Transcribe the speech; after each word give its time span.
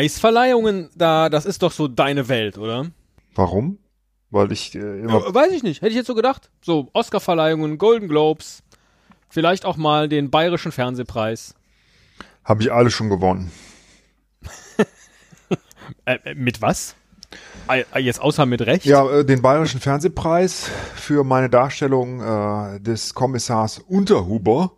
Preisverleihungen, 0.00 0.88
da, 0.96 1.28
das 1.28 1.44
ist 1.44 1.62
doch 1.62 1.72
so 1.72 1.86
deine 1.86 2.28
Welt, 2.28 2.56
oder? 2.56 2.86
Warum? 3.34 3.78
Weil 4.30 4.50
ich 4.50 4.74
äh, 4.74 4.78
immer. 4.78 5.26
Ja, 5.26 5.34
weiß 5.34 5.52
ich 5.52 5.62
nicht. 5.62 5.82
Hätte 5.82 5.90
ich 5.90 5.96
jetzt 5.96 6.06
so 6.06 6.14
gedacht. 6.14 6.50
So, 6.62 6.88
Oscarverleihungen, 6.94 7.76
Golden 7.76 8.08
Globes, 8.08 8.62
vielleicht 9.28 9.66
auch 9.66 9.76
mal 9.76 10.08
den 10.08 10.30
Bayerischen 10.30 10.72
Fernsehpreis. 10.72 11.54
Habe 12.44 12.62
ich 12.62 12.72
alle 12.72 12.90
schon 12.90 13.10
gewonnen. 13.10 13.52
Äh, 16.04 16.18
äh, 16.22 16.34
mit 16.36 16.62
was? 16.62 16.94
Äh, 17.68 17.82
äh, 17.92 17.98
Jetzt 17.98 18.20
außer 18.20 18.46
mit 18.46 18.60
Recht? 18.60 18.84
Ja, 18.84 19.24
den 19.24 19.42
Bayerischen 19.42 19.80
Fernsehpreis 19.80 20.70
für 20.94 21.24
meine 21.24 21.50
Darstellung 21.50 22.20
äh, 22.20 22.80
des 22.80 23.12
Kommissars 23.12 23.80
Unterhuber, 23.80 24.76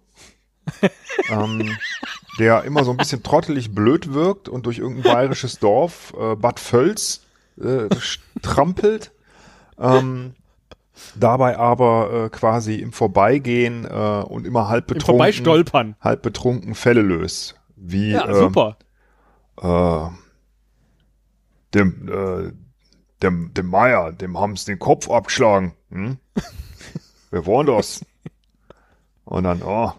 ähm, 1.29 1.77
der 2.39 2.65
immer 2.65 2.85
so 2.85 2.91
ein 2.91 2.97
bisschen 2.97 3.23
trottelig 3.23 3.75
blöd 3.75 4.15
wirkt 4.15 4.49
und 4.49 4.67
durch 4.67 4.79
irgendein 4.79 5.13
bayerisches 5.13 5.59
Dorf, 5.59 6.15
äh, 6.19 6.35
Bad 6.37 6.61
Völz, 6.61 7.25
äh, 7.61 7.89
trampelt. 8.43 9.13
Ähm, 9.79 10.35
dabei 11.17 11.59
aber 11.59 12.27
äh, 12.27 12.29
quasi 12.31 12.77
im 12.77 12.93
Vorbeigehen 12.93 13.85
äh, 13.85 14.23
und 14.23 14.47
immer 14.47 14.69
halb 14.69 14.87
betrunken, 14.87 15.19
halb 16.01 16.23
betrunken 16.23 16.75
Fälle 16.75 17.03
löst. 17.03 17.57
Wie 17.77 18.13
Ja, 18.13 18.29
äh, 18.29 18.35
super. 18.35 18.77
äh, 19.61 20.09
dem, 21.75 22.09
äh, 22.09 22.53
dem, 23.23 23.55
dem 23.55 23.67
Meier, 23.67 24.13
dem 24.13 24.39
haben's 24.39 24.65
den 24.65 24.79
Kopf 24.79 25.11
abgeschlagen. 25.11 25.75
Hm? 25.91 26.19
Wer 27.31 27.47
war 27.47 27.65
denn 27.65 27.75
das? 27.75 28.05
Und 29.25 29.45
dann, 29.45 29.63
oh. 29.63 29.93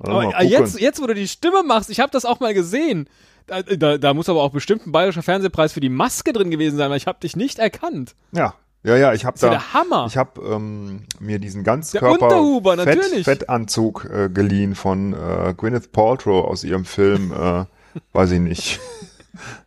Aber, 0.00 0.38
äh, 0.38 0.44
jetzt, 0.44 0.80
jetzt, 0.80 1.00
wo 1.02 1.06
du 1.06 1.14
die 1.14 1.28
Stimme 1.28 1.62
machst, 1.62 1.90
ich 1.90 2.00
habe 2.00 2.10
das 2.10 2.24
auch 2.24 2.40
mal 2.40 2.54
gesehen. 2.54 3.08
Da, 3.46 3.62
da, 3.62 3.98
da 3.98 4.14
muss 4.14 4.28
aber 4.28 4.42
auch 4.42 4.52
bestimmt 4.52 4.86
ein 4.86 4.92
bayerischer 4.92 5.22
Fernsehpreis 5.22 5.72
für 5.72 5.80
die 5.80 5.88
Maske 5.88 6.32
drin 6.32 6.50
gewesen 6.50 6.76
sein, 6.76 6.90
weil 6.90 6.96
ich 6.96 7.06
habe 7.06 7.18
dich 7.20 7.36
nicht 7.36 7.58
erkannt. 7.58 8.14
ja, 8.32 8.54
ja, 8.82 8.96
ja, 8.96 9.12
ich 9.12 9.26
habe 9.26 9.38
da, 9.38 9.50
der 9.50 9.74
Hammer. 9.74 10.06
ich 10.08 10.16
habe 10.16 10.40
ähm, 10.40 11.02
mir 11.18 11.38
diesen 11.38 11.64
Ganzkörper 11.64 12.28
Fett. 12.78 13.24
Fettanzug 13.24 14.06
äh, 14.10 14.30
geliehen 14.30 14.74
von 14.74 15.12
äh, 15.12 15.52
Gwyneth 15.54 15.92
Paltrow 15.92 16.46
aus 16.46 16.64
ihrem 16.64 16.86
Film, 16.86 17.30
äh, 17.32 17.64
weiß 18.14 18.30
ich 18.30 18.40
nicht, 18.40 18.80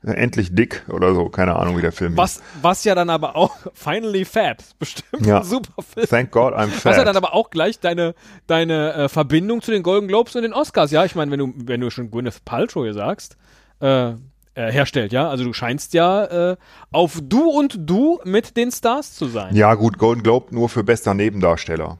endlich 0.04 0.54
dick 0.56 0.84
oder 0.90 1.14
so, 1.16 1.30
keine 1.30 1.56
Ahnung, 1.56 1.78
wie 1.78 1.82
der 1.82 1.92
Film 1.92 2.16
Was, 2.18 2.42
was 2.62 2.84
ja 2.84 2.96
dann 2.96 3.10
aber 3.10 3.36
auch 3.36 3.56
Finally 3.74 4.26
Fat, 4.26 4.64
bestimmt 4.80 5.26
Ja. 5.26 5.40
ein 5.40 5.44
super 5.44 5.82
Film. 5.82 6.08
Thank 6.08 6.32
God 6.32 6.54
I'm 6.54 6.70
Was 6.84 6.98
ja 6.98 7.04
dann 7.04 7.18
aber 7.18 7.34
auch 7.34 7.50
gleich 7.50 7.80
deine, 7.80 8.16
deine 8.48 8.94
äh, 8.94 9.10
Verbindung 9.10 9.62
zu 9.62 9.72
den 9.72 9.84
Golden 9.84 10.08
Globes 10.08 10.36
und 10.36 10.44
den 10.44 10.54
Oscars, 10.54 10.92
ja, 10.92 11.06
ich 11.06 11.16
meine, 11.16 11.32
wenn 11.32 11.40
du, 11.40 11.54
wenn 11.56 11.82
du 11.82 11.90
schon 11.90 12.12
Gwyneth 12.12 12.44
Paltrow 12.46 12.84
hier 12.84 12.94
sagst, 12.94 13.38
äh, 13.82 14.10
äh, 14.56 14.72
herstellt, 14.72 15.12
ja, 15.14 15.30
also 15.30 15.44
du 15.44 15.54
scheinst 15.54 15.94
ja 15.94 16.52
äh, 16.52 16.58
auf 16.92 17.20
Du 17.24 17.50
und 17.50 17.76
Du 17.90 18.20
mit 18.24 18.56
den 18.56 18.72
Stars 18.72 19.14
zu 19.16 19.28
sein. 19.28 19.56
Ja, 19.56 19.74
gut, 19.74 19.98
Golden 19.98 20.22
Globe 20.24 20.54
nur 20.54 20.70
für 20.70 20.84
bester 20.84 21.14
Nebendarsteller. 21.16 21.98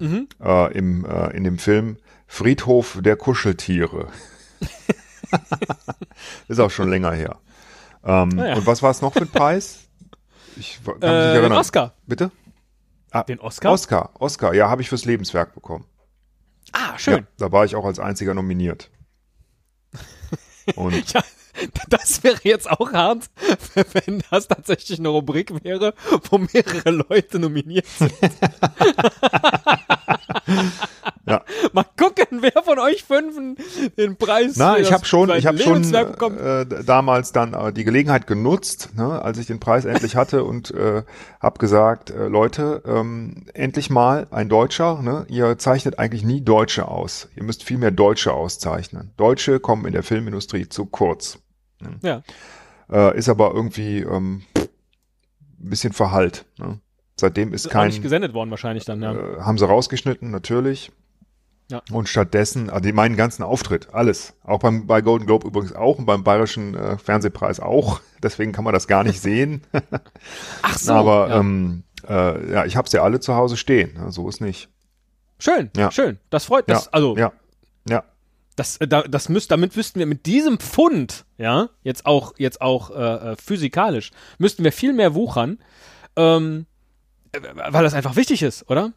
Mhm. 0.00 0.28
Äh, 0.42 0.72
im, 0.76 1.04
äh, 1.04 1.36
in 1.36 1.44
dem 1.44 1.58
Film 1.58 1.96
Friedhof 2.26 2.98
der 3.00 3.16
Kuscheltiere. 3.16 4.08
Ist 6.48 6.60
auch 6.60 6.70
schon 6.70 6.88
länger 6.90 7.12
her. 7.12 7.36
Ähm, 8.04 8.28
Naja. 8.30 8.56
Und 8.56 8.66
was 8.66 8.82
war 8.82 8.90
es 8.90 9.00
noch 9.02 9.12
für 9.12 9.20
ein 9.22 9.28
Preis? 9.30 9.80
Ich 10.56 10.80
kann 10.84 10.94
mich 10.94 11.02
nicht 11.02 11.08
Äh, 11.10 11.32
den 11.32 11.36
erinnern. 11.42 11.58
Oscar. 11.58 11.94
Bitte? 12.06 12.30
Ah, 13.10 13.22
Den 13.22 13.40
Oscar? 13.40 13.72
Oscar, 13.72 14.10
Oscar, 14.18 14.54
ja, 14.54 14.68
habe 14.68 14.82
ich 14.82 14.88
fürs 14.88 15.04
Lebenswerk 15.04 15.54
bekommen. 15.54 15.84
Ah, 16.72 16.90
Ja, 16.92 16.98
schön. 16.98 17.26
da 17.38 17.50
war 17.52 17.64
ich 17.64 17.74
auch 17.76 17.84
als 17.84 17.98
einziger 17.98 18.34
nominiert. 18.34 18.90
Und 20.74 21.12
Ja, 21.12 21.22
das 21.88 22.22
wäre 22.22 22.38
jetzt 22.44 22.70
auch 22.70 22.92
hart, 22.92 23.30
wenn 23.74 24.22
das 24.30 24.46
tatsächlich 24.46 24.98
eine 24.98 25.08
Rubrik 25.08 25.52
wäre, 25.64 25.94
wo 26.30 26.38
mehrere 26.38 26.90
Leute 26.90 27.38
nominiert 27.38 27.86
sind. 27.86 28.12
Ja. 31.28 31.42
Mal 31.72 31.84
gucken, 31.98 32.40
wer 32.40 32.62
von 32.62 32.78
euch 32.78 33.04
fünfen 33.04 33.56
den 33.98 34.16
Preis 34.16 34.56
Na, 34.56 34.78
ich 34.78 34.92
habe 34.92 35.04
schon, 35.04 35.30
ich 35.30 35.46
habe 35.46 35.58
schon 35.58 35.92
äh, 35.92 36.64
damals 36.84 37.32
dann 37.32 37.52
äh, 37.52 37.72
die 37.72 37.84
Gelegenheit 37.84 38.26
genutzt, 38.26 38.90
ne, 38.96 39.20
als 39.22 39.38
ich 39.38 39.46
den 39.46 39.60
Preis 39.60 39.84
endlich 39.84 40.16
hatte 40.16 40.44
und 40.44 40.70
äh, 40.70 41.02
habe 41.40 41.58
gesagt, 41.58 42.10
äh, 42.10 42.28
Leute, 42.28 42.82
ähm, 42.86 43.46
endlich 43.52 43.90
mal 43.90 44.26
ein 44.30 44.48
Deutscher. 44.48 45.02
Ne, 45.02 45.26
ihr 45.28 45.58
zeichnet 45.58 45.98
eigentlich 45.98 46.24
nie 46.24 46.40
Deutsche 46.40 46.88
aus. 46.88 47.28
Ihr 47.36 47.42
müsst 47.42 47.62
viel 47.62 47.78
mehr 47.78 47.90
Deutsche 47.90 48.32
auszeichnen. 48.32 49.12
Deutsche 49.16 49.60
kommen 49.60 49.84
in 49.84 49.92
der 49.92 50.02
Filmindustrie 50.02 50.68
zu 50.68 50.86
kurz. 50.86 51.38
Ja. 52.02 52.22
Äh, 52.90 53.18
ist 53.18 53.28
aber 53.28 53.52
irgendwie 53.54 54.00
ähm, 54.00 54.42
ein 54.56 55.70
bisschen 55.70 55.92
verhallt. 55.92 56.46
Ne? 56.58 56.80
Seitdem 57.20 57.52
ist 57.52 57.66
Ist 57.66 57.72
kein 57.72 57.88
nicht 57.88 58.02
gesendet 58.02 58.34
worden 58.34 58.50
wahrscheinlich 58.50 58.84
dann, 58.84 59.02
ja. 59.02 59.12
äh, 59.12 59.40
haben 59.40 59.58
sie 59.58 59.66
rausgeschnitten, 59.66 60.30
natürlich. 60.30 60.92
Ja. 61.70 61.82
Und 61.92 62.08
stattdessen, 62.08 62.70
also 62.70 62.90
meinen 62.94 63.16
ganzen 63.16 63.42
Auftritt, 63.42 63.92
alles. 63.92 64.34
Auch 64.42 64.60
beim, 64.60 64.86
bei 64.86 65.02
Golden 65.02 65.26
Globe 65.26 65.46
übrigens 65.46 65.74
auch 65.74 65.98
und 65.98 66.06
beim 66.06 66.24
Bayerischen 66.24 66.74
äh, 66.74 66.96
Fernsehpreis 66.96 67.60
auch. 67.60 68.00
Deswegen 68.22 68.52
kann 68.52 68.64
man 68.64 68.72
das 68.72 68.86
gar 68.86 69.04
nicht 69.04 69.20
sehen. 69.20 69.62
Ach 70.62 70.78
so. 70.78 70.92
Aber 70.94 71.28
ja. 71.28 71.40
ähm, 71.40 71.82
äh, 72.08 72.52
ja, 72.52 72.64
ich 72.64 72.76
hab's 72.76 72.92
ja 72.92 73.02
alle 73.02 73.20
zu 73.20 73.34
Hause 73.34 73.56
stehen. 73.56 73.98
So 74.08 74.28
ist 74.28 74.40
nicht. 74.40 74.70
schön, 75.38 75.70
ja. 75.76 75.90
schön. 75.90 76.18
Das 76.30 76.46
freut 76.46 76.68
das, 76.70 76.86
ja, 76.86 76.90
also 76.92 77.16
ja, 77.16 77.32
ja. 77.88 78.04
das, 78.56 78.78
äh, 78.78 78.88
da, 78.88 79.02
das 79.02 79.28
müsst, 79.28 79.50
damit 79.50 79.76
wüssten 79.76 79.98
wir 79.98 80.06
mit 80.06 80.24
diesem 80.24 80.58
Pfund, 80.58 81.26
ja, 81.36 81.68
jetzt 81.82 82.06
auch, 82.06 82.32
jetzt 82.38 82.62
auch 82.62 82.90
äh, 82.90 83.32
äh, 83.32 83.36
physikalisch, 83.36 84.10
müssten 84.38 84.64
wir 84.64 84.72
viel 84.72 84.94
mehr 84.94 85.14
wuchern, 85.14 85.58
ähm, 86.16 86.64
äh, 86.64 86.77
weil 87.70 87.82
das 87.84 87.94
einfach 87.94 88.16
wichtig 88.16 88.42
ist, 88.42 88.68
oder? 88.70 88.92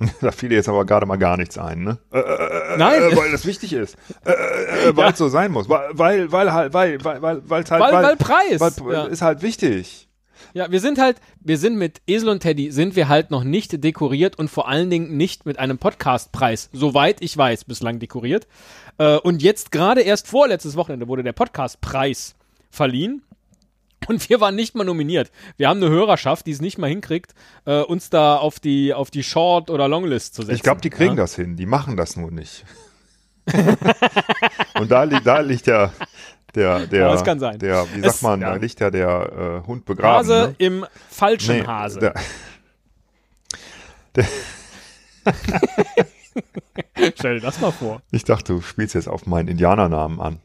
Da 0.20 0.30
fiel 0.30 0.48
dir 0.50 0.54
jetzt 0.56 0.68
aber 0.68 0.84
gerade 0.86 1.06
mal 1.06 1.16
gar 1.16 1.36
nichts 1.36 1.58
ein, 1.58 1.82
ne? 1.82 1.98
Äh, 2.12 2.18
äh, 2.20 2.74
äh, 2.74 2.76
Nein. 2.78 3.02
Äh, 3.02 3.16
weil 3.16 3.32
das 3.32 3.44
wichtig 3.46 3.72
ist. 3.72 3.96
Äh, 4.24 4.30
äh, 4.30 4.88
äh, 4.90 4.96
weil 4.96 5.06
Ja. 5.06 5.10
es 5.10 5.18
so 5.18 5.28
sein 5.28 5.50
muss. 5.50 5.68
Weil, 5.68 5.88
weil, 5.92 6.30
weil 6.32 6.52
halt, 6.52 6.72
weil, 6.72 7.02
weil, 7.04 7.20
weil, 7.20 7.40
halt, 7.50 7.68
Weil, 7.70 7.92
weil 7.92 8.16
Preis. 8.16 8.60
weil, 8.60 8.92
ja. 8.92 9.04
ist 9.06 9.22
halt 9.22 9.42
wichtig. 9.42 10.08
ja, 10.54 10.70
wir 10.70 10.78
sind 10.78 10.98
halt, 11.00 11.16
wir 11.40 11.58
sind 11.58 11.76
mit 11.78 12.00
Esel 12.06 12.28
und 12.28 12.40
Teddy, 12.40 12.70
sind 12.70 12.94
wir 12.94 13.08
halt 13.08 13.32
noch 13.32 13.42
nicht 13.42 13.82
dekoriert 13.82 14.38
und 14.38 14.48
vor 14.48 14.68
allen 14.68 14.88
Dingen 14.88 15.16
nicht 15.16 15.46
mit 15.46 15.58
einem 15.58 15.78
Podcastpreis, 15.78 16.70
soweit 16.72 17.16
ich 17.20 17.36
weiß, 17.36 17.64
bislang 17.64 17.98
dekoriert. 17.98 18.46
Äh, 18.98 19.16
und 19.16 19.42
jetzt 19.42 19.72
gerade 19.72 20.02
erst 20.02 20.28
vorletztes 20.28 20.76
Wochenende 20.76 21.08
wurde 21.08 21.24
der 21.24 21.32
Podcastpreis 21.32 22.36
verliehen. 22.70 23.22
Und 24.08 24.28
wir 24.28 24.40
waren 24.40 24.54
nicht 24.54 24.74
mal 24.74 24.84
nominiert. 24.84 25.30
Wir 25.56 25.68
haben 25.68 25.82
eine 25.82 25.90
Hörerschaft, 25.90 26.46
die 26.46 26.50
es 26.52 26.60
nicht 26.60 26.78
mal 26.78 26.88
hinkriegt, 26.88 27.34
äh, 27.66 27.80
uns 27.82 28.10
da 28.10 28.36
auf 28.36 28.58
die, 28.60 28.94
auf 28.94 29.10
die 29.10 29.22
Short- 29.22 29.70
oder 29.70 29.86
Longlist 29.88 30.34
zu 30.34 30.42
setzen. 30.42 30.56
Ich 30.56 30.62
glaube, 30.62 30.80
die 30.80 30.90
kriegen 30.90 31.10
ja? 31.16 31.22
das 31.22 31.34
hin. 31.34 31.56
Die 31.56 31.66
machen 31.66 31.96
das 31.96 32.16
nur 32.16 32.30
nicht. 32.30 32.64
Und 34.78 34.90
da 34.90 35.04
liegt, 35.04 35.26
da 35.26 35.40
liegt 35.40 35.66
der, 35.66 35.92
der, 36.54 36.86
der, 36.86 37.00
Ja, 37.00 37.52
der, 37.56 37.86
wie 37.94 38.00
Es- 38.00 38.04
sagt 38.04 38.22
man, 38.22 38.40
ja. 38.40 38.50
da 38.50 38.56
liegt 38.56 38.80
ja 38.80 38.90
der 38.90 39.62
äh, 39.64 39.66
Hund 39.66 39.84
begraben. 39.84 40.18
Hase 40.18 40.48
ne? 40.48 40.54
im 40.58 40.86
falschen 41.10 41.58
Nee, 41.58 41.66
Hase. 41.66 42.00
Der, 42.00 42.14
der, 44.16 44.26
Stell 47.16 47.34
dir 47.36 47.40
das 47.40 47.60
mal 47.60 47.70
vor. 47.72 48.02
ich 48.10 48.24
dachte, 48.24 48.54
du 48.54 48.60
spielst 48.60 48.94
jetzt 48.94 49.08
auf 49.08 49.26
meinen 49.26 49.48
Indianernamen 49.48 50.20
an. 50.20 50.40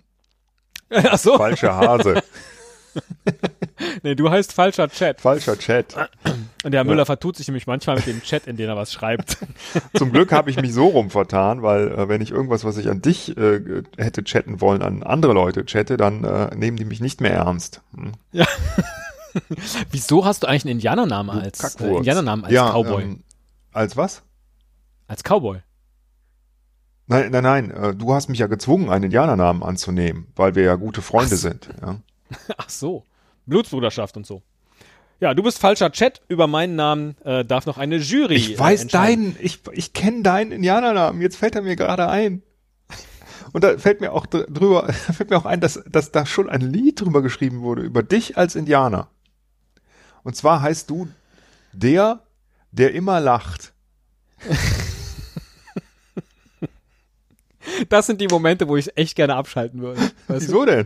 Ach 0.90 1.18
so. 1.18 1.38
Falscher 1.38 1.76
Hase, 1.76 2.22
Nee, 4.04 4.16
du 4.16 4.30
heißt 4.30 4.54
falscher 4.54 4.90
Chat. 4.90 5.22
falscher 5.22 5.58
Chat. 5.58 5.96
Und 6.64 6.72
der 6.72 6.80
Herr 6.80 6.84
Müller 6.84 7.06
vertut 7.06 7.38
sich 7.38 7.48
nämlich 7.48 7.68
manchmal 7.68 7.96
mit 7.96 8.06
dem 8.06 8.22
Chat, 8.22 8.48
in 8.48 8.58
dem 8.58 8.70
er 8.70 8.76
was 8.76 8.92
schreibt. 8.94 9.38
Zum 9.96 10.12
Glück 10.12 10.32
habe 10.32 10.50
ich 10.50 10.62
mich 10.62 10.74
so 10.74 10.88
rum 10.88 11.10
vertan, 11.10 11.62
weil 11.62 11.88
äh, 11.88 12.10
wenn 12.10 12.22
ich 12.22 12.32
irgendwas, 12.32 12.66
was 12.66 12.78
ich 12.78 12.90
an 12.90 13.02
dich 13.02 13.36
äh, 13.38 13.84
hätte 13.98 14.24
chatten 14.24 14.62
wollen, 14.62 14.82
an 14.82 15.04
andere 15.04 15.34
Leute 15.34 15.66
chatte, 15.66 15.98
dann 15.98 16.24
äh, 16.24 16.56
nehmen 16.56 16.78
die 16.78 16.86
mich 16.86 17.00
nicht 17.00 17.22
mehr 17.22 17.32
ernst. 17.32 17.82
Hm. 17.96 18.12
Wieso 19.92 20.26
hast 20.26 20.44
du 20.44 20.48
eigentlich 20.48 20.66
einen 20.66 20.74
Indianernamen 20.74 21.40
als, 21.40 21.76
äh. 21.80 21.96
Indianernamen 21.96 22.46
als 22.46 22.54
ja, 22.54 22.70
Cowboy? 22.72 23.04
Ähm, 23.04 23.24
als 23.72 23.98
was? 23.98 24.22
als 25.08 25.24
Cowboy. 25.24 25.60
Nein, 27.08 27.32
nein, 27.32 27.44
nein. 27.44 27.72
Äh, 27.72 27.96
du 27.96 28.14
hast 28.14 28.30
mich 28.30 28.40
ja 28.40 28.48
gezwungen, 28.48 28.90
einen 28.90 29.06
Indianernamen 29.06 29.64
anzunehmen, 29.64 30.28
weil 30.36 30.56
wir 30.56 30.64
ja 30.64 30.76
gute 30.76 31.02
Freunde 31.02 31.36
Ach 31.36 31.40
sind. 31.40 31.70
Ja. 31.82 32.00
Ach 32.58 32.70
so. 32.70 33.06
Blutsbruderschaft 33.46 34.18
und 34.18 34.26
so. 34.26 34.42
Ja, 35.20 35.34
du 35.34 35.44
bist 35.44 35.60
falscher 35.60 35.92
Chat. 35.92 36.22
Über 36.28 36.48
meinen 36.48 36.76
Namen 36.76 37.16
äh, 37.24 37.46
darf 37.46 37.66
noch 37.66 37.78
eine 37.78 37.98
Jury. 37.98 38.36
Ich 38.36 38.60
weiß 38.60 38.86
äh, 38.86 38.88
deinen, 38.88 39.38
ich, 39.40 39.60
ich 39.72 39.94
kenne 39.94 40.22
deinen 40.24 40.52
Indianernamen. 40.52 41.22
Jetzt 41.22 41.38
fällt 41.38 41.56
er 41.56 41.62
mir 41.62 41.76
gerade 41.76 42.10
ein. 42.10 42.42
Und 43.54 43.64
da 43.64 43.78
fällt 43.78 44.02
mir 44.02 44.12
auch 44.14 44.26
dr- 44.26 44.48
drüber, 44.50 44.92
fällt 45.14 45.30
mir 45.30 45.38
auch 45.38 45.46
ein, 45.46 45.62
dass, 45.62 45.82
dass 45.90 46.12
da 46.12 46.26
schon 46.26 46.50
ein 46.50 46.62
Lied 46.62 47.00
drüber 47.02 47.22
geschrieben 47.22 47.62
wurde, 47.62 47.84
über 47.84 48.02
dich 48.04 48.38
als 48.38 48.56
Indianer. 48.56 49.10
Und 50.24 50.36
zwar 50.36 50.62
heißt 50.62 50.90
du 50.90 51.08
der, 51.72 52.22
der 52.72 52.94
immer 52.94 53.20
lacht. 53.20 53.74
Das 57.90 58.08
sind 58.08 58.20
die 58.20 58.28
Momente, 58.28 58.68
wo 58.68 58.76
ich 58.76 58.96
echt 58.98 59.16
gerne 59.16 59.36
abschalten 59.36 59.82
würde. 59.82 60.00
Weißt 60.28 60.48
du? 60.48 60.52
Wieso 60.52 60.66
denn? 60.66 60.86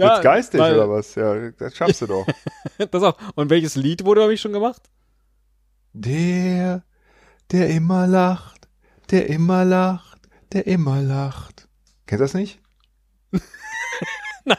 Ja, 0.00 0.14
Jetzt 0.14 0.22
geistig 0.22 0.60
weil, 0.60 0.74
oder 0.74 0.88
was? 0.88 1.14
Ja, 1.14 1.50
das 1.50 1.76
schaffst 1.76 2.00
du 2.00 2.06
doch. 2.06 2.26
das 2.90 3.02
auch. 3.02 3.18
Und 3.34 3.50
welches 3.50 3.76
Lied 3.76 4.04
wurde 4.04 4.22
über 4.22 4.28
mich 4.28 4.40
schon 4.40 4.54
gemacht? 4.54 4.88
Der, 5.92 6.82
der 7.52 7.68
immer 7.68 8.06
lacht, 8.06 8.68
der 9.10 9.28
immer 9.28 9.64
lacht, 9.66 10.20
der 10.52 10.66
immer 10.66 11.02
lacht. 11.02 11.68
Kennst 12.06 12.20
du 12.20 12.24
das 12.24 12.34
nicht? 12.34 12.60
Nein. 14.44 14.56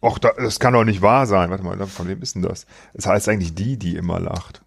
Och, 0.00 0.18
das 0.18 0.58
kann 0.58 0.72
doch 0.72 0.84
nicht 0.84 1.02
wahr 1.02 1.26
sein. 1.26 1.50
Warte 1.50 1.62
mal, 1.62 1.86
von 1.86 2.08
wem 2.08 2.22
ist 2.22 2.34
denn 2.34 2.42
das? 2.42 2.62
Es 2.94 3.04
das 3.04 3.06
heißt 3.06 3.28
eigentlich 3.28 3.54
die, 3.54 3.76
die 3.76 3.96
immer 3.96 4.18
lacht. 4.18 4.62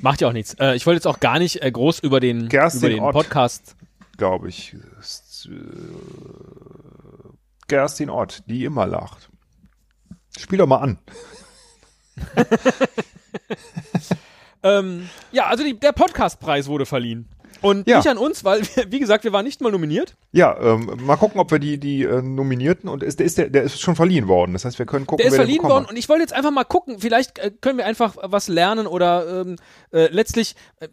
Macht 0.00 0.22
ja 0.22 0.28
auch 0.28 0.32
nichts. 0.32 0.54
Äh, 0.54 0.76
ich 0.76 0.86
wollte 0.86 0.96
jetzt 0.96 1.06
auch 1.06 1.20
gar 1.20 1.38
nicht 1.38 1.62
äh, 1.62 1.70
groß 1.70 1.98
über 1.98 2.20
den, 2.20 2.46
über 2.46 2.88
den 2.88 3.10
Podcast. 3.10 3.76
Glaube 4.16 4.48
ich. 4.48 4.76
Ist, 4.98 5.50
äh, 5.50 5.52
Kerstin 7.72 8.10
Ott, 8.10 8.42
die 8.48 8.66
immer 8.66 8.86
lacht. 8.86 9.30
Spiel 10.38 10.58
doch 10.58 10.66
mal 10.66 10.76
an. 10.76 10.98
ähm, 14.62 15.08
ja, 15.30 15.46
also 15.46 15.64
die, 15.64 15.80
der 15.80 15.92
Podcastpreis 15.92 16.68
wurde 16.68 16.84
verliehen. 16.84 17.30
Und 17.62 17.88
ja. 17.88 17.96
nicht 17.96 18.08
an 18.08 18.18
uns, 18.18 18.44
weil, 18.44 18.60
wie 18.90 18.98
gesagt, 18.98 19.24
wir 19.24 19.32
waren 19.32 19.46
nicht 19.46 19.62
mal 19.62 19.72
nominiert. 19.72 20.18
Ja, 20.32 20.54
ähm, 20.60 20.98
mal 21.00 21.16
gucken, 21.16 21.40
ob 21.40 21.50
wir 21.50 21.60
die, 21.60 21.78
die 21.78 22.02
äh, 22.02 22.20
Nominierten 22.20 22.90
und 22.90 23.02
ist, 23.02 23.20
der, 23.20 23.24
ist 23.26 23.38
der, 23.38 23.48
der 23.48 23.62
ist 23.62 23.80
schon 23.80 23.96
verliehen 23.96 24.28
worden. 24.28 24.52
Das 24.52 24.66
heißt, 24.66 24.78
wir 24.78 24.84
können 24.84 25.06
gucken, 25.06 25.22
der 25.22 25.28
ist 25.28 25.36
verliehen 25.36 25.62
worden 25.62 25.86
und 25.88 25.96
ich 25.96 26.10
wollte 26.10 26.20
jetzt 26.20 26.34
einfach 26.34 26.50
mal 26.50 26.64
gucken, 26.64 26.98
vielleicht 26.98 27.38
äh, 27.38 27.52
können 27.58 27.78
wir 27.78 27.86
einfach 27.86 28.16
was 28.20 28.48
lernen 28.48 28.86
oder 28.86 29.46
ähm, 29.46 29.56
äh, 29.92 30.08
letztlich, 30.08 30.56
äh, 30.80 30.88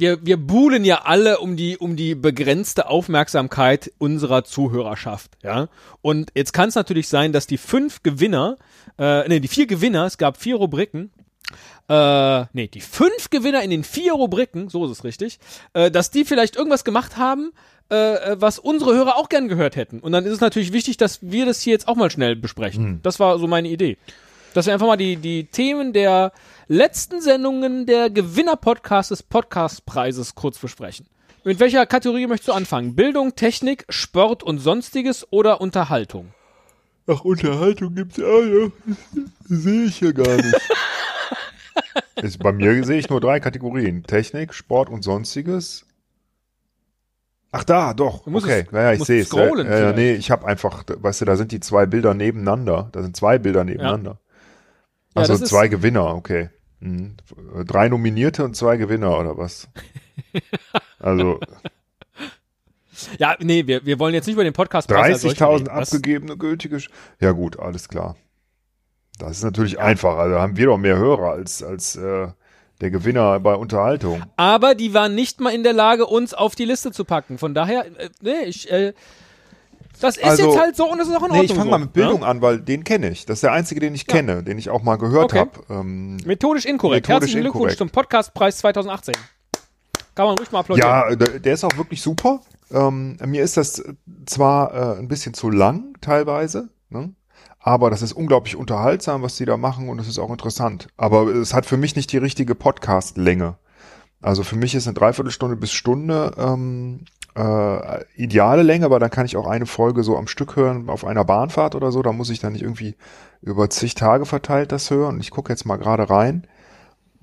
wir, 0.00 0.24
wir 0.24 0.36
buhlen 0.36 0.84
ja 0.84 1.02
alle 1.04 1.38
um 1.38 1.56
die, 1.56 1.76
um 1.76 1.96
die 1.96 2.14
begrenzte 2.14 2.88
Aufmerksamkeit 2.88 3.92
unserer 3.98 4.44
Zuhörerschaft, 4.44 5.32
ja. 5.42 5.68
Und 6.02 6.30
jetzt 6.34 6.52
kann 6.52 6.68
es 6.68 6.74
natürlich 6.74 7.08
sein, 7.08 7.32
dass 7.32 7.46
die 7.46 7.58
fünf 7.58 8.02
Gewinner, 8.02 8.56
äh, 8.98 9.28
nee, 9.28 9.40
die 9.40 9.48
vier 9.48 9.66
Gewinner, 9.66 10.06
es 10.06 10.18
gab 10.18 10.36
vier 10.36 10.56
Rubriken, 10.56 11.10
äh, 11.88 12.44
nee, 12.52 12.68
die 12.68 12.80
fünf 12.80 13.30
Gewinner 13.30 13.62
in 13.62 13.70
den 13.70 13.84
vier 13.84 14.12
Rubriken, 14.12 14.68
so 14.68 14.84
ist 14.84 14.90
es 14.90 15.04
richtig, 15.04 15.38
äh, 15.72 15.90
dass 15.90 16.10
die 16.10 16.24
vielleicht 16.24 16.56
irgendwas 16.56 16.84
gemacht 16.84 17.16
haben, 17.16 17.52
äh, 17.88 18.36
was 18.38 18.58
unsere 18.58 18.94
Hörer 18.94 19.16
auch 19.16 19.28
gern 19.28 19.48
gehört 19.48 19.76
hätten. 19.76 20.00
Und 20.00 20.12
dann 20.12 20.26
ist 20.26 20.32
es 20.32 20.40
natürlich 20.40 20.72
wichtig, 20.72 20.98
dass 20.98 21.20
wir 21.22 21.46
das 21.46 21.60
hier 21.60 21.72
jetzt 21.72 21.88
auch 21.88 21.96
mal 21.96 22.10
schnell 22.10 22.36
besprechen. 22.36 22.84
Hm. 22.84 23.00
Das 23.02 23.18
war 23.18 23.38
so 23.38 23.46
meine 23.46 23.68
Idee. 23.68 23.96
Dass 24.54 24.66
wir 24.66 24.72
einfach 24.72 24.86
mal 24.86 24.96
die, 24.96 25.16
die 25.16 25.44
Themen 25.44 25.92
der 25.92 26.32
letzten 26.68 27.20
Sendungen 27.20 27.86
der 27.86 28.10
Gewinner-Podcast 28.10 29.10
des 29.10 29.22
Podcastpreises 29.22 30.34
kurz 30.34 30.58
besprechen. 30.58 31.06
Mit 31.44 31.60
welcher 31.60 31.86
Kategorie 31.86 32.26
möchtest 32.26 32.48
du 32.48 32.52
anfangen? 32.52 32.94
Bildung, 32.94 33.36
Technik, 33.36 33.84
Sport 33.88 34.42
und 34.42 34.58
Sonstiges 34.58 35.26
oder 35.30 35.60
Unterhaltung? 35.60 36.32
Ach, 37.06 37.24
Unterhaltung 37.24 37.94
gibt's 37.94 38.20
auch 38.20 38.42
noch. 38.42 38.72
Sehe 39.44 39.84
ich 39.84 40.00
ja 40.00 40.12
gar 40.12 40.36
nicht. 40.36 40.54
Ist, 42.22 42.38
bei 42.40 42.52
mir 42.52 42.84
sehe 42.84 42.98
ich 42.98 43.08
nur 43.08 43.20
drei 43.20 43.38
Kategorien. 43.38 44.02
Technik, 44.02 44.52
Sport 44.52 44.90
und 44.90 45.04
Sonstiges. 45.04 45.86
Ach 47.52 47.64
da, 47.64 47.94
doch. 47.94 48.26
Okay, 48.26 48.64
es, 48.66 48.72
ja, 48.72 48.82
ja, 48.82 48.92
ich 48.92 49.04
sehe 49.04 49.22
es. 49.22 49.30
Ja, 49.32 49.54
ja, 49.54 49.92
nee, 49.92 50.14
ich 50.14 50.30
habe 50.30 50.46
einfach, 50.46 50.84
weißt 50.88 51.20
du, 51.20 51.24
da 51.24 51.36
sind 51.36 51.52
die 51.52 51.60
zwei 51.60 51.86
Bilder 51.86 52.14
nebeneinander. 52.14 52.88
Da 52.92 53.02
sind 53.02 53.16
zwei 53.16 53.38
Bilder 53.38 53.64
nebeneinander. 53.64 54.18
Ja. 54.20 54.27
Also 55.18 55.44
zwei 55.44 55.68
Gewinner, 55.68 56.14
okay. 56.14 56.50
Mhm. 56.80 57.16
Drei 57.66 57.88
Nominierte 57.88 58.44
und 58.44 58.56
zwei 58.56 58.76
Gewinner 58.76 59.18
oder 59.18 59.36
was? 59.36 59.68
also. 60.98 61.40
Ja, 63.18 63.36
nee, 63.40 63.66
wir, 63.66 63.84
wir 63.86 63.98
wollen 63.98 64.14
jetzt 64.14 64.26
nicht 64.26 64.34
über 64.34 64.44
den 64.44 64.52
Podcast 64.52 64.90
30.000 64.90 65.68
abgegebene 65.68 66.36
gültige. 66.36 66.78
Ja 67.20 67.32
gut, 67.32 67.58
alles 67.58 67.88
klar. 67.88 68.16
Das 69.18 69.32
ist 69.32 69.44
natürlich 69.44 69.78
einfach. 69.78 70.16
Also 70.16 70.38
haben 70.38 70.56
wir 70.56 70.66
doch 70.66 70.78
mehr 70.78 70.96
Hörer 70.96 71.32
als, 71.32 71.62
als 71.62 71.96
äh, 71.96 72.28
der 72.80 72.90
Gewinner 72.90 73.40
bei 73.40 73.54
Unterhaltung. 73.54 74.22
Aber 74.36 74.74
die 74.74 74.94
waren 74.94 75.14
nicht 75.14 75.40
mal 75.40 75.54
in 75.54 75.62
der 75.62 75.72
Lage, 75.72 76.06
uns 76.06 76.34
auf 76.34 76.54
die 76.54 76.64
Liste 76.64 76.92
zu 76.92 77.04
packen. 77.04 77.38
Von 77.38 77.54
daher, 77.54 77.86
äh, 77.86 78.10
nee, 78.20 78.44
ich, 78.46 78.70
äh, 78.70 78.94
das 80.00 80.16
ist 80.16 80.24
also, 80.24 80.50
jetzt 80.50 80.58
halt 80.58 80.76
so 80.76 80.90
und 80.90 81.00
es 81.00 81.08
ist 81.08 81.14
auch 81.14 81.18
in 81.18 81.22
Ordnung. 81.24 81.38
Nee, 81.38 81.44
ich 81.46 81.52
fange 81.52 81.64
so, 81.64 81.70
mal 81.70 81.78
mit 81.78 81.92
Bildung 81.92 82.22
ja? 82.22 82.28
an, 82.28 82.42
weil 82.42 82.60
den 82.60 82.84
kenne 82.84 83.10
ich. 83.10 83.26
Das 83.26 83.38
ist 83.38 83.42
der 83.42 83.52
einzige, 83.52 83.80
den 83.80 83.94
ich 83.94 84.06
ja. 84.06 84.14
kenne, 84.14 84.42
den 84.42 84.58
ich 84.58 84.70
auch 84.70 84.82
mal 84.82 84.96
gehört 84.96 85.24
okay. 85.24 85.38
habe. 85.40 85.50
Ähm, 85.70 86.16
methodisch 86.24 86.64
inkorrekt. 86.64 87.08
Methodisch 87.08 87.28
Herzlichen 87.28 87.40
Glückwunsch 87.42 87.76
zum 87.76 87.90
Podcastpreis 87.90 88.58
2018. 88.58 89.14
Kann 90.14 90.26
man 90.26 90.36
ruhig 90.36 90.50
mal 90.50 90.60
applaudieren. 90.60 90.88
Ja, 90.88 91.14
der 91.14 91.54
ist 91.54 91.64
auch 91.64 91.76
wirklich 91.76 92.02
super. 92.02 92.40
Ähm, 92.70 93.16
mir 93.24 93.42
ist 93.42 93.56
das 93.56 93.82
zwar 94.26 94.74
äh, 94.74 94.98
ein 94.98 95.08
bisschen 95.08 95.34
zu 95.34 95.50
lang 95.50 95.96
teilweise, 96.00 96.68
ne? 96.90 97.14
aber 97.60 97.90
das 97.90 98.02
ist 98.02 98.12
unglaublich 98.12 98.56
unterhaltsam, 98.56 99.22
was 99.22 99.36
die 99.36 99.44
da 99.44 99.56
machen 99.56 99.88
und 99.88 99.98
es 99.98 100.08
ist 100.08 100.18
auch 100.18 100.30
interessant. 100.30 100.88
Aber 100.96 101.26
es 101.28 101.54
hat 101.54 101.66
für 101.66 101.76
mich 101.76 101.96
nicht 101.96 102.12
die 102.12 102.18
richtige 102.18 102.54
Podcast-Länge. 102.54 103.56
Also 104.20 104.42
für 104.42 104.56
mich 104.56 104.74
ist 104.74 104.86
eine 104.86 104.94
Dreiviertelstunde 104.94 105.56
bis 105.56 105.72
Stunde 105.72 106.34
ähm, 106.36 107.04
äh, 107.38 108.04
ideale 108.16 108.62
Länge, 108.62 108.84
aber 108.84 108.98
dann 108.98 109.10
kann 109.10 109.24
ich 109.24 109.36
auch 109.36 109.46
eine 109.46 109.66
Folge 109.66 110.02
so 110.02 110.16
am 110.16 110.26
Stück 110.26 110.56
hören 110.56 110.88
auf 110.88 111.04
einer 111.04 111.24
Bahnfahrt 111.24 111.76
oder 111.76 111.92
so. 111.92 112.02
Da 112.02 112.12
muss 112.12 112.30
ich 112.30 112.40
dann 112.40 112.52
nicht 112.52 112.62
irgendwie 112.62 112.96
über 113.42 113.70
zig 113.70 113.94
Tage 113.94 114.26
verteilt 114.26 114.72
das 114.72 114.90
hören. 114.90 115.20
Ich 115.20 115.30
gucke 115.30 115.52
jetzt 115.52 115.64
mal 115.64 115.76
gerade 115.76 116.10
rein. 116.10 116.46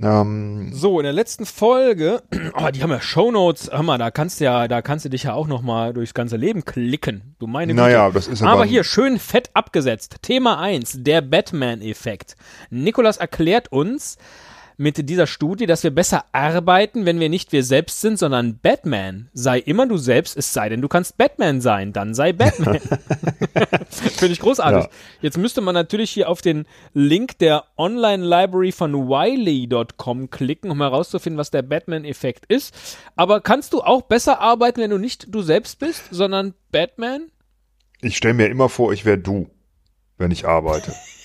Ähm, 0.01 0.71
so, 0.73 0.99
in 0.99 1.03
der 1.03 1.13
letzten 1.13 1.45
Folge, 1.45 2.21
oh, 2.57 2.69
die 2.73 2.81
haben 2.81 2.91
ja 2.91 3.01
Shownotes, 3.01 3.71
hör 3.71 3.83
mal, 3.83 3.97
da 3.97 4.11
kannst 4.11 4.39
du 4.39 4.45
ja, 4.45 4.67
da 4.67 4.81
kannst 4.81 5.05
du 5.05 5.09
dich 5.09 5.23
ja 5.23 5.33
auch 5.33 5.47
noch 5.47 5.61
mal 5.61 5.93
durchs 5.93 6.13
ganze 6.13 6.37
Leben 6.37 6.65
klicken. 6.65 7.35
Du 7.39 7.47
meine 7.47 7.73
Naja, 7.73 8.09
das 8.09 8.27
ist 8.27 8.41
aber, 8.41 8.51
aber 8.51 8.65
hier 8.65 8.83
schön 8.83 9.19
fett 9.19 9.49
abgesetzt. 9.53 10.17
Thema 10.21 10.59
1, 10.59 11.03
der 11.03 11.21
Batman-Effekt. 11.21 12.35
Nikolas 12.69 13.17
erklärt 13.17 13.71
uns, 13.71 14.17
mit 14.77 15.09
dieser 15.09 15.27
Studie, 15.27 15.65
dass 15.65 15.83
wir 15.83 15.91
besser 15.91 16.25
arbeiten, 16.31 17.05
wenn 17.05 17.19
wir 17.19 17.29
nicht 17.29 17.51
wir 17.51 17.63
selbst 17.63 18.01
sind, 18.01 18.19
sondern 18.19 18.59
Batman. 18.59 19.29
Sei 19.33 19.59
immer 19.59 19.87
du 19.87 19.97
selbst, 19.97 20.37
es 20.37 20.53
sei 20.53 20.69
denn, 20.69 20.81
du 20.81 20.87
kannst 20.87 21.17
Batman 21.17 21.61
sein, 21.61 21.93
dann 21.93 22.13
sei 22.13 22.33
Batman. 22.33 22.79
Finde 23.89 24.33
ich 24.33 24.39
großartig. 24.39 24.83
Ja. 24.83 24.89
Jetzt 25.21 25.37
müsste 25.37 25.61
man 25.61 25.73
natürlich 25.73 26.11
hier 26.11 26.29
auf 26.29 26.41
den 26.41 26.65
Link 26.93 27.37
der 27.39 27.65
Online-Library 27.77 28.71
von 28.71 28.93
Wiley.com 28.93 30.29
klicken, 30.29 30.71
um 30.71 30.81
herauszufinden, 30.81 31.37
was 31.37 31.51
der 31.51 31.61
Batman-Effekt 31.61 32.45
ist. 32.47 32.75
Aber 33.15 33.41
kannst 33.41 33.73
du 33.73 33.81
auch 33.81 34.01
besser 34.01 34.39
arbeiten, 34.39 34.81
wenn 34.81 34.91
du 34.91 34.97
nicht 34.97 35.33
du 35.33 35.41
selbst 35.41 35.79
bist, 35.79 36.03
sondern 36.11 36.53
Batman? 36.71 37.29
Ich 38.01 38.17
stelle 38.17 38.33
mir 38.33 38.47
immer 38.47 38.69
vor, 38.69 38.93
ich 38.93 39.05
wäre 39.05 39.17
du, 39.17 39.49
wenn 40.17 40.31
ich 40.31 40.45
arbeite 40.47 40.93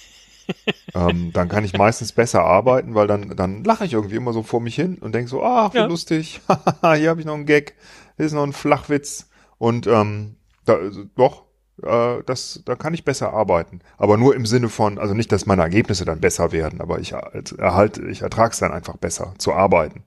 ähm, 0.95 1.33
dann 1.33 1.49
kann 1.49 1.65
ich 1.65 1.77
meistens 1.77 2.13
besser 2.13 2.43
arbeiten, 2.43 2.95
weil 2.95 3.07
dann, 3.07 3.37
dann 3.37 3.65
lache 3.65 3.85
ich 3.85 3.93
irgendwie 3.93 4.17
immer 4.17 4.33
so 4.33 4.43
vor 4.43 4.61
mich 4.61 4.75
hin 4.75 4.99
und 5.01 5.15
denke 5.15 5.31
so, 5.31 5.43
ach, 5.43 5.75
wie 5.75 5.79
ja. 5.79 5.87
lustig, 5.87 6.41
hier 6.97 7.11
habe 7.11 7.21
ich 7.21 7.27
noch 7.27 7.35
einen 7.35 7.47
Gag, 7.47 7.75
hier 8.17 8.27
ist 8.27 8.33
noch 8.33 8.45
ein 8.45 8.53
Flachwitz 8.53 9.29
und 9.59 9.87
ähm, 9.87 10.37
da, 10.65 10.79
doch, 11.17 11.45
äh, 11.83 12.23
das, 12.25 12.63
da 12.65 12.77
kann 12.77 12.95
ich 12.95 13.05
besser 13.05 13.33
arbeiten. 13.33 13.81
Aber 13.97 14.17
nur 14.17 14.35
im 14.35 14.47
Sinne 14.47 14.69
von, 14.69 14.99
also 14.99 15.15
nicht, 15.15 15.33
dass 15.33 15.47
meine 15.47 15.63
Ergebnisse 15.63 16.05
dann 16.05 16.21
besser 16.21 16.53
werden, 16.53 16.81
aber 16.81 16.99
ich 16.99 17.13
erhalte, 17.13 18.03
ich 18.09 18.23
ertrage 18.23 18.53
es 18.53 18.59
dann 18.59 18.73
einfach 18.73 18.97
besser 18.97 19.35
zu 19.39 19.53
arbeiten. 19.53 20.05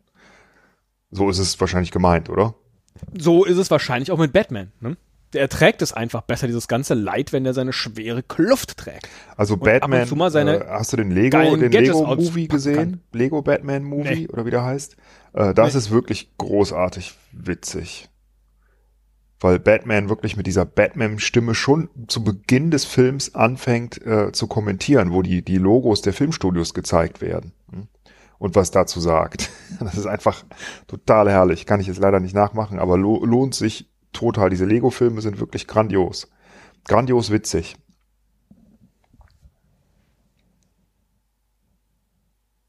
So 1.11 1.29
ist 1.29 1.39
es 1.39 1.59
wahrscheinlich 1.59 1.91
gemeint, 1.91 2.29
oder? 2.29 2.55
So 3.17 3.45
ist 3.45 3.57
es 3.57 3.69
wahrscheinlich 3.69 4.11
auch 4.11 4.17
mit 4.17 4.33
Batman. 4.33 4.71
Ne? 4.79 4.97
Der 5.33 5.49
trägt 5.49 5.81
es 5.81 5.93
einfach 5.93 6.21
besser, 6.21 6.47
dieses 6.47 6.67
ganze 6.67 6.93
Leid, 6.93 7.33
wenn 7.33 7.45
er 7.45 7.53
seine 7.53 7.73
schwere 7.73 8.23
Kluft 8.23 8.77
trägt. 8.77 9.09
Also 9.35 9.55
und 9.55 9.63
Batman, 9.63 10.01
äh, 10.01 10.59
hast 10.69 10.93
du 10.93 10.97
den 10.97 11.11
Lego, 11.11 11.55
den 11.55 11.71
Lego 11.71 12.15
Movie 12.15 12.47
gesehen? 12.47 13.01
Lego 13.11 13.41
Batman 13.41 13.83
Movie 13.83 14.15
nee. 14.15 14.27
oder 14.27 14.45
wie 14.45 14.51
der 14.51 14.63
heißt? 14.63 14.95
Äh, 15.33 15.53
das 15.53 15.73
nee. 15.73 15.79
ist 15.79 15.91
wirklich 15.91 16.37
großartig 16.37 17.15
witzig. 17.31 18.09
Weil 19.39 19.59
Batman 19.59 20.07
wirklich 20.07 20.37
mit 20.37 20.47
dieser 20.47 20.63
Batman-Stimme 20.63 21.53
schon 21.53 21.89
zu 22.07 22.23
Beginn 22.23 22.71
des 22.71 22.85
Films 22.85 23.35
anfängt 23.35 24.01
äh, 24.05 24.31
zu 24.31 24.47
kommentieren, 24.47 25.11
wo 25.11 25.21
die, 25.21 25.43
die 25.43 25.57
Logos 25.57 26.01
der 26.01 26.13
Filmstudios 26.13 26.73
gezeigt 26.73 27.19
werden. 27.19 27.51
Hm? 27.69 27.87
Und 28.37 28.55
was 28.55 28.71
dazu 28.71 28.99
sagt. 28.99 29.49
Das 29.79 29.97
ist 29.97 30.05
einfach 30.05 30.43
total 30.87 31.29
herrlich. 31.29 31.65
Kann 31.65 31.79
ich 31.79 31.87
jetzt 31.87 31.99
leider 31.99 32.19
nicht 32.19 32.35
nachmachen, 32.35 32.77
aber 32.77 32.95
lo 32.95 33.25
lohnt 33.25 33.55
sich 33.55 33.89
total. 34.13 34.49
Diese 34.49 34.65
Lego-Filme 34.65 35.21
sind 35.21 35.39
wirklich 35.39 35.67
grandios. 35.67 36.29
Grandios 36.85 37.31
witzig. 37.31 37.75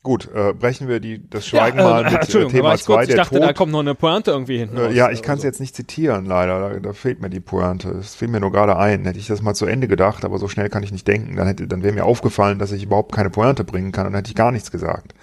Gut, 0.05 0.29
äh, 0.35 0.53
brechen 0.53 0.87
wir 0.87 1.01
die, 1.01 1.27
das 1.31 1.47
Schweigen 1.47 1.79
ja, 1.79 2.01
äh, 2.01 2.03
mal 2.03 2.13
mit 2.13 2.35
äh, 2.35 2.47
Thema 2.49 2.77
2, 2.77 3.07
der 3.07 3.09
Ich 3.09 3.15
dachte, 3.15 3.37
Tod. 3.37 3.43
da 3.43 3.55
kommt 3.55 3.73
noch 3.73 3.81
eine 3.81 3.95
Pointe 3.95 4.33
irgendwie 4.33 4.59
hinten. 4.59 4.77
Äh, 4.77 4.93
ja, 4.93 5.11
ich 5.11 5.23
kann 5.23 5.37
es 5.37 5.41
so. 5.41 5.47
jetzt 5.47 5.61
nicht 5.61 5.75
zitieren, 5.75 6.27
leider. 6.27 6.61
Da, 6.61 6.79
da, 6.79 6.93
fehlt 6.93 7.23
mir 7.23 7.31
die 7.31 7.41
Pointe. 7.41 7.89
Es 7.89 8.15
fehlt 8.15 8.31
mir 8.31 8.39
nur 8.39 8.53
gerade 8.53 8.77
ein. 8.77 9.07
Hätte 9.07 9.19
ich 9.19 9.29
das 9.29 9.41
mal 9.41 9.55
zu 9.55 9.65
Ende 9.65 9.89
gedacht, 9.89 10.27
aber 10.27 10.39
so 10.39 10.47
schnell 10.47 10.69
kann 10.69 10.83
ich 10.83 10.93
nicht 10.93 11.09
denken. 11.09 11.37
Dann, 11.37 11.47
hätte, 11.47 11.67
dann 11.67 11.83
wäre 11.83 11.95
mir 11.95 12.05
aufgefallen, 12.05 12.59
dass 12.59 12.71
ich 12.71 12.83
überhaupt 12.83 13.13
keine 13.13 13.31
Pointe 13.31 13.65
bringen 13.65 13.93
kann 13.93 14.07
und 14.07 14.13
dann 14.13 14.19
hätte 14.19 14.29
ich 14.29 14.37
gar 14.37 14.53
nichts 14.53 14.71
gesagt. 14.71 15.15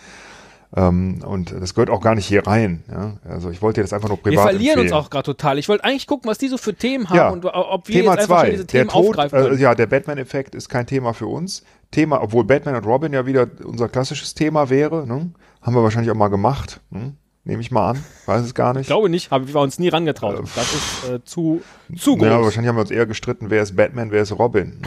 Ähm, 0.76 1.22
und 1.26 1.52
das 1.52 1.74
gehört 1.74 1.90
auch 1.90 2.00
gar 2.02 2.16
nicht 2.16 2.26
hier 2.26 2.48
rein. 2.48 2.84
Ja? 2.90 3.18
Also 3.26 3.50
ich 3.50 3.62
wollte 3.62 3.82
dir 3.82 3.84
das 3.84 3.92
einfach 3.94 4.08
nur 4.08 4.18
privat 4.18 4.32
Wir 4.38 4.42
verlieren 4.52 4.80
empfehlen. 4.80 4.94
uns 4.96 5.06
auch 5.06 5.10
gerade 5.10 5.26
total. 5.26 5.58
Ich 5.58 5.68
wollte 5.68 5.84
eigentlich 5.84 6.08
gucken, 6.08 6.30
was 6.30 6.38
die 6.38 6.48
so 6.48 6.58
für 6.58 6.74
Themen 6.74 7.10
haben 7.10 7.18
Ja. 7.18 7.30
und 7.30 7.46
ob 7.46 7.88
wir 7.90 7.96
Thema 7.96 8.14
jetzt 8.14 8.22
einfach 8.24 8.40
zwei, 8.42 8.50
diese 8.52 8.66
der 8.66 8.68
Themen 8.68 8.90
Tod, 8.90 9.08
aufgreifen 9.10 9.38
äh, 9.38 9.42
können. 9.44 9.60
ja, 9.60 9.76
der 9.76 9.88
Batman-Effekt 9.88 10.56
ist 10.56 10.70
kein 10.70 10.88
Thema 10.88 11.14
für 11.14 11.28
uns. 11.28 11.64
Thema, 11.92 12.22
obwohl 12.24 12.46
Batman 12.46 12.76
und 12.76 12.86
Robin 12.86 13.12
ja 13.12 13.26
wieder 13.26 13.48
unser 13.66 13.90
klassisches 13.90 14.34
Thema 14.34 14.70
wäre, 14.70 15.06
ne? 15.06 15.32
haben 15.62 15.76
wir 15.76 15.84
wahrscheinlich 15.84 16.10
auch 16.10 16.16
mal 16.16 16.30
gemacht, 16.30 16.80
ne? 16.90 17.16
nehme 17.44 17.62
ich 17.62 17.70
mal 17.72 17.90
an, 17.90 18.04
weiß 18.28 18.42
es 18.44 18.54
gar 18.54 18.72
nicht. 18.74 18.84
Ich 18.84 18.88
glaube 18.88 19.10
nicht, 19.10 19.30
haben 19.30 19.48
wir 19.52 19.60
uns 19.60 19.78
nie 19.78 19.90
rangetraut. 19.90 20.42
das 20.56 20.74
ist 20.74 21.10
äh, 21.10 21.24
zu, 21.26 21.62
zu 21.98 22.16
groß. 22.16 22.28
ja, 22.28 22.42
wahrscheinlich 22.42 22.70
haben 22.70 22.78
wir 22.78 22.82
uns 22.82 22.92
eher 22.92 23.06
gestritten, 23.08 23.50
wer 23.50 23.62
ist 23.62 23.76
Batman, 23.76 24.12
wer 24.12 24.22
ist 24.22 24.32
Robin. 24.32 24.80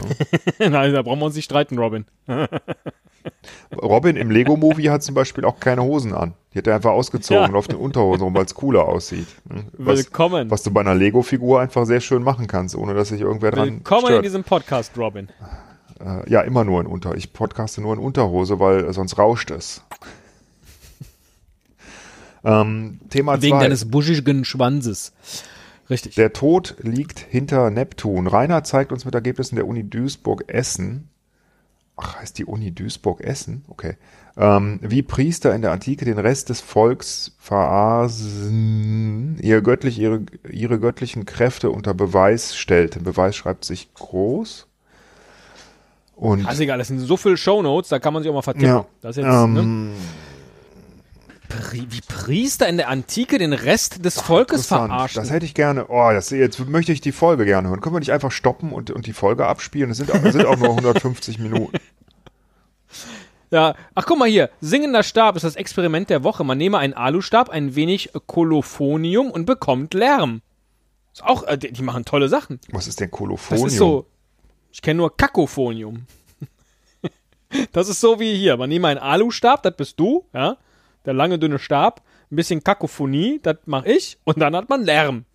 Ne? 0.59 0.69
Nein, 0.69 0.93
da 0.93 1.03
brauchen 1.03 1.19
wir 1.19 1.25
uns 1.25 1.35
nicht 1.35 1.45
streiten, 1.45 1.77
Robin. 1.77 2.05
Robin 3.81 4.15
im 4.15 4.31
Lego-Movie 4.31 4.89
hat 4.89 5.03
zum 5.03 5.15
Beispiel 5.15 5.45
auch 5.45 5.59
keine 5.59 5.83
Hosen 5.83 6.13
an. 6.13 6.33
Die 6.53 6.59
hat 6.59 6.67
er 6.67 6.75
einfach 6.75 6.91
ausgezogen 6.91 7.43
Ja. 7.43 7.49
und 7.49 7.55
auf 7.55 7.67
den 7.67 7.77
Unterhosen 7.77 8.23
rum, 8.23 8.33
weil 8.33 8.45
es 8.45 8.55
cooler 8.55 8.85
aussieht. 8.87 9.27
ne? 9.49 9.65
Was, 9.77 9.99
Willkommen. 9.99 10.49
was 10.51 10.63
du 10.63 10.71
bei 10.71 10.81
einer 10.81 10.95
Lego-Figur 10.95 11.59
einfach 11.61 11.85
sehr 11.85 12.01
schön 12.01 12.23
machen 12.23 12.47
kannst, 12.47 12.75
ohne 12.75 12.93
dass 12.93 13.09
sich 13.09 13.21
irgendwer 13.21 13.51
dran 13.51 13.75
Willkommen 13.75 14.13
in 14.13 14.23
diesem 14.23 14.43
Podcast, 14.43 14.97
Robin. 14.97 15.29
Äh, 15.99 16.29
ja, 16.29 16.41
immer 16.41 16.63
nur 16.63 16.81
in 16.81 16.87
Unter. 16.87 17.15
Ich 17.15 17.33
podcaste 17.33 17.81
nur 17.81 17.93
in 17.93 17.99
Unterhose, 17.99 18.59
weil 18.59 18.91
sonst 18.93 19.17
rauscht 19.17 19.51
es. 19.51 19.81
ähm, 22.43 22.99
Thema 23.09 23.41
Wegen 23.41 23.57
zwei. 23.57 23.63
deines 23.63 23.89
buschigen 23.89 24.45
Schwanzes. 24.45 25.13
Richtig. 25.89 26.15
Der 26.15 26.33
Tod 26.33 26.75
liegt 26.79 27.19
hinter 27.19 27.69
Neptun. 27.69 28.27
Rainer 28.27 28.63
zeigt 28.63 28.91
uns 28.91 29.05
mit 29.05 29.13
Ergebnissen 29.13 29.55
der 29.55 29.67
Uni 29.67 29.87
Duisburg-Essen. 29.87 31.09
Ach, 31.97 32.17
heißt 32.19 32.37
die 32.37 32.45
Uni 32.45 32.71
Duisburg-Essen? 32.71 33.63
Okay. 33.67 33.95
Ähm, 34.37 34.79
wie 34.81 35.01
Priester 35.01 35.55
in 35.55 35.61
der 35.61 35.71
Antike 35.71 36.03
den 36.03 36.19
Rest 36.19 36.49
des 36.49 36.59
Volks 36.59 37.31
veraßen, 37.39 39.39
ihr 39.41 39.61
göttlich, 39.61 39.99
ihre, 39.99 40.21
ihre 40.51 40.79
göttlichen 40.79 41.25
Kräfte 41.25 41.69
unter 41.69 41.93
Beweis 41.93 42.55
stellten. 42.55 43.03
Beweis 43.03 43.35
schreibt 43.35 43.65
sich 43.65 43.93
groß. 43.93 44.67
Und 46.15 46.45
Also 46.45 46.63
egal, 46.63 46.77
das 46.77 46.87
sind 46.87 46.99
so 46.99 47.17
viele 47.17 47.37
Shownotes, 47.37 47.89
da 47.89 47.99
kann 47.99 48.13
man 48.13 48.23
sich 48.23 48.29
auch 48.29 48.35
mal 48.35 48.41
vertippen. 48.41 48.67
ja, 48.67 48.85
Das 49.01 49.17
ist 49.17 49.23
jetzt, 49.23 49.47
ne? 49.47 49.91
Pri 51.59 51.87
wie 51.89 52.01
Priester 52.01 52.67
in 52.67 52.77
der 52.77 52.89
Antike 52.89 53.37
den 53.37 53.53
Rest 53.53 54.03
des 54.03 54.19
Volkes 54.19 54.67
verarschen. 54.67 55.21
Das 55.21 55.31
hätte 55.31 55.45
ich 55.45 55.53
gerne. 55.53 55.87
Oh, 55.87 56.11
das, 56.11 56.29
jetzt 56.29 56.59
möchte 56.67 56.91
ich 56.91 57.01
die 57.01 57.11
Folge 57.11 57.45
gerne 57.45 57.69
hören. 57.69 57.81
Können 57.81 57.95
wir 57.95 57.99
nicht 57.99 58.11
einfach 58.11 58.31
stoppen 58.31 58.71
und, 58.71 58.91
und 58.91 59.05
die 59.05 59.13
Folge 59.13 59.45
abspielen? 59.45 59.91
Es 59.91 59.97
sind, 59.97 60.09
sind 60.11 60.45
auch 60.45 60.57
nur 60.57 60.69
150 60.69 61.39
Minuten. 61.39 61.77
Ja, 63.51 63.75
ach 63.93 64.05
guck 64.05 64.17
mal 64.17 64.27
hier, 64.27 64.49
singender 64.59 65.03
Stab 65.03 65.35
ist 65.35 65.43
das 65.43 65.55
Experiment 65.55 66.09
der 66.09 66.23
Woche. 66.23 66.43
Man 66.43 66.57
nehme 66.57 66.77
einen 66.77 66.93
Alustab, 66.93 67.49
ein 67.49 67.75
wenig 67.75 68.11
Kolophonium 68.25 69.31
und 69.31 69.45
bekommt 69.45 69.93
Lärm. 69.93 70.41
Ist 71.13 71.23
auch, 71.23 71.43
äh, 71.43 71.57
die, 71.57 71.81
machen 71.81 72.03
tolle 72.03 72.27
Sachen. 72.27 72.59
Was 72.71 72.87
ist 72.87 72.99
denn 72.99 73.09
Das 73.09 73.17
Kolophonium? 73.17 73.67
ist 73.67 73.77
so, 73.77 74.07
ich 74.71 74.81
kenne 74.81 74.97
nur 74.97 75.15
Kakophonium. 75.15 76.05
das 77.71 77.87
ist 77.87 78.01
so 78.01 78.19
wie 78.19 78.35
hier, 78.35 78.57
man 78.57 78.67
nehme 78.67 78.89
einen 78.89 78.99
Alustab, 78.99 79.63
das 79.63 79.75
bist 79.77 79.99
du, 79.99 80.25
ja, 80.33 80.57
der 81.05 81.13
lange 81.13 81.39
dünne 81.39 81.59
Stab, 81.59 82.01
ein 82.31 82.35
bisschen 82.35 82.63
Kakophonie, 82.63 83.39
das 83.41 83.57
mache 83.65 83.89
ich 83.89 84.17
und 84.23 84.39
dann 84.39 84.55
hat 84.55 84.69
man 84.69 84.83
Lärm. 84.83 85.25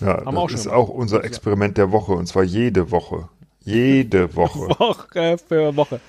ja, 0.00 0.26
auch 0.26 0.32
das 0.32 0.34
schon 0.34 0.54
ist 0.54 0.64
gemacht. 0.64 0.78
auch 0.78 0.88
unser 0.88 1.24
Experiment 1.24 1.76
der 1.78 1.92
Woche 1.92 2.12
und 2.12 2.26
zwar 2.26 2.42
jede 2.44 2.90
Woche. 2.90 3.28
Jede 3.66 4.34
Woche. 4.36 4.60
Woche 4.78 5.36
für 5.46 5.74
Woche. 5.76 6.00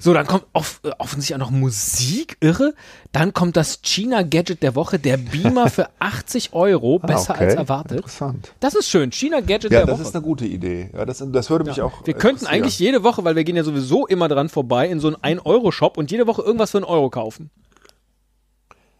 So, 0.00 0.12
dann 0.12 0.26
kommt 0.26 0.44
off 0.52 0.80
offensichtlich 0.98 1.36
auch 1.36 1.38
noch 1.46 1.50
Musik, 1.52 2.36
irre. 2.40 2.74
Dann 3.12 3.32
kommt 3.32 3.56
das 3.56 3.80
China-Gadget 3.82 4.62
der 4.64 4.74
Woche, 4.74 4.98
der 4.98 5.16
Beamer 5.16 5.70
für 5.70 5.88
80 6.00 6.52
Euro, 6.54 6.98
besser 6.98 7.34
Ah, 7.34 7.36
okay. 7.36 7.44
als 7.44 7.54
erwartet. 7.54 7.98
Interessant. 7.98 8.52
Das 8.58 8.74
ist 8.74 8.88
schön, 8.90 9.12
China-Gadget 9.12 9.70
Ja, 9.70 9.78
der 9.78 9.86
das 9.86 9.94
Woche. 9.98 10.08
ist 10.08 10.14
eine 10.16 10.24
gute 10.24 10.44
Idee. 10.44 10.90
Ja, 10.92 11.04
das, 11.06 11.24
das 11.24 11.48
würde 11.50 11.64
mich 11.66 11.80
auch. 11.80 12.04
wir 12.04 12.14
könnten 12.14 12.46
eigentlich 12.46 12.80
jede 12.80 13.04
Woche, 13.04 13.22
weil 13.24 13.36
wir 13.36 13.44
gehen 13.44 13.54
ja 13.56 13.62
sowieso 13.64 14.06
immer 14.08 14.26
dran 14.26 14.48
vorbei, 14.48 14.88
in 14.88 14.98
so 14.98 15.06
einen 15.22 15.38
1-Euro-Shop 15.38 15.96
und 15.96 16.10
jede 16.10 16.26
Woche 16.26 16.42
irgendwas 16.42 16.72
für 16.72 16.78
einen 16.78 16.84
Euro 16.84 17.10
kaufen. 17.10 17.50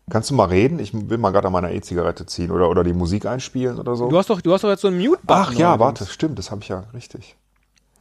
Kannst 0.08 0.30
du 0.30 0.34
mal 0.34 0.44
reden? 0.46 0.78
Ich 0.78 0.92
will 0.94 1.18
mal 1.18 1.30
gerade 1.32 1.48
an 1.48 1.52
meiner 1.52 1.72
E-Zigarette 1.72 2.24
ziehen 2.26 2.50
oder, 2.50 2.70
oder 2.70 2.82
die 2.84 2.94
Musik 2.94 3.26
einspielen 3.26 3.78
oder 3.78 3.94
so. 3.96 4.08
Du 4.08 4.16
hast 4.16 4.30
doch, 4.30 4.40
du 4.40 4.52
hast 4.54 4.62
doch 4.64 4.70
jetzt 4.70 4.80
so 4.82 4.88
einen 4.88 4.98
Mute-Button. 4.98 5.26
Ach 5.48 5.52
ja, 5.52 5.78
warte, 5.78 6.06
stimmt, 6.06 6.38
das 6.38 6.50
habe 6.50 6.62
ich 6.62 6.68
ja 6.68 6.84
richtig. 6.94 7.36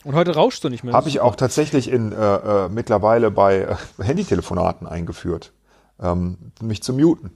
Und 0.07 0.15
heute 0.15 0.35
rauschst 0.35 0.63
du 0.63 0.69
nicht 0.69 0.85
mehr. 0.85 0.93
Habe 0.93 1.09
ich 1.09 1.19
auch 1.19 1.35
tatsächlich 1.35 1.91
in, 1.91 2.13
äh, 2.13 2.15
äh, 2.15 2.69
mittlerweile 2.69 3.29
bei 3.29 3.63
äh, 3.63 3.75
Handytelefonaten 4.01 4.87
eingeführt, 4.87 5.51
ähm, 6.01 6.37
mich 6.61 6.81
zu 6.81 6.93
muten. 6.93 7.31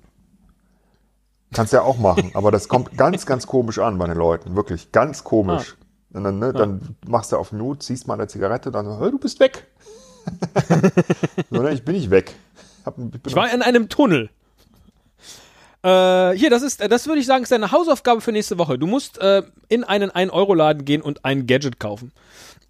Kannst 1.53 1.73
ja 1.73 1.81
auch 1.81 1.97
machen, 1.97 2.31
aber 2.33 2.49
das 2.49 2.69
kommt 2.69 2.97
ganz, 2.97 3.25
ganz 3.25 3.45
komisch 3.45 3.77
an 3.79 3.97
bei 3.97 4.07
den 4.07 4.15
Leuten, 4.15 4.55
wirklich 4.55 4.93
ganz 4.93 5.25
komisch. 5.25 5.75
Und 6.13 6.23
dann, 6.23 6.39
ne, 6.39 6.53
dann 6.53 6.95
machst 7.05 7.33
du 7.33 7.35
auf 7.35 7.51
Mute, 7.51 7.79
ziehst 7.79 8.07
mal 8.07 8.13
eine 8.13 8.27
Zigarette, 8.27 8.71
dann 8.71 8.85
so, 8.85 9.01
"Hä, 9.01 9.11
du 9.11 9.19
bist 9.19 9.41
weg. 9.41 9.67
so, 11.51 11.61
ne, 11.61 11.73
ich 11.73 11.83
bin 11.83 11.95
nicht 11.95 12.09
weg. 12.09 12.33
Hab, 12.85 12.95
bin 12.95 13.11
Ich 13.27 13.35
war 13.35 13.53
in 13.53 13.61
einem 13.61 13.89
Tunnel. 13.89 14.29
Äh, 15.83 16.37
hier, 16.37 16.49
das 16.49 16.61
ist, 16.61 16.79
das 16.79 17.07
würde 17.07 17.19
ich 17.19 17.25
sagen, 17.25 17.43
ist 17.43 17.51
deine 17.51 17.73
Hausaufgabe 17.73 18.21
für 18.21 18.31
nächste 18.31 18.57
Woche. 18.57 18.79
Du 18.79 18.87
musst 18.87 19.17
äh, 19.17 19.43
in 19.67 19.83
einen 19.83 20.09
1-Euro-Laden 20.09 20.85
gehen 20.85 21.01
und 21.01 21.25
ein 21.25 21.47
Gadget 21.47 21.81
kaufen. 21.81 22.13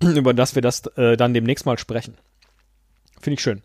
Über 0.15 0.33
das 0.33 0.55
wir 0.55 0.61
das 0.61 0.85
äh, 0.97 1.15
dann 1.15 1.33
demnächst 1.33 1.65
mal 1.65 1.77
sprechen. 1.77 2.17
Finde 3.19 3.35
ich 3.35 3.41
schön. 3.41 3.61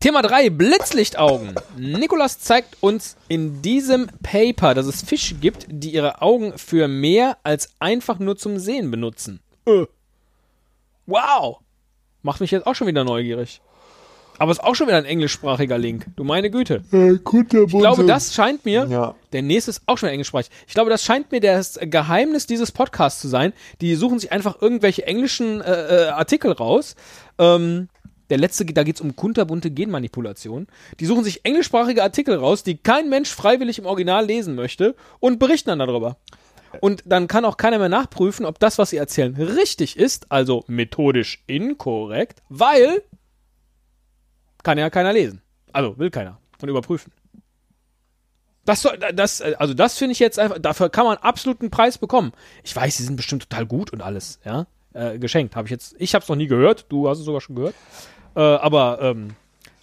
Thema 0.00 0.22
3, 0.22 0.50
Blitzlichtaugen. 0.50 1.54
Nikolas 1.76 2.40
zeigt 2.40 2.76
uns 2.82 3.16
in 3.28 3.62
diesem 3.62 4.08
Paper, 4.22 4.74
dass 4.74 4.86
es 4.86 5.02
Fische 5.02 5.36
gibt, 5.36 5.66
die 5.68 5.90
ihre 5.90 6.22
Augen 6.22 6.58
für 6.58 6.88
mehr 6.88 7.38
als 7.44 7.70
einfach 7.78 8.18
nur 8.18 8.36
zum 8.36 8.58
Sehen 8.58 8.90
benutzen. 8.90 9.38
Äh. 9.64 9.86
Wow. 11.06 11.58
Macht 12.22 12.40
mich 12.40 12.50
jetzt 12.50 12.66
auch 12.66 12.74
schon 12.74 12.88
wieder 12.88 13.04
neugierig. 13.04 13.60
Aber 14.38 14.50
ist 14.50 14.62
auch 14.64 14.74
schon 14.74 14.86
wieder 14.88 14.96
ein 14.98 15.04
englischsprachiger 15.04 15.78
Link. 15.78 16.06
Du 16.16 16.24
meine 16.24 16.50
Güte. 16.50 16.82
Ich 16.90 17.22
glaube, 17.22 18.04
das 18.04 18.34
scheint 18.34 18.64
mir, 18.64 18.86
Ja. 18.90 19.14
der 19.32 19.42
nächste 19.42 19.70
ist 19.70 19.82
auch 19.86 19.98
schon 19.98 20.08
englischsprachig. 20.08 20.50
Ich 20.66 20.74
glaube, 20.74 20.90
das 20.90 21.04
scheint 21.04 21.30
mir 21.30 21.40
das 21.40 21.78
Geheimnis 21.80 22.46
dieses 22.46 22.72
Podcasts 22.72 23.20
zu 23.20 23.28
sein. 23.28 23.52
Die 23.80 23.94
suchen 23.94 24.18
sich 24.18 24.32
einfach 24.32 24.60
irgendwelche 24.60 25.06
englischen 25.06 25.60
äh, 25.60 26.06
äh, 26.06 26.08
Artikel 26.08 26.50
raus. 26.52 26.96
Ähm, 27.38 27.88
der 28.30 28.38
letzte, 28.38 28.64
da 28.64 28.82
geht 28.82 28.96
es 28.96 29.00
um 29.02 29.14
kunterbunte 29.14 29.70
Genmanipulation. 29.70 30.66
Die 31.00 31.06
suchen 31.06 31.22
sich 31.22 31.44
englischsprachige 31.44 32.02
Artikel 32.02 32.34
raus, 32.36 32.62
die 32.62 32.78
kein 32.78 33.10
Mensch 33.10 33.30
freiwillig 33.30 33.78
im 33.78 33.86
Original 33.86 34.24
lesen 34.24 34.54
möchte 34.54 34.94
und 35.20 35.38
berichten 35.38 35.68
dann 35.68 35.80
darüber. 35.80 36.16
Und 36.80 37.02
dann 37.04 37.28
kann 37.28 37.44
auch 37.44 37.58
keiner 37.58 37.78
mehr 37.78 37.90
nachprüfen, 37.90 38.46
ob 38.46 38.58
das, 38.58 38.78
was 38.78 38.88
sie 38.90 38.96
erzählen, 38.96 39.34
richtig 39.36 39.98
ist, 39.98 40.32
also 40.32 40.64
methodisch 40.66 41.42
inkorrekt, 41.46 42.42
weil 42.48 43.02
kann 44.62 44.78
ja 44.78 44.90
keiner 44.90 45.12
lesen. 45.12 45.42
Also 45.72 45.98
will 45.98 46.10
keiner 46.10 46.38
und 46.60 46.68
überprüfen. 46.68 47.12
Das, 48.64 48.86
das, 49.14 49.40
also 49.40 49.74
das 49.74 49.98
finde 49.98 50.12
ich 50.12 50.20
jetzt 50.20 50.38
einfach, 50.38 50.58
dafür 50.60 50.88
kann 50.88 51.04
man 51.04 51.16
absolut 51.18 51.60
einen 51.60 51.70
Preis 51.70 51.98
bekommen. 51.98 52.32
Ich 52.62 52.74
weiß, 52.74 52.96
die 52.96 53.02
sind 53.02 53.16
bestimmt 53.16 53.48
total 53.48 53.66
gut 53.66 53.92
und 53.92 54.02
alles, 54.02 54.38
ja. 54.44 54.66
Äh, 54.94 55.18
geschenkt 55.18 55.56
habe 55.56 55.66
ich 55.66 55.70
jetzt, 55.70 55.96
ich 55.98 56.14
habe 56.14 56.22
es 56.22 56.28
noch 56.28 56.36
nie 56.36 56.46
gehört, 56.46 56.86
du 56.90 57.08
hast 57.08 57.18
es 57.18 57.24
sogar 57.24 57.40
schon 57.40 57.56
gehört. 57.56 57.74
Äh, 58.36 58.40
aber 58.40 58.98
ähm, 59.00 59.34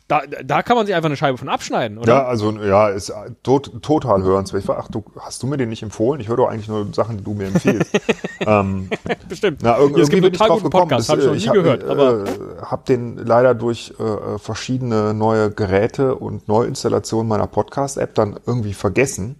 da, 0.09 0.23
da 0.43 0.63
kann 0.63 0.75
man 0.75 0.87
sich 0.87 0.95
einfach 0.95 1.05
eine 1.05 1.15
Scheibe 1.15 1.37
von 1.37 1.49
abschneiden, 1.49 1.99
oder? 1.99 2.13
Ja, 2.13 2.25
also 2.25 2.51
ja, 2.51 2.89
ist 2.89 3.13
tot, 3.43 3.83
total 3.83 4.23
hörenswert. 4.23 4.67
Ach, 4.67 4.87
du, 4.89 5.05
hast 5.19 5.43
du 5.43 5.47
mir 5.47 5.57
den 5.57 5.69
nicht 5.69 5.83
empfohlen? 5.83 6.19
Ich 6.19 6.27
höre 6.27 6.37
doch 6.37 6.47
eigentlich 6.49 6.67
nur 6.67 6.91
Sachen, 6.93 7.17
die 7.17 7.23
du 7.23 7.35
mir 7.35 7.45
empfiehlst. 7.45 7.91
ähm, 8.39 8.89
Bestimmt. 9.29 9.59
na, 9.61 9.77
irg 9.77 9.95
Ja, 9.95 10.01
es 10.01 10.09
gibt 10.09 10.23
irgendwie 10.23 10.33
ich 10.33 10.39
total 10.39 10.57
guten. 10.57 10.71
Podcast, 10.71 11.09
Das, 11.09 11.09
habe 11.09 11.21
ich 11.21 11.27
noch 11.27 11.33
äh, 11.33 11.37
nie 11.37 11.47
hab, 11.47 11.53
gehört. 11.53 11.83
aber 11.83 12.23
äh, 12.23 12.61
habe 12.63 12.83
den 12.87 13.17
leider 13.17 13.53
durch 13.53 13.93
äh, 13.99 14.39
verschiedene 14.39 15.13
neue 15.13 15.51
Geräte 15.51 16.15
und 16.15 16.47
Neuinstallationen 16.47 17.27
meiner 17.27 17.45
Podcast-App 17.45 18.15
dann 18.15 18.39
irgendwie 18.47 18.73
vergessen. 18.73 19.35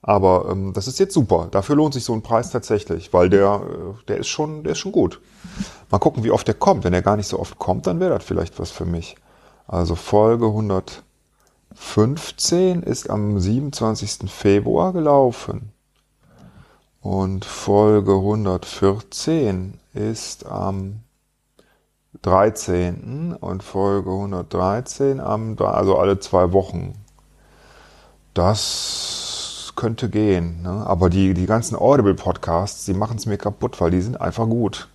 Aber 0.00 0.48
ähm, 0.50 0.72
das 0.72 0.88
ist 0.88 0.98
jetzt 0.98 1.12
super. 1.12 1.48
Dafür 1.50 1.76
lohnt 1.76 1.92
sich 1.92 2.04
so 2.04 2.14
ein 2.14 2.22
Preis 2.22 2.50
tatsächlich, 2.50 3.12
weil 3.12 3.28
der, 3.28 3.60
äh, 3.62 4.04
der 4.08 4.16
ist 4.16 4.28
schon, 4.28 4.64
der 4.64 4.72
ist 4.72 4.78
schon 4.78 4.92
gut. 4.92 5.20
Mal 5.90 5.98
gucken, 5.98 6.24
wie 6.24 6.30
oft 6.30 6.46
der 6.46 6.54
kommt. 6.54 6.84
Wenn 6.84 6.94
er 6.94 7.02
gar 7.02 7.16
nicht 7.16 7.28
so 7.28 7.38
oft 7.38 7.58
kommt, 7.58 7.86
dann 7.86 8.00
wäre 8.00 8.14
das 8.14 8.24
vielleicht 8.24 8.58
was 8.58 8.70
für 8.70 8.86
mich. 8.86 9.16
Also 9.66 9.94
Folge 9.94 10.46
115 10.46 12.82
ist 12.82 13.10
am 13.10 13.40
27. 13.40 14.30
Februar 14.30 14.92
gelaufen. 14.92 15.72
Und 17.00 17.44
Folge 17.44 18.12
114 18.12 19.80
ist 19.92 20.46
am 20.46 21.00
13. 22.22 23.36
und 23.38 23.62
Folge 23.62 24.10
113 24.10 25.20
am, 25.20 25.56
also 25.58 25.98
alle 25.98 26.18
zwei 26.18 26.52
Wochen. 26.52 26.94
Das 28.32 29.72
könnte 29.76 30.08
gehen. 30.08 30.62
Ne? 30.62 30.84
Aber 30.86 31.10
die, 31.10 31.34
die 31.34 31.46
ganzen 31.46 31.76
Audible-Podcasts, 31.76 32.84
die 32.84 32.94
machen 32.94 33.18
es 33.18 33.26
mir 33.26 33.38
kaputt, 33.38 33.80
weil 33.80 33.90
die 33.90 34.00
sind 34.00 34.20
einfach 34.20 34.46
gut. 34.46 34.88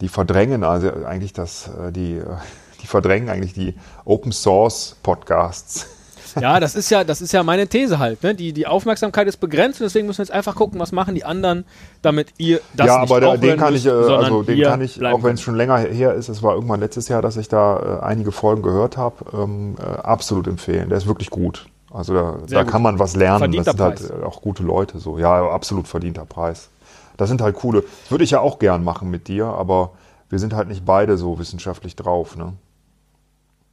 Die 0.00 0.08
verdrängen 0.08 0.64
also 0.64 0.90
eigentlich 1.04 1.32
das, 1.32 1.68
äh, 1.68 1.92
die, 1.92 2.16
äh, 2.16 2.24
die 2.82 2.86
verdrängen 2.86 3.28
eigentlich 3.28 3.54
die 3.54 3.74
Open 4.04 4.32
Source 4.32 4.96
Podcasts. 5.02 5.86
Ja, 6.40 6.58
das 6.58 6.74
ist 6.74 6.90
ja, 6.90 7.04
das 7.04 7.22
ist 7.22 7.32
ja 7.32 7.44
meine 7.44 7.68
These 7.68 8.00
halt. 8.00 8.22
Ne? 8.24 8.34
Die, 8.34 8.52
die 8.52 8.66
Aufmerksamkeit 8.66 9.28
ist 9.28 9.36
begrenzt 9.36 9.80
und 9.80 9.84
deswegen 9.84 10.08
müssen 10.08 10.18
wir 10.18 10.24
jetzt 10.24 10.32
einfach 10.32 10.56
gucken, 10.56 10.80
was 10.80 10.90
machen 10.90 11.14
die 11.14 11.24
anderen, 11.24 11.64
damit 12.02 12.32
ihr 12.38 12.60
das 12.74 12.88
ja, 12.88 13.00
nicht 13.02 13.12
aber 13.12 13.28
auch 13.28 13.36
den 13.36 13.56
kann 13.56 13.72
müsst, 13.72 13.86
ich, 13.86 13.92
äh, 13.92 13.94
also 13.94 14.42
den 14.42 14.60
kann 14.60 14.80
ich, 14.80 15.04
auch 15.04 15.22
wenn 15.22 15.34
es 15.34 15.42
schon 15.42 15.54
länger 15.54 15.78
her 15.78 16.14
ist, 16.14 16.28
es 16.28 16.42
war 16.42 16.54
irgendwann 16.54 16.80
letztes 16.80 17.08
Jahr, 17.08 17.22
dass 17.22 17.36
ich 17.36 17.48
da 17.48 18.00
äh, 18.00 18.04
einige 18.04 18.32
Folgen 18.32 18.62
gehört 18.62 18.96
habe, 18.96 19.16
ähm, 19.32 19.76
äh, 19.78 19.84
absolut 19.84 20.48
empfehlen. 20.48 20.88
Der 20.88 20.98
ist 20.98 21.06
wirklich 21.06 21.30
gut. 21.30 21.66
Also 21.92 22.12
da, 22.12 22.38
da 22.48 22.64
kann 22.64 22.82
man 22.82 22.98
was 22.98 23.14
lernen. 23.14 23.38
Verdienter 23.38 23.72
das 23.74 23.98
sind 23.98 24.10
halt 24.10 24.22
äh, 24.22 24.26
auch 24.26 24.42
gute 24.42 24.64
Leute 24.64 24.98
so. 24.98 25.18
Ja, 25.18 25.48
absolut 25.48 25.86
verdienter 25.86 26.24
Preis. 26.24 26.70
Das 27.16 27.28
sind 27.28 27.40
halt 27.40 27.56
coole. 27.56 27.82
Das 28.02 28.10
würde 28.10 28.24
ich 28.24 28.30
ja 28.32 28.40
auch 28.40 28.58
gern 28.58 28.82
machen 28.84 29.10
mit 29.10 29.28
dir, 29.28 29.46
aber 29.46 29.92
wir 30.30 30.38
sind 30.38 30.52
halt 30.54 30.68
nicht 30.68 30.84
beide 30.84 31.16
so 31.16 31.38
wissenschaftlich 31.38 31.94
drauf, 31.96 32.36
ne? 32.36 32.54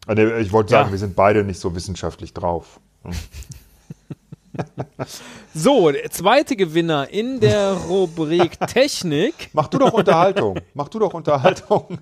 Äh, 0.08 0.42
Ich 0.42 0.52
wollte 0.52 0.72
sagen, 0.72 0.90
Ja. 0.90 0.92
wir 0.92 1.00
sind 1.00 1.16
beide 1.16 1.44
nicht 1.44 1.60
so 1.60 1.74
wissenschaftlich 1.76 2.34
drauf. 2.34 2.80
ne? 3.04 3.12
So, 5.54 5.92
der 5.92 6.10
zweite 6.12 6.56
Gewinner 6.56 7.10
in 7.10 7.40
der 7.40 7.74
Rubrik 7.74 8.60
Technik. 8.68 9.50
Mach 9.54 9.68
du 9.68 9.78
doch 9.80 9.94
Unterhaltung. 9.94 10.60
Mach 10.74 10.90
du 10.90 11.00
doch 11.00 11.14
Unterhaltung. 11.14 11.98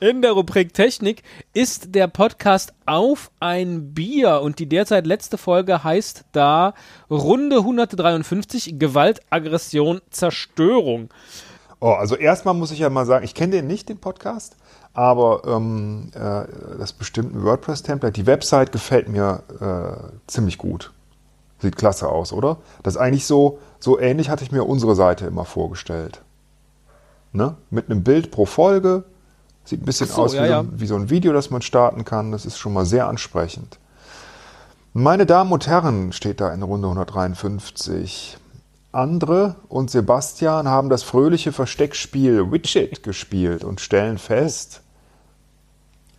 In 0.00 0.22
der 0.22 0.32
Rubrik 0.32 0.74
Technik 0.74 1.22
ist 1.52 1.94
der 1.94 2.08
Podcast 2.08 2.72
Auf 2.86 3.30
ein 3.40 3.94
Bier 3.94 4.40
und 4.40 4.58
die 4.58 4.68
derzeit 4.68 5.06
letzte 5.06 5.38
Folge 5.38 5.84
heißt 5.84 6.24
da 6.32 6.74
Runde 7.10 7.58
153 7.58 8.78
Gewalt, 8.78 9.20
Aggression, 9.30 10.00
Zerstörung. 10.10 11.10
Oh, 11.80 11.92
also 11.92 12.14
erstmal 12.14 12.54
muss 12.54 12.70
ich 12.70 12.78
ja 12.78 12.90
mal 12.90 13.06
sagen, 13.06 13.24
ich 13.24 13.34
kenne 13.34 13.52
den 13.52 13.66
nicht, 13.66 13.88
den 13.88 13.98
Podcast, 13.98 14.56
aber 14.94 15.42
ähm, 15.46 16.10
äh, 16.14 16.44
das 16.78 16.92
bestimmte 16.92 17.42
WordPress-Template, 17.42 18.12
die 18.12 18.26
Website 18.26 18.72
gefällt 18.72 19.08
mir 19.08 19.42
äh, 19.60 20.12
ziemlich 20.26 20.58
gut. 20.58 20.92
Sieht 21.58 21.76
klasse 21.76 22.08
aus, 22.08 22.32
oder? 22.32 22.58
Das 22.82 22.94
ist 22.94 23.00
eigentlich 23.00 23.26
so, 23.26 23.58
so 23.78 23.98
ähnlich 23.98 24.30
hatte 24.30 24.44
ich 24.44 24.52
mir 24.52 24.64
unsere 24.64 24.94
Seite 24.94 25.26
immer 25.26 25.44
vorgestellt. 25.44 26.22
Ne? 27.32 27.56
Mit 27.70 27.90
einem 27.90 28.02
Bild 28.02 28.30
pro 28.30 28.46
Folge. 28.46 29.04
Sieht 29.64 29.82
ein 29.82 29.84
bisschen 29.84 30.08
so, 30.08 30.22
aus 30.22 30.34
ja, 30.34 30.42
wie, 30.42 30.46
so 30.46 30.52
ja. 30.52 30.60
ein, 30.60 30.80
wie 30.80 30.86
so 30.86 30.96
ein 30.96 31.10
Video, 31.10 31.32
das 31.32 31.50
man 31.50 31.62
starten 31.62 32.04
kann. 32.04 32.32
Das 32.32 32.46
ist 32.46 32.58
schon 32.58 32.72
mal 32.72 32.84
sehr 32.84 33.06
ansprechend. 33.06 33.78
Meine 34.92 35.24
Damen 35.24 35.52
und 35.52 35.66
Herren, 35.66 36.12
steht 36.12 36.40
da 36.40 36.52
in 36.52 36.62
Runde 36.62 36.88
153. 36.88 38.36
Andre 38.92 39.56
und 39.68 39.90
Sebastian 39.90 40.68
haben 40.68 40.90
das 40.90 41.02
fröhliche 41.02 41.52
Versteckspiel 41.52 42.52
Widget 42.52 43.02
gespielt 43.02 43.64
und 43.64 43.80
stellen 43.80 44.18
fest, 44.18 44.82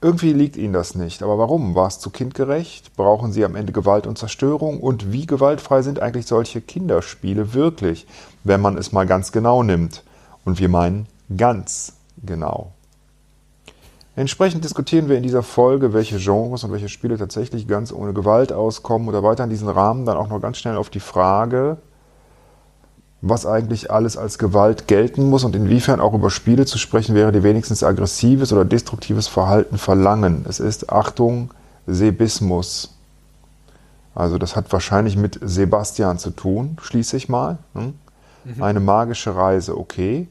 irgendwie 0.04 0.34
liegt 0.34 0.58
ihnen 0.58 0.74
das 0.74 0.96
nicht. 0.96 1.24
Aber 1.24 1.38
warum? 1.38 1.76
War 1.76 1.88
es 1.88 2.00
zu 2.00 2.10
kindgerecht? 2.10 2.96
Brauchen 2.98 3.32
sie 3.32 3.46
am 3.46 3.56
Ende 3.56 3.72
Gewalt 3.72 4.06
und 4.06 4.18
Zerstörung? 4.18 4.82
Und 4.82 5.14
wie 5.14 5.26
gewaltfrei 5.26 5.82
sind 5.82 6.00
eigentlich 6.00 6.26
solche 6.26 6.60
Kinderspiele 6.60 7.54
wirklich, 7.54 8.06
wenn 8.44 8.60
man 8.60 8.78
es 8.78 8.92
mal 8.92 9.06
ganz 9.06 9.32
genau 9.32 9.64
nimmt? 9.64 10.04
Und 10.44 10.60
wir 10.60 10.68
meinen 10.68 11.08
ganz 11.38 11.94
genau. 12.22 12.74
Entsprechend 14.16 14.64
diskutieren 14.64 15.10
wir 15.10 15.18
in 15.18 15.24
dieser 15.24 15.42
Folge, 15.42 15.94
welche 15.94 16.18
Genres 16.18 16.64
und 16.64 16.72
welche 16.72 16.90
Spiele 16.90 17.18
tatsächlich 17.18 17.68
ganz 17.68 17.92
ohne 17.92 18.14
Gewalt 18.14 18.54
auskommen 18.54 19.08
oder 19.08 19.24
weiter 19.24 19.44
in 19.44 19.50
diesen 19.50 19.70
Rahmen 19.70 20.06
dann 20.06 20.18
auch 20.18 20.28
noch 20.30 20.40
ganz 20.40 20.60
schnell 20.60 20.78
auf 20.78 20.92
die 20.92 21.00
Frage, 21.00 21.78
was 23.22 23.48
eigentlich 23.48 23.90
alles 23.90 24.16
als 24.16 24.38
Gewalt 24.38 24.88
gelten 24.88 25.30
muss 25.30 25.44
und 25.44 25.56
inwiefern 25.56 26.00
auch 26.00 26.14
über 26.14 26.30
Spiele 26.30 26.66
zu 26.66 26.78
sprechen 26.78 27.16
wäre, 27.16 27.32
die 27.32 27.42
wenigstens 27.42 27.84
aggressives 27.84 28.54
oder 28.54 28.66
destruktives 28.66 29.28
Verhalten 29.28 29.80
verlangen. 29.80 30.46
Es 30.48 30.60
ist, 30.60 30.92
Achtung, 30.92 31.52
Sebismus. 31.88 32.96
Also 34.14 34.38
das 34.38 34.56
hat 34.56 34.72
wahrscheinlich 34.72 35.18
mit 35.18 35.40
Sebastian 35.42 36.20
zu 36.20 36.30
tun, 36.30 36.78
schließe 36.82 37.18
ich 37.18 37.30
mal. 37.30 37.58
Hm? 37.74 37.96
Eine 38.60 38.80
magische 38.80 39.36
Reise, 39.36 39.76
okay. 39.76 40.28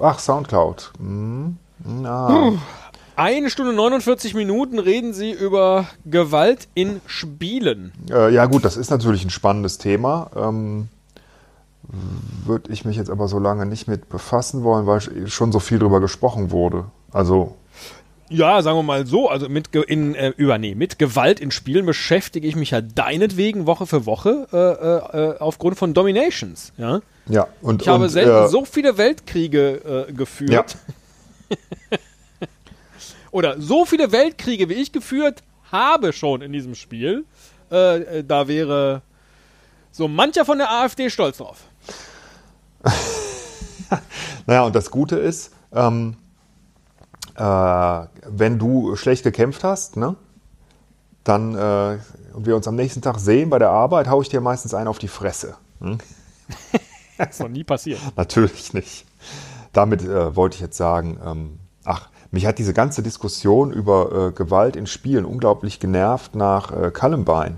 Ach, 0.00 0.18
Soundcloud. 0.18 0.92
Hm. 0.98 1.58
Ah. 2.04 2.52
Eine 3.16 3.48
Stunde 3.50 3.72
49 3.72 4.34
Minuten 4.34 4.78
reden 4.78 5.12
sie 5.14 5.30
über 5.32 5.86
Gewalt 6.04 6.66
in 6.74 7.00
Spielen. 7.06 7.92
Äh, 8.10 8.32
ja 8.34 8.46
gut, 8.46 8.64
das 8.64 8.76
ist 8.76 8.90
natürlich 8.90 9.24
ein 9.24 9.30
spannendes 9.30 9.78
Thema. 9.78 10.30
Ähm, 10.36 10.88
Würde 12.44 12.72
ich 12.72 12.84
mich 12.84 12.96
jetzt 12.96 13.10
aber 13.10 13.28
so 13.28 13.38
lange 13.38 13.66
nicht 13.66 13.86
mit 13.86 14.08
befassen 14.08 14.64
wollen, 14.64 14.86
weil 14.86 15.00
schon 15.28 15.52
so 15.52 15.60
viel 15.60 15.78
drüber 15.78 16.00
gesprochen 16.00 16.50
wurde. 16.50 16.86
Also 17.12 17.54
Ja, 18.30 18.62
sagen 18.62 18.78
wir 18.78 18.82
mal 18.82 19.06
so, 19.06 19.28
also 19.28 19.48
mit, 19.48 19.70
Ge- 19.70 19.84
in, 19.86 20.16
äh, 20.16 20.32
über, 20.36 20.58
nee, 20.58 20.74
mit 20.74 20.98
Gewalt 20.98 21.38
in 21.38 21.52
Spielen 21.52 21.86
beschäftige 21.86 22.48
ich 22.48 22.56
mich 22.56 22.70
ja 22.72 22.80
deinetwegen 22.80 23.66
Woche 23.66 23.86
für 23.86 24.06
Woche 24.06 24.48
äh, 24.52 24.56
äh, 24.56 25.34
äh, 25.34 25.38
aufgrund 25.38 25.78
von 25.78 25.94
Dominations. 25.94 26.72
Ja? 26.78 27.00
ja 27.28 27.46
und 27.62 27.82
Ich 27.82 27.86
habe 27.88 28.04
und, 28.04 28.10
selten 28.10 28.46
äh, 28.46 28.48
so 28.48 28.64
viele 28.64 28.98
Weltkriege 28.98 30.06
äh, 30.08 30.12
geführt. 30.12 30.50
Ja. 30.50 30.64
Oder 33.30 33.60
so 33.60 33.84
viele 33.84 34.12
Weltkriege, 34.12 34.68
wie 34.68 34.74
ich 34.74 34.92
geführt 34.92 35.42
habe 35.72 36.12
schon 36.12 36.42
in 36.42 36.52
diesem 36.52 36.74
Spiel. 36.74 37.24
Äh, 37.70 38.18
äh, 38.18 38.24
da 38.24 38.46
wäre 38.46 39.02
so 39.90 40.08
mancher 40.08 40.44
von 40.44 40.58
der 40.58 40.70
AfD 40.70 41.10
stolz 41.10 41.38
drauf. 41.38 41.64
Naja, 44.46 44.64
und 44.64 44.74
das 44.74 44.90
Gute 44.90 45.16
ist, 45.16 45.52
ähm, 45.72 46.16
äh, 47.36 47.42
wenn 47.42 48.58
du 48.58 48.96
schlecht 48.96 49.22
gekämpft 49.22 49.64
hast, 49.64 49.96
ne, 49.96 50.16
dann 51.22 51.54
äh, 51.54 51.98
und 52.34 52.46
wir 52.46 52.56
uns 52.56 52.66
am 52.68 52.74
nächsten 52.74 53.00
Tag 53.00 53.18
sehen 53.18 53.48
bei 53.48 53.58
der 53.58 53.70
Arbeit, 53.70 54.08
haue 54.08 54.22
ich 54.22 54.28
dir 54.28 54.40
meistens 54.40 54.74
einen 54.74 54.88
auf 54.88 54.98
die 54.98 55.08
Fresse. 55.08 55.56
Hm? 55.80 55.98
Das 57.16 57.30
ist 57.30 57.40
noch 57.40 57.48
nie 57.48 57.62
passiert. 57.62 58.00
Natürlich 58.16 58.74
nicht. 58.74 59.06
Damit 59.74 60.02
äh, 60.02 60.34
wollte 60.34 60.54
ich 60.54 60.60
jetzt 60.62 60.76
sagen, 60.78 61.18
ähm, 61.24 61.58
ach, 61.84 62.08
mich 62.30 62.46
hat 62.46 62.58
diese 62.58 62.72
ganze 62.72 63.02
Diskussion 63.02 63.72
über 63.72 64.28
äh, 64.28 64.32
Gewalt 64.32 64.76
in 64.76 64.86
Spielen 64.86 65.24
unglaublich 65.26 65.78
genervt 65.80 66.34
nach 66.34 66.72
äh, 66.72 66.90
Columbine. 66.90 67.56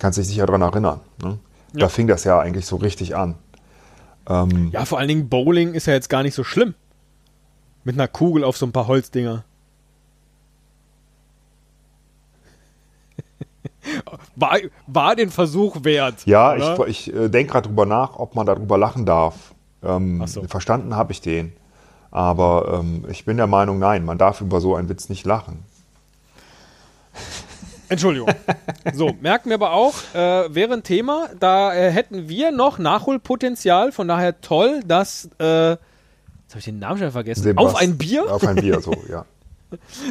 Kannst 0.00 0.18
dich 0.18 0.26
sicher 0.26 0.46
daran 0.46 0.62
erinnern. 0.62 1.00
Ne? 1.22 1.38
Da 1.72 1.78
Ja. 1.80 1.88
fing 1.88 2.06
das 2.08 2.24
ja 2.24 2.38
eigentlich 2.40 2.66
so 2.66 2.76
richtig 2.76 3.14
an. 3.14 3.36
Ähm, 4.28 4.70
Ja, 4.72 4.84
vor 4.84 4.98
allen 4.98 5.08
Dingen 5.08 5.28
Bowling 5.28 5.74
ist 5.74 5.86
ja 5.86 5.94
jetzt 5.94 6.08
gar 6.10 6.22
nicht 6.22 6.34
so 6.34 6.44
schlimm. 6.44 6.74
Mit 7.84 7.94
einer 7.96 8.08
Kugel 8.08 8.44
auf 8.44 8.56
so 8.56 8.66
ein 8.66 8.72
paar 8.72 8.86
Holzdinger. 8.88 9.44
War, 14.36 14.58
war 14.86 15.16
den 15.16 15.30
Versuch 15.30 15.82
wert. 15.84 16.24
Ja, 16.26 16.54
oder? 16.54 16.86
ich, 16.88 17.08
ich 17.08 17.14
äh, 17.14 17.28
denke 17.28 17.52
gerade 17.52 17.68
drüber 17.68 17.84
nach, 17.86 18.16
ob 18.16 18.34
man 18.34 18.46
darüber 18.46 18.78
lachen 18.78 19.04
darf. 19.04 19.51
Ähm, 19.84 20.26
so. 20.26 20.42
Verstanden 20.44 20.96
habe 20.96 21.12
ich 21.12 21.20
den. 21.20 21.52
Aber 22.10 22.78
ähm, 22.80 23.04
ich 23.10 23.24
bin 23.24 23.36
der 23.38 23.46
Meinung, 23.46 23.78
nein, 23.78 24.04
man 24.04 24.18
darf 24.18 24.40
über 24.40 24.60
so 24.60 24.74
einen 24.74 24.88
Witz 24.88 25.08
nicht 25.08 25.24
lachen. 25.26 25.64
Entschuldigung. 27.88 28.28
So, 28.94 29.12
merken 29.20 29.50
wir 29.50 29.54
aber 29.56 29.72
auch, 29.72 29.94
äh, 30.14 30.54
wäre 30.54 30.72
ein 30.72 30.82
Thema, 30.82 31.28
da 31.38 31.74
äh, 31.74 31.90
hätten 31.90 32.28
wir 32.28 32.50
noch 32.50 32.78
Nachholpotenzial, 32.78 33.92
von 33.92 34.08
daher 34.08 34.40
toll, 34.40 34.80
dass, 34.86 35.28
äh, 35.38 35.70
jetzt 35.72 35.78
habe 36.50 36.58
ich 36.58 36.64
den 36.64 36.78
Namen 36.78 36.98
schon 36.98 37.10
vergessen, 37.12 37.44
Sebast- 37.44 37.58
auf 37.58 37.76
ein 37.76 37.98
Bier 37.98 38.32
Auf 38.32 38.46
ein 38.46 38.56
Bier, 38.56 38.80
so, 38.80 38.94
ja. 39.10 39.26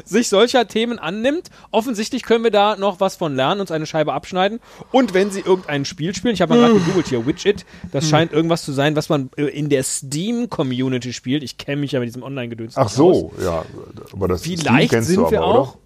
Sich 0.05 0.29
solcher 0.29 0.67
Themen 0.67 0.99
annimmt. 0.99 1.49
Offensichtlich 1.71 2.23
können 2.23 2.43
wir 2.43 2.51
da 2.51 2.75
noch 2.75 2.99
was 2.99 3.15
von 3.15 3.35
lernen, 3.35 3.61
uns 3.61 3.71
eine 3.71 3.85
Scheibe 3.85 4.13
abschneiden. 4.13 4.59
Und 4.91 5.13
wenn 5.13 5.31
sie 5.31 5.41
irgendein 5.41 5.85
Spiel 5.85 6.15
spielen, 6.15 6.33
ich 6.33 6.41
habe 6.41 6.55
mal 6.55 6.59
gerade 6.61 6.79
gegoogelt 6.79 7.07
hier, 7.07 7.25
Widget, 7.25 7.65
das 7.91 8.07
scheint 8.07 8.31
irgendwas 8.31 8.63
zu 8.63 8.71
sein, 8.71 8.95
was 8.95 9.09
man 9.09 9.29
äh, 9.37 9.45
in 9.45 9.69
der 9.69 9.83
Steam-Community 9.83 11.13
spielt. 11.13 11.43
Ich 11.43 11.57
kenne 11.57 11.81
mich 11.81 11.91
ja 11.93 11.99
mit 11.99 12.07
diesem 12.07 12.23
Online-Gedöns 12.23 12.77
Ach 12.77 12.85
nicht 12.85 12.91
aus. 12.91 12.95
so, 12.97 13.31
ja. 13.41 13.65
Aber 14.13 14.27
das 14.27 14.41
Steam 14.41 14.59
Vielleicht 14.59 14.91
kennst 14.91 15.09
sind 15.09 15.19
aber, 15.19 15.31
wir 15.31 15.43
auch. 15.43 15.75
Oder? 15.75 15.77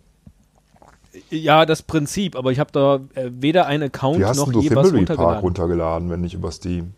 Ja, 1.30 1.66
das 1.66 1.82
Prinzip, 1.82 2.36
aber 2.36 2.52
ich 2.52 2.60
habe 2.60 2.72
da 2.72 3.00
äh, 3.16 3.30
weder 3.32 3.66
einen 3.68 3.84
Account 3.84 4.20
Wie 4.20 4.26
hast 4.26 4.38
noch 4.38 4.52
du 4.52 4.60
je 4.62 4.70
was 4.76 4.88
Family 4.90 5.06
Park 5.06 5.18
runtergeladen. 5.18 5.42
runtergeladen, 5.42 6.10
wenn 6.10 6.22
nicht 6.22 6.34
über 6.34 6.52
Steam? 6.52 6.94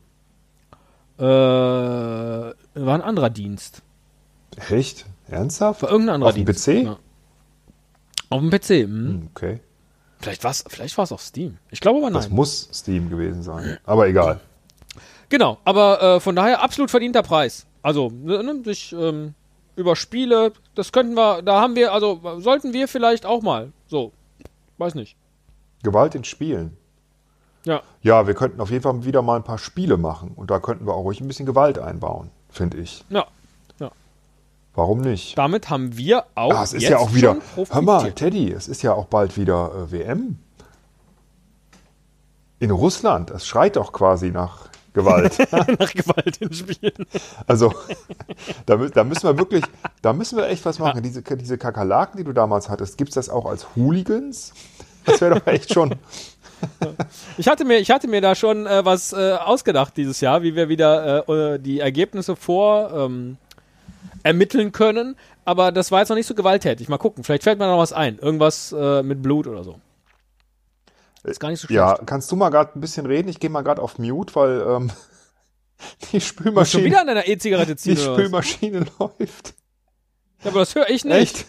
Äh, 1.19 1.23
war 1.23 2.53
ein 2.75 3.01
anderer 3.01 3.29
Dienst. 3.29 3.81
Echt? 4.69 5.05
Ernsthaft? 5.29 5.81
War 5.81 5.91
irgendein 5.91 6.15
anderer 6.15 6.29
Auf 6.29 6.35
dem 6.35 6.45
Dienst. 6.45 6.65
PC? 6.65 6.83
Ja. 6.83 6.97
Auf 8.29 8.41
dem 8.41 8.49
PC. 8.49 8.69
Hm. 8.69 9.29
Okay. 9.33 9.59
Vielleicht 10.19 10.43
war 10.43 10.51
es 10.51 10.63
vielleicht 10.67 10.97
war's 10.97 11.11
auf 11.11 11.21
Steam. 11.21 11.57
Ich 11.69 11.79
glaube 11.79 11.99
aber 11.99 12.09
nein. 12.09 12.21
Das 12.21 12.29
muss 12.29 12.69
Steam 12.73 13.09
gewesen 13.09 13.43
sein. 13.43 13.77
Aber 13.85 14.07
egal. 14.07 14.39
Genau, 15.29 15.57
aber 15.63 16.01
äh, 16.01 16.19
von 16.19 16.35
daher 16.35 16.63
absolut 16.63 16.89
verdienter 16.89 17.21
Preis. 17.21 17.65
Also, 17.81 18.09
ne, 18.09 18.43
ne, 18.43 18.63
sich 18.63 18.93
ähm, 18.93 19.33
über 19.75 19.95
Spiele, 19.95 20.53
das 20.73 20.91
könnten 20.91 21.15
wir, 21.15 21.41
da 21.41 21.61
haben 21.61 21.75
wir, 21.75 21.93
also 21.93 22.19
sollten 22.39 22.73
wir 22.73 22.87
vielleicht 22.87 23.25
auch 23.25 23.41
mal. 23.41 23.71
So, 23.87 24.11
weiß 24.77 24.95
nicht. 24.95 25.15
Gewalt 25.83 26.15
in 26.15 26.23
Spielen. 26.23 26.75
Ja. 27.65 27.81
Ja, 28.01 28.25
wir 28.25 28.33
könnten 28.33 28.61
auf 28.61 28.71
jeden 28.71 28.83
Fall 28.83 29.03
wieder 29.05 29.21
mal 29.21 29.35
ein 29.35 29.43
paar 29.43 29.57
Spiele 29.57 29.97
machen. 29.97 30.31
Und 30.35 30.49
da 30.49 30.59
könnten 30.59 30.87
wir 30.87 30.93
auch 30.93 31.03
ruhig 31.03 31.21
ein 31.21 31.27
bisschen 31.27 31.45
Gewalt 31.45 31.77
einbauen, 31.77 32.31
finde 32.49 32.77
ich. 32.77 33.03
Ja. 33.09 33.27
Warum 34.77 35.01
nicht? 35.01 35.37
Damit 35.37 35.69
haben 35.69 35.97
wir 35.97 36.25
auch. 36.35 36.53
Ah, 36.53 36.63
es 36.63 36.73
ist 36.73 36.83
jetzt 36.83 36.91
ja 36.91 36.97
auch 36.99 37.13
wieder. 37.13 37.37
Hör 37.55 37.81
mal. 37.81 38.11
Teddy, 38.13 38.51
es 38.51 38.67
ist 38.67 38.83
ja 38.83 38.93
auch 38.93 39.05
bald 39.05 39.35
wieder 39.35 39.71
äh, 39.73 39.91
WM. 39.91 40.37
In 42.59 42.71
Russland. 42.71 43.29
Es 43.31 43.45
schreit 43.45 43.75
doch 43.75 43.91
quasi 43.91 44.31
nach 44.31 44.69
Gewalt. 44.93 45.37
nach 45.51 45.93
Gewalt 45.93 46.37
in 46.37 46.53
Spielen. 46.53 47.05
Also, 47.45 47.73
da, 48.65 48.77
da 48.77 49.03
müssen 49.03 49.23
wir 49.23 49.37
wirklich, 49.37 49.63
da 50.01 50.13
müssen 50.13 50.37
wir 50.37 50.47
echt 50.47 50.65
was 50.65 50.79
machen. 50.79 51.03
Diese, 51.03 51.21
diese 51.21 51.57
Kakerlaken, 51.57 52.17
die 52.17 52.23
du 52.23 52.33
damals 52.33 52.69
hattest, 52.69 52.97
gibt's 52.97 53.15
das 53.15 53.29
auch 53.29 53.45
als 53.45 53.75
Hooligans? 53.75 54.53
Das 55.05 55.21
wäre 55.21 55.39
doch 55.39 55.47
echt 55.47 55.73
schon. 55.73 55.95
Ich 57.37 57.47
hatte 57.47 57.65
mir, 57.65 57.77
ich 57.77 57.91
hatte 57.91 58.07
mir 58.07 58.19
da 58.19 58.33
schon 58.33 58.65
äh, 58.65 58.83
was 58.83 59.13
äh, 59.13 59.33
ausgedacht 59.33 59.95
dieses 59.95 60.21
Jahr, 60.21 60.41
wie 60.41 60.55
wir 60.55 60.69
wieder 60.69 61.29
äh, 61.29 61.31
äh, 61.31 61.59
die 61.59 61.81
Ergebnisse 61.81 62.35
vor 62.35 62.91
ähm, 62.95 63.37
ermitteln 64.27 64.71
können. 64.71 65.15
Aber 65.45 65.71
das 65.71 65.91
war 65.91 65.99
jetzt 65.99 66.09
noch 66.09 66.15
nicht 66.15 66.27
so 66.27 66.35
gewalttätig. 66.35 66.89
Mal 66.89 66.97
gucken, 66.97 67.23
vielleicht 67.23 67.43
fällt 67.43 67.57
mir 67.59 67.67
noch 67.67 67.79
was 67.79 67.93
ein. 67.93 68.19
Irgendwas 68.19 68.73
äh, 68.77 69.01
mit 69.01 69.23
Blut 69.23 69.47
oder 69.47 69.63
so. 69.63 69.79
Ist 71.23 71.39
gar 71.39 71.49
nicht 71.49 71.59
so 71.59 71.67
schlecht. 71.67 71.77
Ja, 71.77 71.99
kannst 72.05 72.31
du 72.31 72.35
mal 72.35 72.49
gerade 72.49 72.77
ein 72.77 72.81
bisschen 72.81 73.05
reden? 73.05 73.27
Ich 73.27 73.39
gehe 73.39 73.49
mal 73.49 73.61
gerade 73.61 73.81
auf 73.81 73.99
Mute, 73.99 74.35
weil 74.35 74.61
ähm, 74.61 74.91
die 76.11 76.21
Spülmaschine, 76.21 76.83
wieder 76.85 77.01
an 77.01 77.07
deiner 77.07 77.27
E-Zigarette 77.27 77.75
die 77.75 77.81
ziehen 77.81 77.97
was? 77.97 78.03
Spülmaschine 78.03 78.85
läuft. 78.99 79.53
Ja, 80.43 80.51
aber 80.51 80.59
das 80.59 80.75
höre 80.75 80.89
ich 80.89 81.03
nicht. 81.03 81.15
Echt? 81.15 81.47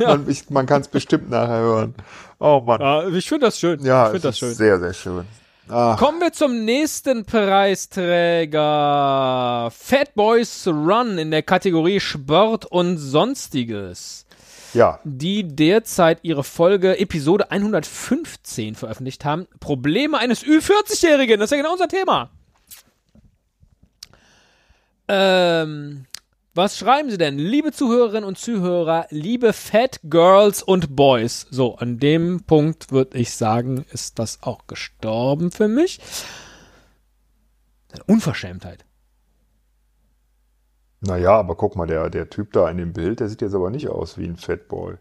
Man, 0.00 0.28
ich, 0.28 0.48
man 0.48 0.66
kann 0.66 0.80
es 0.80 0.88
bestimmt 0.88 1.28
nachher 1.28 1.58
hören. 1.58 1.94
Oh 2.38 2.62
Mann. 2.64 2.80
Ja, 2.80 3.06
ich 3.08 3.28
finde 3.28 3.46
das 3.46 3.58
schön. 3.58 3.84
Ja, 3.84 4.06
ich 4.06 4.12
finde 4.12 4.28
das 4.28 4.36
ist 4.36 4.38
schön. 4.38 4.54
sehr, 4.54 4.80
sehr 4.80 4.94
schön. 4.94 5.26
Ach, 5.70 5.98
Kommen 5.98 6.18
wir 6.20 6.32
zum 6.32 6.64
nächsten 6.64 7.26
Preisträger. 7.26 9.70
Fat 9.70 10.14
Boys 10.14 10.66
Run 10.66 11.18
in 11.18 11.30
der 11.30 11.42
Kategorie 11.42 12.00
Sport 12.00 12.64
und 12.64 12.96
Sonstiges. 12.96 14.24
ja, 14.72 14.98
die 15.04 15.46
derzeit 15.46 16.20
ihre 16.22 16.42
Folge 16.44 16.98
Episode 16.98 17.50
115 17.50 18.76
veröffentlicht 18.76 19.26
haben. 19.26 19.46
Probleme 19.60 20.16
eines 20.18 20.42
Ü40-Jährigen, 20.42 21.38
das 21.38 21.48
ist 21.48 21.56
ja 21.56 21.58
genau 21.58 21.72
unser 21.72 21.88
Thema. 21.88 22.30
Ähm, 25.08 26.06
was 26.58 26.76
schreiben 26.76 27.08
sie 27.08 27.18
denn? 27.18 27.38
Liebe 27.38 27.70
Zuhörerinnen 27.70 28.24
und 28.24 28.36
Zuhörer, 28.36 29.06
liebe 29.10 29.52
Fat 29.52 30.00
Girls 30.02 30.60
und 30.60 30.96
Boys. 30.96 31.46
So, 31.50 31.76
an 31.76 32.00
dem 32.00 32.42
Punkt 32.42 32.90
würde 32.90 33.16
ich 33.16 33.32
sagen, 33.32 33.86
ist 33.92 34.18
das 34.18 34.42
auch 34.42 34.66
gestorben 34.66 35.52
für 35.52 35.68
mich. 35.68 36.00
Eine 37.92 38.02
Unverschämtheit. 38.08 38.84
naja, 41.00 41.38
aber 41.38 41.54
guck 41.54 41.76
mal, 41.76 41.86
der, 41.86 42.10
der 42.10 42.28
Typ 42.28 42.52
da 42.52 42.68
in 42.68 42.78
dem 42.78 42.92
Bild, 42.92 43.20
der 43.20 43.28
sieht 43.28 43.40
jetzt 43.40 43.54
aber 43.54 43.70
nicht 43.70 43.88
aus 43.88 44.18
wie 44.18 44.26
ein 44.26 44.36
Fatboy. 44.36 44.96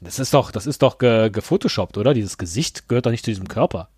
Das 0.00 0.18
ist 0.18 0.34
doch, 0.34 0.50
das 0.50 0.66
ist 0.66 0.82
doch 0.82 0.98
ge 0.98 1.30
gefotoshoppt, 1.30 1.96
oder? 1.98 2.14
Dieses 2.14 2.36
Gesicht 2.36 2.88
gehört 2.88 3.06
doch 3.06 3.12
nicht 3.12 3.24
zu 3.24 3.30
diesem 3.30 3.46
Körper. 3.46 3.90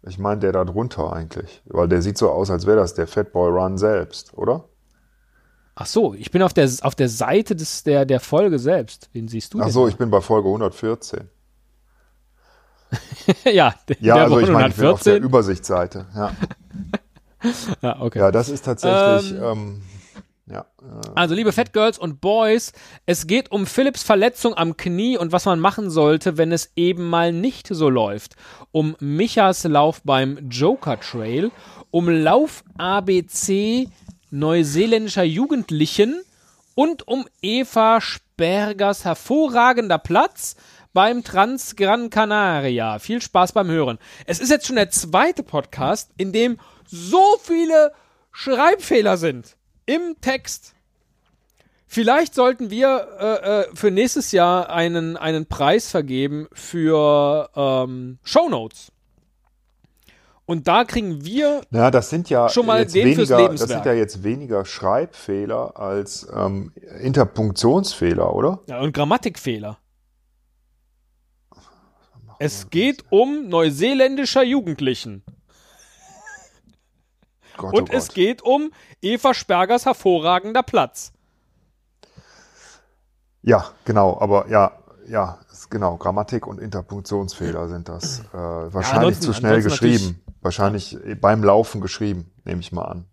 Ich 0.00 0.16
meine, 0.18 0.40
der 0.40 0.52
da 0.52 0.64
drunter 0.64 1.12
eigentlich. 1.12 1.60
Weil 1.66 1.86
der 1.86 2.00
sieht 2.00 2.16
so 2.16 2.30
aus, 2.30 2.50
als 2.50 2.64
wäre 2.64 2.78
das 2.78 2.94
der 2.94 3.06
Fatboy 3.06 3.50
Run 3.50 3.76
selbst, 3.76 4.32
oder? 4.32 4.64
Ach 5.78 5.84
so, 5.84 6.14
ich 6.14 6.30
bin 6.30 6.42
auf 6.42 6.54
der, 6.54 6.70
auf 6.80 6.94
der 6.94 7.10
Seite 7.10 7.54
des, 7.54 7.82
der, 7.82 8.06
der 8.06 8.18
Folge 8.18 8.58
selbst. 8.58 9.10
Wen 9.12 9.28
siehst 9.28 9.52
du 9.52 9.60
Ach 9.60 9.68
so, 9.68 9.86
ich 9.86 9.96
bin 9.96 10.10
bei 10.10 10.22
Folge 10.22 10.48
114. 10.48 11.28
ja, 13.44 13.74
der, 13.86 13.96
Ja, 14.00 14.14
der 14.14 14.24
also 14.24 14.40
ich 14.40 14.48
meine, 14.48 14.68
ich 14.70 14.76
bin 14.76 14.86
auf 14.86 15.02
der 15.02 15.16
114. 15.16 15.22
Übersichtsseite. 15.22 16.06
Ja, 16.14 16.32
Ja, 17.82 17.96
okay. 18.00 18.18
ja 18.20 18.32
das 18.32 18.48
ist 18.48 18.64
tatsächlich, 18.64 19.32
Ähm, 19.32 19.42
ähm, 19.42 19.82
ja, 20.46 20.60
äh, 20.80 21.10
Also, 21.14 21.34
liebe 21.34 21.52
Fat 21.52 21.74
Girls 21.74 21.98
und 21.98 22.22
Boys, 22.22 22.72
es 23.04 23.26
geht 23.26 23.50
um 23.50 23.66
Philips 23.66 24.02
Verletzung 24.02 24.54
am 24.54 24.78
Knie 24.78 25.18
und 25.18 25.32
was 25.32 25.44
man 25.44 25.60
machen 25.60 25.90
sollte, 25.90 26.38
wenn 26.38 26.52
es 26.52 26.72
eben 26.76 27.06
mal 27.10 27.32
nicht 27.32 27.68
so 27.68 27.90
läuft. 27.90 28.36
Um 28.72 28.96
Michas 28.98 29.64
Lauf 29.64 30.00
beim 30.04 30.48
Joker 30.48 30.98
Trail, 30.98 31.50
um 31.90 32.08
Lauf 32.08 32.64
ABC 32.78 33.88
neuseeländischer 34.30 35.24
Jugendlichen 35.24 36.22
und 36.74 37.08
um 37.08 37.26
Eva 37.42 38.00
Spergers 38.00 39.04
hervorragender 39.04 39.98
Platz 39.98 40.56
beim 40.92 41.24
Trans 41.24 41.76
Gran 41.76 42.10
Canaria. 42.10 42.98
Viel 42.98 43.20
Spaß 43.20 43.52
beim 43.52 43.68
Hören. 43.68 43.98
Es 44.26 44.40
ist 44.40 44.50
jetzt 44.50 44.66
schon 44.66 44.76
der 44.76 44.90
zweite 44.90 45.42
Podcast, 45.42 46.10
in 46.16 46.32
dem 46.32 46.58
so 46.86 47.36
viele 47.42 47.92
Schreibfehler 48.32 49.16
sind 49.16 49.56
im 49.86 50.16
Text. 50.20 50.74
Vielleicht 51.86 52.34
sollten 52.34 52.70
wir 52.70 53.08
äh, 53.18 53.60
äh, 53.60 53.66
für 53.74 53.90
nächstes 53.90 54.32
Jahr 54.32 54.70
einen, 54.70 55.16
einen 55.16 55.46
Preis 55.46 55.90
vergeben 55.90 56.48
für 56.52 57.48
ähm, 57.54 58.18
Shownotes. 58.24 58.92
Und 60.46 60.68
da 60.68 60.84
kriegen 60.84 61.24
wir 61.24 61.62
Ja, 61.70 61.90
das 61.90 62.08
sind 62.08 62.30
ja 62.30 62.48
Schon 62.48 62.66
mal 62.66 62.86
den 62.86 63.04
weniger, 63.04 63.48
das 63.48 63.60
sind 63.68 63.84
ja 63.84 63.92
jetzt 63.92 64.22
weniger 64.22 64.64
Schreibfehler 64.64 65.76
als 65.78 66.26
ähm, 66.32 66.72
Interpunktionsfehler, 67.00 68.32
oder? 68.32 68.60
ja, 68.68 68.80
und 68.80 68.92
Grammatikfehler. 68.94 69.78
Es 72.38 72.70
geht 72.70 73.04
um 73.10 73.48
neuseeländischer 73.48 74.44
Jugendlichen. 74.44 75.24
Gott, 77.56 77.74
Und 77.74 77.90
oh 77.90 77.96
es 77.96 78.08
geht 78.08 78.42
um 78.42 78.70
Eva 79.00 79.32
Spergers 79.34 79.86
hervorragender 79.86 80.62
Platz. 80.62 81.12
Ja, 83.42 83.70
genau, 83.84 84.20
aber 84.20 84.48
ja, 84.50 84.72
ja, 85.08 85.38
genau, 85.70 85.96
Grammatik 85.96 86.46
und 86.46 86.60
Interpunktionsfehler 86.60 87.68
sind 87.68 87.88
das. 87.88 88.20
Äh, 88.20 88.34
wahrscheinlich 88.34 89.16
ansonsten- 89.16 89.22
zu 89.22 89.32
schnell 89.32 89.62
geschrieben. 89.62 90.22
Wahrscheinlich 90.46 90.96
beim 91.20 91.42
Laufen 91.42 91.80
geschrieben, 91.80 92.30
nehme 92.44 92.60
ich 92.60 92.70
mal 92.70 92.84
an. 92.84 93.04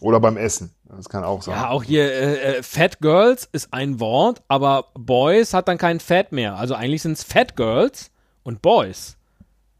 Oder 0.00 0.18
beim 0.18 0.36
Essen. 0.36 0.74
Das 0.84 1.08
kann 1.08 1.22
auch 1.22 1.40
sein. 1.42 1.54
Ja, 1.54 1.70
auch 1.70 1.84
hier 1.84 2.02
äh, 2.12 2.56
äh, 2.58 2.62
Fat 2.64 2.98
Girls 3.00 3.48
ist 3.52 3.72
ein 3.72 4.00
Wort, 4.00 4.42
aber 4.48 4.86
Boys 4.94 5.54
hat 5.54 5.68
dann 5.68 5.78
kein 5.78 6.00
Fat 6.00 6.32
mehr. 6.32 6.56
Also 6.56 6.74
eigentlich 6.74 7.02
sind 7.02 7.12
es 7.12 7.22
Fat 7.22 7.54
Girls 7.56 8.10
und 8.42 8.60
Boys. 8.60 9.16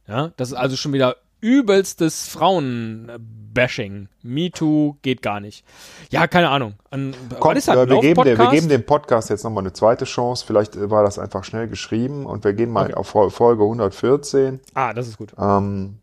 Ja, 0.06 0.30
das 0.36 0.48
ist 0.50 0.54
also 0.54 0.76
schon 0.76 0.92
wieder 0.92 1.16
übelstes 1.40 2.28
Frauenbashing. 2.28 4.08
Me 4.22 4.50
Too 4.50 4.96
geht 5.02 5.20
gar 5.22 5.40
nicht. 5.40 5.64
Ja, 6.10 6.26
keine 6.26 6.48
Ahnung. 6.50 6.74
An, 6.90 7.14
Komm, 7.40 7.56
ist 7.56 7.68
das? 7.68 7.76
wir, 7.88 8.00
geben 8.00 8.22
der, 8.24 8.38
wir 8.38 8.50
geben 8.50 8.68
dem 8.68 8.86
Podcast 8.86 9.30
jetzt 9.30 9.44
nochmal 9.44 9.62
eine 9.64 9.72
zweite 9.72 10.04
Chance. 10.04 10.44
Vielleicht 10.46 10.76
äh, 10.76 10.90
war 10.90 11.02
das 11.02 11.18
einfach 11.18 11.44
schnell 11.44 11.68
geschrieben 11.68 12.26
und 12.26 12.44
wir 12.44 12.52
gehen 12.54 12.70
mal 12.70 12.84
Okay. 12.86 12.94
auf 12.94 13.08
Fol- 13.10 13.30
Folge 13.30 13.62
114. 13.64 14.60
Ah, 14.74 14.92
das 14.94 15.08
ist 15.08 15.18
gut. 15.18 15.34
Ähm, 15.38 15.98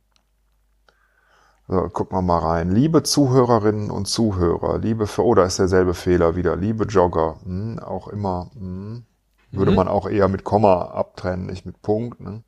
so, 1.71 1.87
gucken 1.87 2.17
wir 2.17 2.21
mal 2.21 2.39
rein. 2.39 2.69
Liebe 2.69 3.01
Zuhörerinnen 3.01 3.91
und 3.91 4.05
Zuhörer, 4.05 4.77
liebe, 4.77 5.07
Fe- 5.07 5.23
oh, 5.23 5.33
da 5.35 5.45
ist 5.45 5.57
derselbe 5.57 5.93
Fehler 5.93 6.35
wieder. 6.35 6.57
Liebe 6.57 6.83
Jogger, 6.83 7.37
hm, 7.45 7.79
auch 7.79 8.09
immer, 8.09 8.51
hm, 8.55 9.05
würde 9.51 9.71
Mhm. 9.71 9.77
man 9.77 9.87
auch 9.87 10.09
eher 10.09 10.27
mit 10.27 10.43
Komma 10.43 10.81
abtrennen, 10.81 11.45
nicht 11.45 11.65
mit 11.65 11.81
Punkt. 11.81 12.19
Ne? 12.19 12.43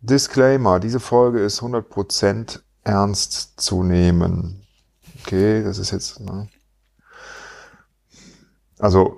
Disclaimer, 0.00 0.78
diese 0.78 1.00
Folge 1.00 1.40
ist 1.40 1.62
100% 1.62 2.62
ernst 2.82 3.58
zu 3.60 3.82
nehmen. 3.82 4.66
Okay, 5.22 5.62
das 5.64 5.78
ist 5.78 5.90
jetzt, 5.92 6.20
ne? 6.20 6.48
Also, 8.78 9.16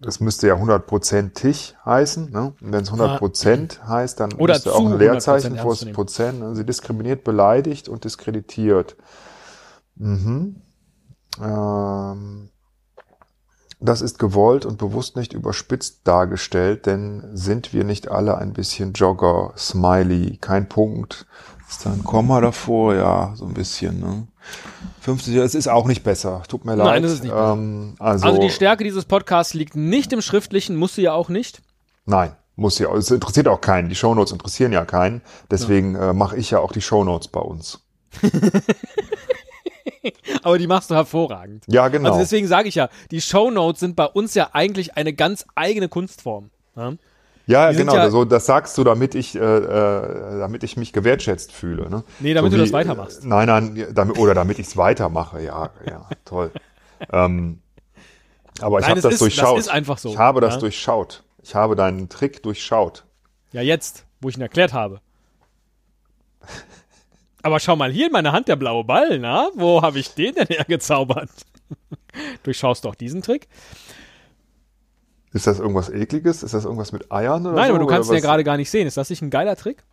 das 0.00 0.20
müsste 0.20 0.46
ja 0.46 0.54
100%ig 0.54 1.74
heißen, 1.84 2.30
ne? 2.30 2.54
Und 2.60 2.72
wenn 2.72 2.82
es 2.82 2.92
100% 2.92 3.82
heißt, 3.82 4.20
dann 4.20 4.32
Oder 4.34 4.54
müsste 4.54 4.72
auch 4.72 4.86
ein 4.86 4.92
100% 4.92 4.98
Leerzeichen 4.98 5.56
vor 5.58 5.74
das. 5.74 5.92
Prozent. 5.92 6.40
Ne? 6.40 6.54
Sie 6.54 6.64
diskriminiert, 6.64 7.24
beleidigt 7.24 7.88
und 7.88 8.04
diskreditiert. 8.04 8.96
Mhm. 9.96 10.62
Ähm, 11.42 12.50
das 13.80 14.00
ist 14.00 14.18
gewollt 14.18 14.66
und 14.66 14.78
bewusst 14.78 15.16
nicht 15.16 15.32
überspitzt 15.32 16.00
dargestellt, 16.04 16.86
denn 16.86 17.24
sind 17.32 17.72
wir 17.72 17.84
nicht 17.84 18.10
alle 18.10 18.38
ein 18.38 18.52
bisschen 18.52 18.92
Jogger, 18.92 19.52
Smiley, 19.56 20.38
kein 20.38 20.68
Punkt. 20.68 21.26
Ist 21.68 21.84
da 21.84 21.92
ein 21.92 22.02
Komma 22.02 22.40
davor? 22.40 22.94
Ja, 22.94 23.32
so 23.36 23.44
ein 23.44 23.52
bisschen. 23.54 24.00
Ne? 24.00 24.26
50, 25.00 25.36
das 25.36 25.54
ist 25.54 25.68
auch 25.68 25.86
nicht 25.86 26.02
besser. 26.02 26.42
Tut 26.48 26.64
mir 26.64 26.74
leid. 26.74 26.86
Nein, 26.86 27.02
das 27.02 27.12
ist 27.12 27.22
nicht 27.22 27.32
besser. 27.32 27.52
Ähm, 27.52 27.94
also, 27.98 28.26
Also 28.26 28.40
die 28.40 28.50
Stärke 28.50 28.84
dieses 28.84 29.04
Podcasts 29.04 29.52
liegt 29.54 29.76
nicht 29.76 30.12
im 30.12 30.22
Schriftlichen, 30.22 30.76
muss 30.76 30.94
sie 30.94 31.02
ja 31.02 31.12
auch 31.12 31.28
nicht. 31.28 31.60
Nein, 32.06 32.32
muss 32.56 32.78
ja. 32.78 32.90
Es 32.94 33.10
interessiert 33.10 33.48
auch 33.48 33.60
keinen. 33.60 33.90
Die 33.90 33.94
Shownotes 33.94 34.32
interessieren 34.32 34.72
ja 34.72 34.86
keinen. 34.86 35.20
Deswegen 35.50 35.94
äh, 35.94 36.14
mache 36.14 36.36
ich 36.36 36.50
ja 36.50 36.60
auch 36.60 36.72
die 36.72 36.80
Shownotes 36.80 37.28
bei 37.28 37.40
uns. 37.40 37.80
Aber 40.42 40.58
die 40.58 40.66
machst 40.66 40.90
du 40.90 40.94
hervorragend. 40.94 41.64
Ja, 41.66 41.88
genau. 41.88 42.08
Also 42.08 42.20
deswegen 42.20 42.46
sage 42.46 42.68
ich 42.68 42.76
ja, 42.76 42.88
die 43.10 43.20
Shownotes 43.20 43.80
sind 43.80 43.94
bei 43.94 44.06
uns 44.06 44.34
ja 44.34 44.50
eigentlich 44.52 44.96
eine 44.96 45.12
ganz 45.12 45.44
eigene 45.54 45.88
Kunstform. 45.88 46.50
Ja? 46.76 46.94
Ja, 47.48 47.72
genau. 47.72 47.94
ja- 47.96 48.10
so, 48.10 48.24
das 48.24 48.46
sagst 48.46 48.78
du, 48.78 48.84
damit 48.84 49.14
ich, 49.16 49.34
äh, 49.34 49.38
äh, 49.40 50.38
damit 50.38 50.62
ich 50.62 50.76
mich 50.76 50.92
gewertschätzt 50.92 51.50
fühle. 51.52 51.90
Ne? 51.90 52.04
Nee, 52.20 52.34
damit 52.34 52.52
so 52.52 52.56
du 52.58 52.62
das 52.62 52.72
weitermachst. 52.72 53.24
Nein, 53.24 53.46
nein, 53.48 53.86
damit, 53.92 54.18
oder 54.18 54.34
damit 54.34 54.58
ich 54.60 54.66
es 54.68 54.76
weitermache. 54.76 55.42
Ja, 55.42 55.70
ja, 55.86 56.06
toll. 56.24 56.52
ähm, 57.12 57.58
Aber 58.60 58.78
ich 58.80 58.86
habe 58.88 59.00
das 59.00 59.14
ist- 59.14 59.20
durchschaut. 59.20 59.58
das 59.58 59.66
ist 59.66 59.72
einfach 59.72 59.98
so, 59.98 60.10
Ich 60.10 60.18
habe 60.18 60.40
das 60.40 60.54
ja. 60.54 60.60
durchschaut. 60.60 61.24
Ich 61.42 61.54
habe 61.54 61.74
deinen 61.74 62.08
Trick 62.08 62.42
durchschaut. 62.42 63.04
Ja, 63.52 63.62
jetzt, 63.62 64.04
wo 64.20 64.28
ich 64.28 64.36
ihn 64.36 64.42
erklärt 64.42 64.72
habe. 64.72 65.00
Aber 67.42 67.60
schau 67.60 67.76
mal, 67.76 67.90
hier 67.92 68.06
in 68.06 68.12
meiner 68.12 68.32
Hand 68.32 68.48
der 68.48 68.56
blaue 68.56 68.84
Ball, 68.84 69.18
na? 69.18 69.48
Wo 69.54 69.80
habe 69.80 69.98
ich 70.00 70.14
den 70.14 70.34
denn 70.34 70.48
hergezaubert? 70.48 71.30
Durchschaust 72.42 72.84
doch 72.84 72.94
diesen 72.94 73.22
Trick. 73.22 73.48
Ist 75.32 75.46
das 75.46 75.58
irgendwas 75.58 75.90
ekliges? 75.90 76.42
Ist 76.42 76.54
das 76.54 76.64
irgendwas 76.64 76.92
mit 76.92 77.12
Eiern 77.12 77.44
oder 77.46 77.54
Nein, 77.56 77.66
so? 77.66 77.70
aber 77.74 77.78
du 77.80 77.84
Oder 77.86 77.94
kannst 77.96 78.10
ihn 78.10 78.14
ja 78.14 78.20
gerade 78.20 78.44
gar 78.44 78.56
nicht 78.56 78.70
sehen. 78.70 78.86
Ist 78.86 78.96
das 78.96 79.10
nicht 79.10 79.22
ein 79.22 79.30
geiler 79.30 79.56
Trick? 79.56 79.84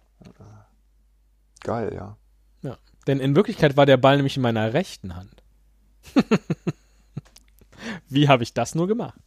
Geil, 1.63 1.93
ja. 1.93 2.15
Ja. 2.61 2.77
Denn 3.07 3.19
in 3.19 3.35
Wirklichkeit 3.35 3.75
war 3.77 3.85
der 3.85 3.97
Ball 3.97 4.15
nämlich 4.17 4.37
in 4.37 4.43
meiner 4.43 4.73
rechten 4.73 5.15
Hand. 5.15 5.43
Wie 8.09 8.27
habe 8.29 8.43
ich 8.43 8.53
das 8.53 8.75
nur 8.75 8.87
gemacht? 8.87 9.19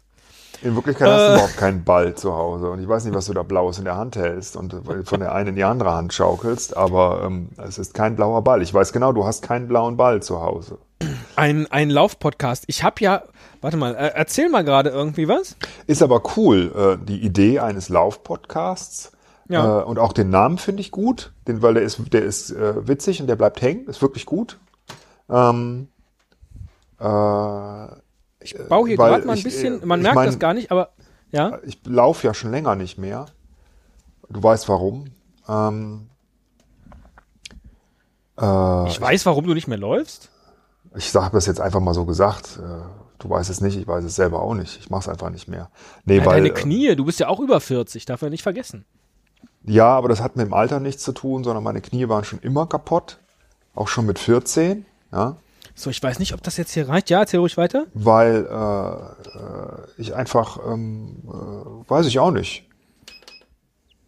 In 0.62 0.74
Wirklichkeit 0.74 1.08
hast 1.08 1.20
Äh. 1.22 1.26
du 1.28 1.32
überhaupt 1.34 1.56
keinen 1.56 1.84
Ball 1.84 2.14
zu 2.16 2.32
Hause 2.32 2.70
und 2.70 2.80
ich 2.82 2.88
weiß 2.88 3.04
nicht, 3.04 3.14
was 3.14 3.26
du 3.26 3.34
da 3.34 3.44
Blaues 3.44 3.78
in 3.78 3.84
der 3.84 3.96
Hand 3.96 4.16
hältst 4.16 4.56
und 4.56 4.72
äh, 4.72 5.04
von 5.04 5.20
der 5.20 5.32
einen 5.32 5.50
in 5.50 5.54
die 5.54 5.62
andere 5.64 5.92
Hand 5.92 6.12
schaukelst, 6.12 6.76
aber 6.76 7.22
ähm, 7.24 7.50
es 7.58 7.78
ist 7.78 7.94
kein 7.94 8.16
blauer 8.16 8.42
Ball. 8.42 8.60
Ich 8.62 8.74
weiß 8.74 8.92
genau, 8.92 9.12
du 9.12 9.24
hast 9.24 9.42
keinen 9.42 9.68
blauen 9.68 9.96
Ball 9.96 10.20
zu 10.22 10.40
Hause. 10.40 10.78
Ein, 11.36 11.68
ein 11.70 11.90
Laufpodcast. 11.90 12.64
Ich 12.66 12.82
habe 12.82 12.96
ja, 13.00 13.22
warte 13.60 13.76
mal, 13.76 13.94
äh, 13.94 14.12
erzähl 14.14 14.48
mal 14.48 14.64
gerade 14.64 14.90
irgendwie 14.90 15.28
was. 15.28 15.56
Ist 15.86 16.02
aber 16.02 16.22
cool, 16.36 16.98
äh, 17.00 17.04
die 17.04 17.20
Idee 17.20 17.60
eines 17.60 17.88
Laufpodcasts. 17.88 19.12
Ja. 19.48 19.80
Äh, 19.80 19.84
und 19.84 19.98
auch 19.98 20.12
den 20.12 20.30
Namen 20.30 20.58
finde 20.58 20.80
ich 20.82 20.90
gut, 20.90 21.32
den, 21.46 21.62
weil 21.62 21.74
der 21.74 21.82
ist, 21.82 22.00
der 22.12 22.22
ist 22.22 22.50
äh, 22.50 22.86
witzig 22.86 23.20
und 23.20 23.26
der 23.28 23.36
bleibt 23.36 23.62
hängen, 23.62 23.86
ist 23.86 24.02
wirklich 24.02 24.26
gut. 24.26 24.58
Ähm, 25.30 25.88
äh, 27.00 27.86
Ich 28.40 28.56
baue 28.68 28.88
hier 28.88 28.98
weil 28.98 29.10
gerade 29.12 29.26
mal 29.26 29.32
ein 29.32 29.38
ich, 29.38 29.44
bisschen, 29.44 29.82
äh, 29.82 29.86
man 29.86 30.00
ich 30.00 30.02
merkt 30.02 30.16
mein- 30.16 30.26
das 30.26 30.38
gar 30.38 30.54
nicht, 30.54 30.70
aber 30.70 30.90
ja. 31.30 31.58
ich 31.64 31.80
laufe 31.86 32.26
ja 32.26 32.34
schon 32.34 32.50
länger 32.50 32.74
nicht 32.74 32.98
mehr. 32.98 33.26
Du 34.30 34.42
weißt 34.42 34.68
warum. 34.68 35.06
Ähm, 35.48 36.08
äh, 38.38 38.88
Ich 38.88 39.00
weiß, 39.00 39.26
warum 39.26 39.46
du 39.46 39.54
nicht 39.54 39.68
mehr 39.68 39.78
läufst. 39.78 40.30
ich 40.96 41.10
sage 41.10 41.30
das 41.32 41.46
jetzt 41.46 41.60
einfach 41.60 41.80
mal 41.80 41.94
so 41.94 42.04
gesagt. 42.04 42.58
Du 43.18 43.28
weißt 43.28 43.50
es 43.50 43.60
nicht, 43.60 43.76
ich 43.76 43.86
weiß 43.86 44.04
es 44.04 44.14
selber 44.14 44.42
auch 44.42 44.54
nicht. 44.54 44.78
Ich 44.78 44.90
mache 44.90 45.00
es 45.02 45.08
einfach 45.08 45.30
nicht 45.30 45.48
mehr. 45.48 45.70
Nee, 46.04 46.18
Ja, 46.18 46.24
weil, 46.26 46.36
deine 46.36 46.48
äh, 46.48 46.54
Knie, 46.54 46.94
du 46.94 47.04
bist 47.04 47.18
ja 47.18 47.28
auch 47.28 47.40
über 47.40 47.60
40, 47.60 48.04
darf 48.04 48.22
man 48.22 48.30
nicht 48.30 48.42
vergessen. 48.42 48.84
Ja, 49.64 49.86
aber 49.88 50.08
das 50.08 50.20
hat 50.20 50.36
mit 50.36 50.46
dem 50.46 50.54
Alter 50.54 50.80
nichts 50.80 51.02
zu 51.02 51.12
tun, 51.12 51.42
sondern 51.44 51.64
meine 51.64 51.80
Knie 51.80 52.08
waren 52.08 52.24
schon 52.24 52.38
immer 52.40 52.66
kaputt. 52.66 53.18
Auch 53.74 53.88
schon 53.88 54.06
mit 54.06 54.18
14. 54.18 54.86
Ja. 55.12 55.36
So, 55.74 55.90
ich 55.90 56.02
weiß 56.02 56.18
nicht, 56.18 56.32
ob 56.34 56.42
das 56.42 56.56
jetzt 56.56 56.72
hier 56.72 56.88
reicht. 56.88 57.10
Ja, 57.10 57.20
erzähl 57.20 57.40
ruhig 57.40 57.56
weiter. 57.56 57.86
weil 57.94 58.46
äh, 58.50 59.38
äh, 59.38 59.86
ich 59.96 60.14
einfach, 60.14 60.58
ähm, 60.66 61.22
äh, 61.26 61.90
weiß 61.90 62.06
ich 62.06 62.18
auch 62.18 62.30
nicht, 62.30 62.64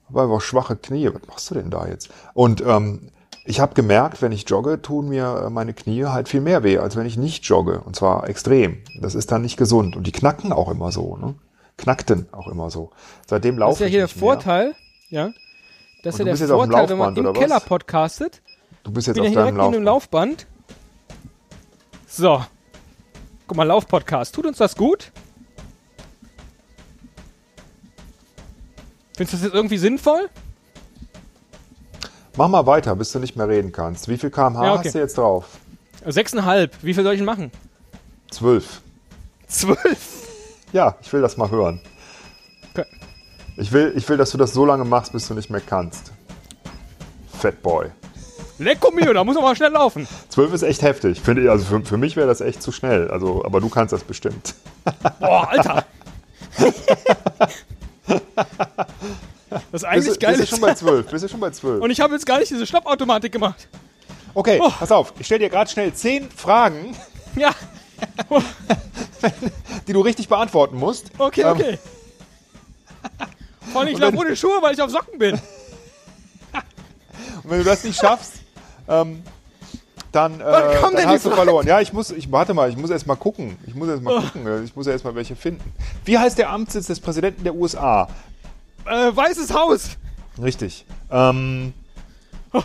weil 0.08 0.28
wir 0.28 0.40
schwache 0.40 0.76
Knie, 0.76 1.08
was 1.12 1.22
machst 1.28 1.50
du 1.50 1.54
denn 1.54 1.70
da 1.70 1.86
jetzt? 1.86 2.10
Und 2.34 2.60
ähm, 2.66 3.10
ich 3.50 3.60
habe 3.60 3.74
gemerkt, 3.74 4.22
wenn 4.22 4.32
ich 4.32 4.48
jogge, 4.48 4.80
tun 4.80 5.08
mir 5.08 5.44
äh, 5.46 5.50
meine 5.50 5.74
Knie 5.74 6.04
halt 6.04 6.28
viel 6.28 6.40
mehr 6.40 6.62
weh, 6.62 6.78
als 6.78 6.96
wenn 6.96 7.04
ich 7.04 7.16
nicht 7.16 7.44
jogge. 7.44 7.80
Und 7.80 7.96
zwar 7.96 8.28
extrem. 8.28 8.78
Das 9.00 9.14
ist 9.14 9.32
dann 9.32 9.42
nicht 9.42 9.56
gesund. 9.56 9.96
Und 9.96 10.06
die 10.06 10.12
knacken 10.12 10.52
auch 10.52 10.70
immer 10.70 10.92
so, 10.92 11.16
ne? 11.16 11.34
Knackten 11.76 12.28
auch 12.32 12.46
immer 12.46 12.70
so. 12.70 12.90
Seitdem 13.26 13.56
Das 13.56 13.60
laufe 13.60 13.72
ist 13.72 13.80
ja 13.80 13.86
hier 13.86 13.98
der 13.98 14.06
nicht 14.06 14.16
mehr. 14.16 14.20
Vorteil, 14.20 14.74
ja. 15.08 15.30
Das 16.02 16.14
ist 16.14 16.18
ja 16.20 16.24
du 16.24 16.30
bist 16.30 16.40
der 16.40 16.48
jetzt 16.48 16.54
auf 16.54 16.62
dem 16.62 16.70
Vorteil, 16.70 16.88
wenn 16.88 16.98
man 16.98 17.14
Laufband, 17.16 17.36
im? 17.36 17.42
Keller 17.42 17.60
podcastet. 17.60 18.42
Du 18.84 18.92
bist 18.92 19.06
jetzt 19.08 19.16
bin 19.16 19.24
ja 19.24 19.30
auf 19.30 19.34
hier 19.34 19.44
deinem 19.44 19.82
Laufband. 19.84 19.84
Laufband. 19.84 20.46
So. 22.06 22.44
Guck 23.46 23.56
mal, 23.56 23.64
Laufpodcast. 23.64 24.34
Tut 24.34 24.46
uns 24.46 24.58
das 24.58 24.76
gut? 24.76 25.10
Findest 29.16 29.32
du 29.32 29.36
das 29.36 29.44
jetzt 29.44 29.54
irgendwie 29.54 29.78
sinnvoll? 29.78 30.30
Mach 32.36 32.48
mal 32.48 32.66
weiter, 32.66 32.94
bis 32.96 33.12
du 33.12 33.18
nicht 33.18 33.36
mehr 33.36 33.48
reden 33.48 33.72
kannst. 33.72 34.08
Wie 34.08 34.16
viel 34.16 34.30
kmh 34.30 34.64
Ja, 34.64 34.74
okay. 34.74 34.84
hast 34.86 34.94
du 34.94 34.98
jetzt 34.98 35.18
drauf? 35.18 35.46
Sechseinhalb. 36.06 36.72
Wie 36.82 36.94
viel 36.94 37.02
soll 37.04 37.14
ich 37.14 37.18
denn 37.18 37.26
machen? 37.26 37.50
Zwölf. 38.30 38.80
Zwölf. 39.48 40.28
Ja, 40.72 40.96
ich 41.02 41.12
will 41.12 41.20
das 41.20 41.36
mal 41.36 41.50
hören. 41.50 41.80
Okay. 42.72 42.86
Ich 43.56 43.72
will, 43.72 43.92
ich 43.96 44.08
will, 44.08 44.16
dass 44.16 44.30
du 44.30 44.38
das 44.38 44.52
so 44.52 44.64
lange 44.64 44.84
machst, 44.84 45.12
bis 45.12 45.26
du 45.28 45.34
nicht 45.34 45.50
mehr 45.50 45.60
kannst. 45.60 46.12
Fatboy. 47.38 47.88
Lecco 48.58 48.90
mio, 48.92 49.12
da 49.12 49.24
muss 49.24 49.34
man 49.34 49.44
mal 49.44 49.56
schnell 49.56 49.72
laufen. 49.72 50.06
Zwölf 50.28 50.52
ist 50.52 50.62
echt 50.62 50.82
heftig. 50.82 51.20
Finde 51.20 51.42
ich, 51.42 51.50
also 51.50 51.64
für, 51.64 51.84
für 51.84 51.96
mich 51.96 52.14
wäre 52.16 52.28
das 52.28 52.40
echt 52.40 52.62
zu 52.62 52.70
schnell. 52.72 53.10
Also, 53.10 53.44
aber 53.44 53.60
du 53.60 53.68
kannst 53.68 53.92
das 53.92 54.04
bestimmt. 54.04 54.54
Boah, 55.18 55.48
Alter. 55.48 55.84
Das 59.50 59.62
Bist, 59.72 59.84
eigentlich 59.84 60.14
du- 60.14 60.18
geil 60.20 60.36
bist 60.36 60.40
du 60.40 60.42
ist. 60.44 60.50
schon 60.50 60.60
bei 60.60 60.74
zwölf? 60.74 61.06
Bist 61.08 61.24
du 61.24 61.28
schon 61.28 61.40
bei 61.40 61.50
zwölf? 61.50 61.82
Und 61.82 61.90
ich 61.90 62.00
habe 62.00 62.14
jetzt 62.14 62.24
gar 62.26 62.38
nicht 62.38 62.50
diese 62.50 62.66
Stoppautomatik 62.66 63.32
gemacht. 63.32 63.68
Okay, 64.34 64.60
Oh. 64.62 64.70
pass 64.70 64.92
auf. 64.92 65.12
Ich 65.18 65.26
stelle 65.26 65.40
dir 65.40 65.50
gerade 65.50 65.68
schnell 65.68 65.92
zehn 65.92 66.30
Fragen, 66.30 66.96
Ja, 67.36 67.50
die 69.86 69.92
du 69.92 70.00
richtig 70.00 70.28
beantworten 70.28 70.76
musst. 70.76 71.10
okay, 71.18 71.42
Ähm, 71.42 71.48
okay. 71.48 71.78
Vor 73.72 73.80
allem, 73.82 73.92
ich 73.92 73.98
laufe 73.98 74.16
ohne 74.16 74.36
Schuhe, 74.36 74.58
weil 74.62 74.74
ich 74.74 74.82
auf 74.82 74.90
Socken 74.90 75.18
bin. 75.18 75.34
Und 77.42 77.50
wenn 77.50 77.58
du 77.58 77.64
das 77.64 77.84
nicht 77.84 77.98
schaffst, 78.00 78.34
ähm, 78.88 79.22
dann, 80.12 80.40
äh, 80.40 80.44
dann 80.44 81.06
hast 81.06 81.24
du 81.24 81.30
verloren. 81.30 81.66
Ja, 81.66 81.80
ich 81.80 81.92
muss, 81.92 82.10
ich 82.10 82.30
warte 82.32 82.52
mal, 82.52 82.68
ich 82.68 82.76
muss 82.76 82.90
erst 82.90 83.06
mal 83.06 83.14
gucken. 83.16 83.56
Ich 83.66 83.74
muss 83.74 83.88
erst 83.88 84.02
mal 84.02 84.18
Oh. 84.18 84.20
gucken. 84.22 84.64
Ich 84.64 84.74
muss 84.74 84.86
erst 84.88 85.04
mal 85.04 85.14
welche 85.14 85.36
finden. 85.36 85.72
Wie 86.04 86.18
heißt 86.18 86.36
der 86.38 86.50
Amtssitz 86.50 86.86
des 86.88 86.98
Präsidenten 87.00 87.44
der 87.44 87.54
USA? 87.54 88.08
Äh, 88.86 89.14
Weißes 89.14 89.52
Haus. 89.52 89.96
Richtig. 90.40 90.84
Ähm, 91.10 91.72
Oh. 92.52 92.62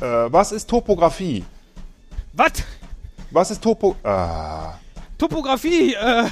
äh, 0.00 0.32
was 0.32 0.52
ist 0.52 0.68
Topografie? 0.68 1.44
Was? 2.32 2.52
Was 3.30 3.50
ist 3.50 3.62
Topo... 3.62 3.96
Ah, 4.04 4.74
Topografie, 5.18 5.94
äh, 5.94 6.28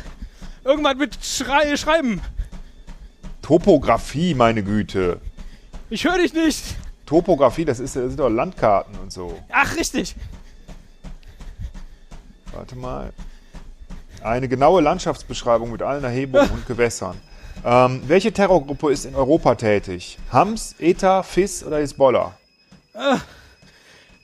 irgendwas 0.64 0.94
mit 0.96 1.18
Schrei 1.24 1.77
Schreiben. 1.77 2.20
Topografie, 3.42 4.35
meine 4.35 4.62
Güte. 4.62 5.20
Ich 5.90 6.05
höre 6.05 6.18
dich 6.18 6.33
nicht. 6.35 6.62
Topografie, 7.07 7.64
das, 7.64 7.81
ist, 7.81 7.96
das 7.96 8.09
sind 8.09 8.20
doch 8.20 8.29
Landkarten 8.29 8.98
und 8.98 9.12
so. 9.12 9.38
Ach, 9.50 9.77
richtig. 9.77 10.14
Warte 12.53 12.77
mal. 12.77 13.12
Eine 14.22 14.48
genaue 14.48 14.81
Landschaftsbeschreibung 14.81 15.70
mit 15.72 15.83
allen 15.83 16.05
Erhebungen 16.05 16.48
und 16.53 16.66
Gewässern. 16.66 17.20
Ähm, 17.64 18.03
welche 18.07 18.33
Terrorgruppe 18.33 18.92
ist 18.92 19.07
in 19.07 19.14
Europa 19.14 19.55
tätig? 19.55 20.18
Hams, 20.31 20.74
ETA, 20.79 21.22
FIS 21.22 21.64
oder 21.64 21.79
Hezbollah? 21.79 22.37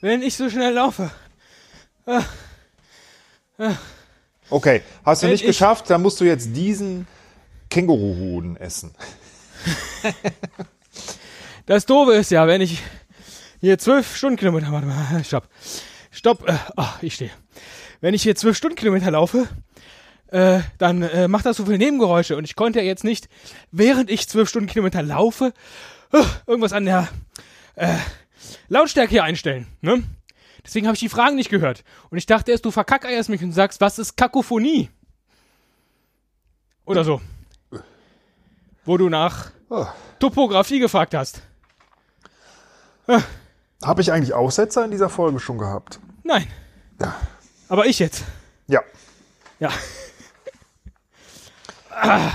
Wenn 0.00 0.22
ich 0.22 0.36
so 0.36 0.50
schnell 0.50 0.74
laufe. 0.74 1.10
Okay, 4.50 4.82
hast 5.04 5.22
du 5.22 5.28
nicht 5.28 5.40
ich- 5.42 5.46
geschafft, 5.48 5.88
dann 5.90 6.02
musst 6.02 6.20
du 6.20 6.24
jetzt 6.24 6.54
diesen 6.54 7.06
Känguruhuhn 7.70 8.56
essen. 8.56 8.94
Das 11.66 11.86
Doofe 11.86 12.14
ist 12.14 12.32
ja, 12.32 12.48
wenn 12.48 12.60
ich 12.62 12.82
hier 13.60 13.78
zwölf 13.78 14.16
Stundenkilometer, 14.16 14.72
warte 14.72 14.88
mal, 14.88 15.22
stopp, 15.22 15.46
stopp, 16.10 16.44
ach, 16.74 17.00
ich 17.00 17.14
stehe. 17.14 17.30
Wenn 18.00 18.12
ich 18.12 18.24
hier 18.24 18.34
zwölf 18.34 18.56
Stundenkilometer 18.56 19.12
laufe, 19.12 19.46
äh, 20.30 20.60
dann 20.78 21.02
äh, 21.02 21.28
macht 21.28 21.46
das 21.46 21.56
so 21.56 21.64
viele 21.64 21.78
Nebengeräusche 21.78 22.36
und 22.36 22.44
ich 22.44 22.56
konnte 22.56 22.80
ja 22.80 22.84
jetzt 22.84 23.04
nicht, 23.04 23.28
während 23.70 24.10
ich 24.10 24.28
zwölf 24.28 24.48
Stundenkilometer 24.48 25.02
laufe, 25.02 25.52
äh, 26.12 26.22
irgendwas 26.46 26.72
an 26.72 26.84
der 26.84 27.08
äh, 27.76 27.96
Lautstärke 28.68 29.10
hier 29.10 29.24
einstellen, 29.24 29.66
ne? 29.80 30.02
Deswegen 30.64 30.86
habe 30.86 30.94
ich 30.94 31.00
die 31.00 31.08
Fragen 31.08 31.36
nicht 31.36 31.48
gehört. 31.48 31.84
Und 32.10 32.18
ich 32.18 32.26
dachte 32.26 32.50
erst, 32.50 32.66
du 32.66 32.70
verkackeierst 32.70 33.30
mich 33.30 33.42
und 33.42 33.52
sagst, 33.52 33.80
was 33.80 33.98
ist 33.98 34.16
Kakophonie? 34.16 34.90
Oder 36.84 37.02
so. 37.02 37.22
Wo 38.84 38.98
du 38.98 39.08
nach 39.08 39.52
Oh. 39.70 39.86
Topografie 40.18 40.80
gefragt 40.80 41.14
hast. 41.14 41.42
Habe 43.82 44.02
ich 44.02 44.12
eigentlich 44.12 44.34
Aussetzer 44.34 44.84
in 44.84 44.90
dieser 44.90 45.08
Folge 45.08 45.38
schon 45.38 45.58
gehabt? 45.58 46.00
Nein. 46.24 46.46
Ja. 47.00 47.14
Aber 47.68 47.86
ich 47.86 48.00
jetzt. 48.00 48.24
Ja. 48.66 48.80
Ja. 49.60 49.70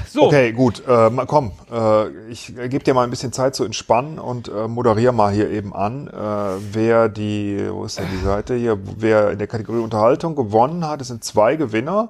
So. 0.08 0.24
Okay, 0.24 0.52
gut. 0.52 0.84
Äh, 0.88 1.10
komm, 1.28 1.52
äh, 1.72 2.10
ich 2.30 2.56
gebe 2.56 2.80
dir 2.80 2.94
mal 2.94 3.04
ein 3.04 3.10
bisschen 3.10 3.34
Zeit 3.34 3.56
zu 3.56 3.64
entspannen 3.64 4.20
und 4.20 4.48
äh, 4.48 4.68
moderiere 4.68 5.14
mal 5.14 5.32
hier 5.32 5.50
eben 5.50 5.74
an, 5.74 6.08
äh, 6.08 6.12
wer 6.74 7.10
die, 7.10 7.68
wo 7.72 7.86
ist 7.86 8.00
denn 8.00 8.08
die 8.12 8.24
Seite 8.24 8.56
hier, 8.56 8.78
wer 8.98 9.32
in 9.32 9.38
der 9.38 9.48
Kategorie 9.48 9.80
Unterhaltung 9.80 10.36
gewonnen 10.36 10.88
hat. 10.88 11.02
Es 11.02 11.08
sind 11.08 11.24
zwei 11.24 11.56
Gewinner. 11.56 12.10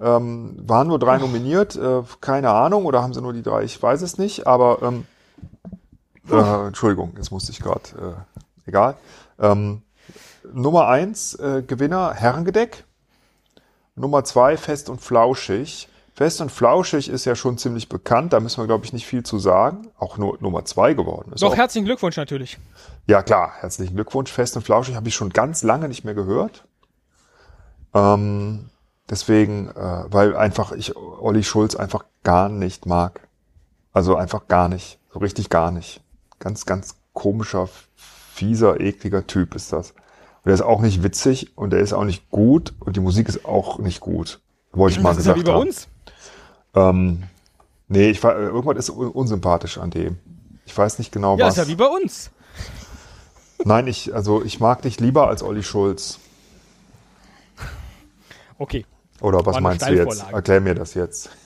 Ähm, 0.00 0.56
waren 0.66 0.88
nur 0.88 0.98
drei 0.98 1.18
nominiert, 1.18 1.76
äh, 1.76 2.02
keine 2.20 2.50
Ahnung, 2.50 2.84
oder 2.84 3.02
haben 3.02 3.14
sie 3.14 3.22
nur 3.22 3.32
die 3.32 3.42
drei? 3.42 3.62
Ich 3.62 3.80
weiß 3.80 4.02
es 4.02 4.18
nicht, 4.18 4.46
aber 4.46 4.78
ähm, 4.82 5.06
äh, 6.30 6.66
Entschuldigung, 6.66 7.14
jetzt 7.16 7.30
musste 7.30 7.52
ich 7.52 7.60
gerade, 7.60 8.24
egal. 8.66 8.96
Ähm, 9.38 9.82
Nummer 10.52 10.88
eins 10.88 11.38
Gewinner 11.66 12.12
Herrengedeck 12.12 12.84
Nummer 13.96 14.24
zwei, 14.24 14.56
fest 14.56 14.88
und 14.90 15.00
flauschig. 15.00 15.88
Fest 16.14 16.40
und 16.40 16.52
flauschig 16.52 17.08
ist 17.08 17.24
ja 17.24 17.34
schon 17.34 17.58
ziemlich 17.58 17.88
bekannt, 17.88 18.32
da 18.32 18.38
müssen 18.38 18.62
wir, 18.62 18.66
glaube 18.66 18.84
ich, 18.84 18.92
nicht 18.92 19.04
viel 19.04 19.24
zu 19.24 19.40
sagen. 19.40 19.88
Auch 19.98 20.16
nur 20.16 20.38
Nummer 20.40 20.64
zwei 20.64 20.94
geworden 20.94 21.32
ist. 21.32 21.42
Doch, 21.42 21.52
auch, 21.52 21.56
herzlichen 21.56 21.86
Glückwunsch 21.86 22.16
natürlich. 22.16 22.56
ja, 23.06 23.22
klar, 23.22 23.52
herzlichen 23.58 23.94
Glückwunsch. 23.96 24.30
Fest 24.30 24.56
und 24.56 24.62
flauschig 24.62 24.94
habe 24.94 25.08
ich 25.08 25.14
schon 25.16 25.30
ganz 25.30 25.64
lange 25.64 25.88
nicht 25.88 26.04
mehr 26.04 26.14
gehört. 26.14 26.66
Ähm, 27.94 28.70
deswegen, 29.10 29.68
äh, 29.70 30.04
weil 30.06 30.36
einfach 30.36 30.70
ich 30.70 30.96
Olli 30.96 31.42
Schulz 31.42 31.74
einfach 31.74 32.04
gar 32.22 32.48
nicht 32.48 32.86
mag. 32.86 33.28
Also 33.92 34.14
einfach 34.14 34.46
gar 34.46 34.68
nicht. 34.68 35.00
So 35.12 35.18
richtig 35.18 35.50
gar 35.50 35.72
nicht. 35.72 36.00
Ganz, 36.38 36.64
ganz 36.64 36.96
komischer, 37.12 37.68
fieser, 37.96 38.80
ekliger 38.80 39.26
Typ 39.26 39.56
ist 39.56 39.72
das. 39.72 39.90
Und 39.90 40.46
der 40.46 40.54
ist 40.54 40.62
auch 40.62 40.80
nicht 40.80 41.02
witzig 41.02 41.56
und 41.56 41.70
der 41.70 41.80
ist 41.80 41.92
auch 41.92 42.04
nicht 42.04 42.30
gut 42.30 42.72
und 42.78 42.94
die 42.94 43.00
Musik 43.00 43.28
ist 43.28 43.44
auch 43.44 43.78
nicht 43.78 43.98
gut. 44.00 44.40
Wollte 44.72 44.96
ich 44.96 45.02
mal 45.02 45.10
das 45.10 45.18
ist 45.18 45.26
ja 45.26 45.32
gesagt 45.32 45.46
wie 45.46 45.50
bei 45.50 45.56
haben. 45.58 45.68
uns. 45.68 45.88
Ähm, 46.74 47.24
nee, 47.88 48.10
ich 48.10 48.22
war, 48.22 48.36
irgendwas 48.36 48.76
ist 48.78 48.90
un- 48.90 49.08
unsympathisch 49.10 49.78
an 49.78 49.90
dem. 49.90 50.18
Ich 50.66 50.76
weiß 50.76 50.98
nicht 50.98 51.12
genau 51.12 51.36
Ja, 51.36 51.46
was. 51.46 51.54
ist 51.56 51.64
ja 51.64 51.68
wie 51.68 51.76
bei 51.76 51.86
uns. 51.86 52.30
Nein, 53.64 53.86
ich, 53.86 54.14
also 54.14 54.42
ich 54.44 54.60
mag 54.60 54.82
dich 54.82 55.00
lieber 55.00 55.28
als 55.28 55.42
Olli 55.42 55.62
Schulz. 55.62 56.18
Okay. 58.58 58.84
Oder 59.20 59.44
was 59.46 59.60
meinst 59.60 59.86
du 59.86 59.92
jetzt? 59.94 60.24
Erklär 60.32 60.60
mir 60.60 60.74
das 60.74 60.94
jetzt. 60.94 61.30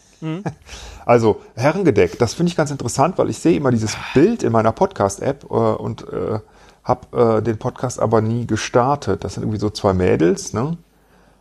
Also, 1.07 1.41
Herrengedeck, 1.55 2.19
das 2.19 2.35
finde 2.35 2.51
ich 2.51 2.57
ganz 2.57 2.71
interessant, 2.71 3.17
weil 3.17 3.31
ich 3.31 3.39
sehe 3.39 3.57
immer 3.57 3.71
dieses 3.71 3.97
Bild 4.13 4.43
in 4.43 4.53
meiner 4.53 4.73
Podcast-App 4.73 5.45
äh, 5.45 5.47
und 5.47 6.07
äh, 6.13 6.41
habe 6.85 7.39
äh, 7.39 7.43
den 7.43 7.57
Podcast 7.57 7.99
aber 7.99 8.21
nie 8.21 8.47
gestartet. 8.47 9.25
Das 9.25 9.35
sind 9.35 9.45
irgendwie 9.45 9.61
so 9.61 9.71
zwei 9.71 9.95
Mädels, 9.95 10.53
ne? 10.53 10.77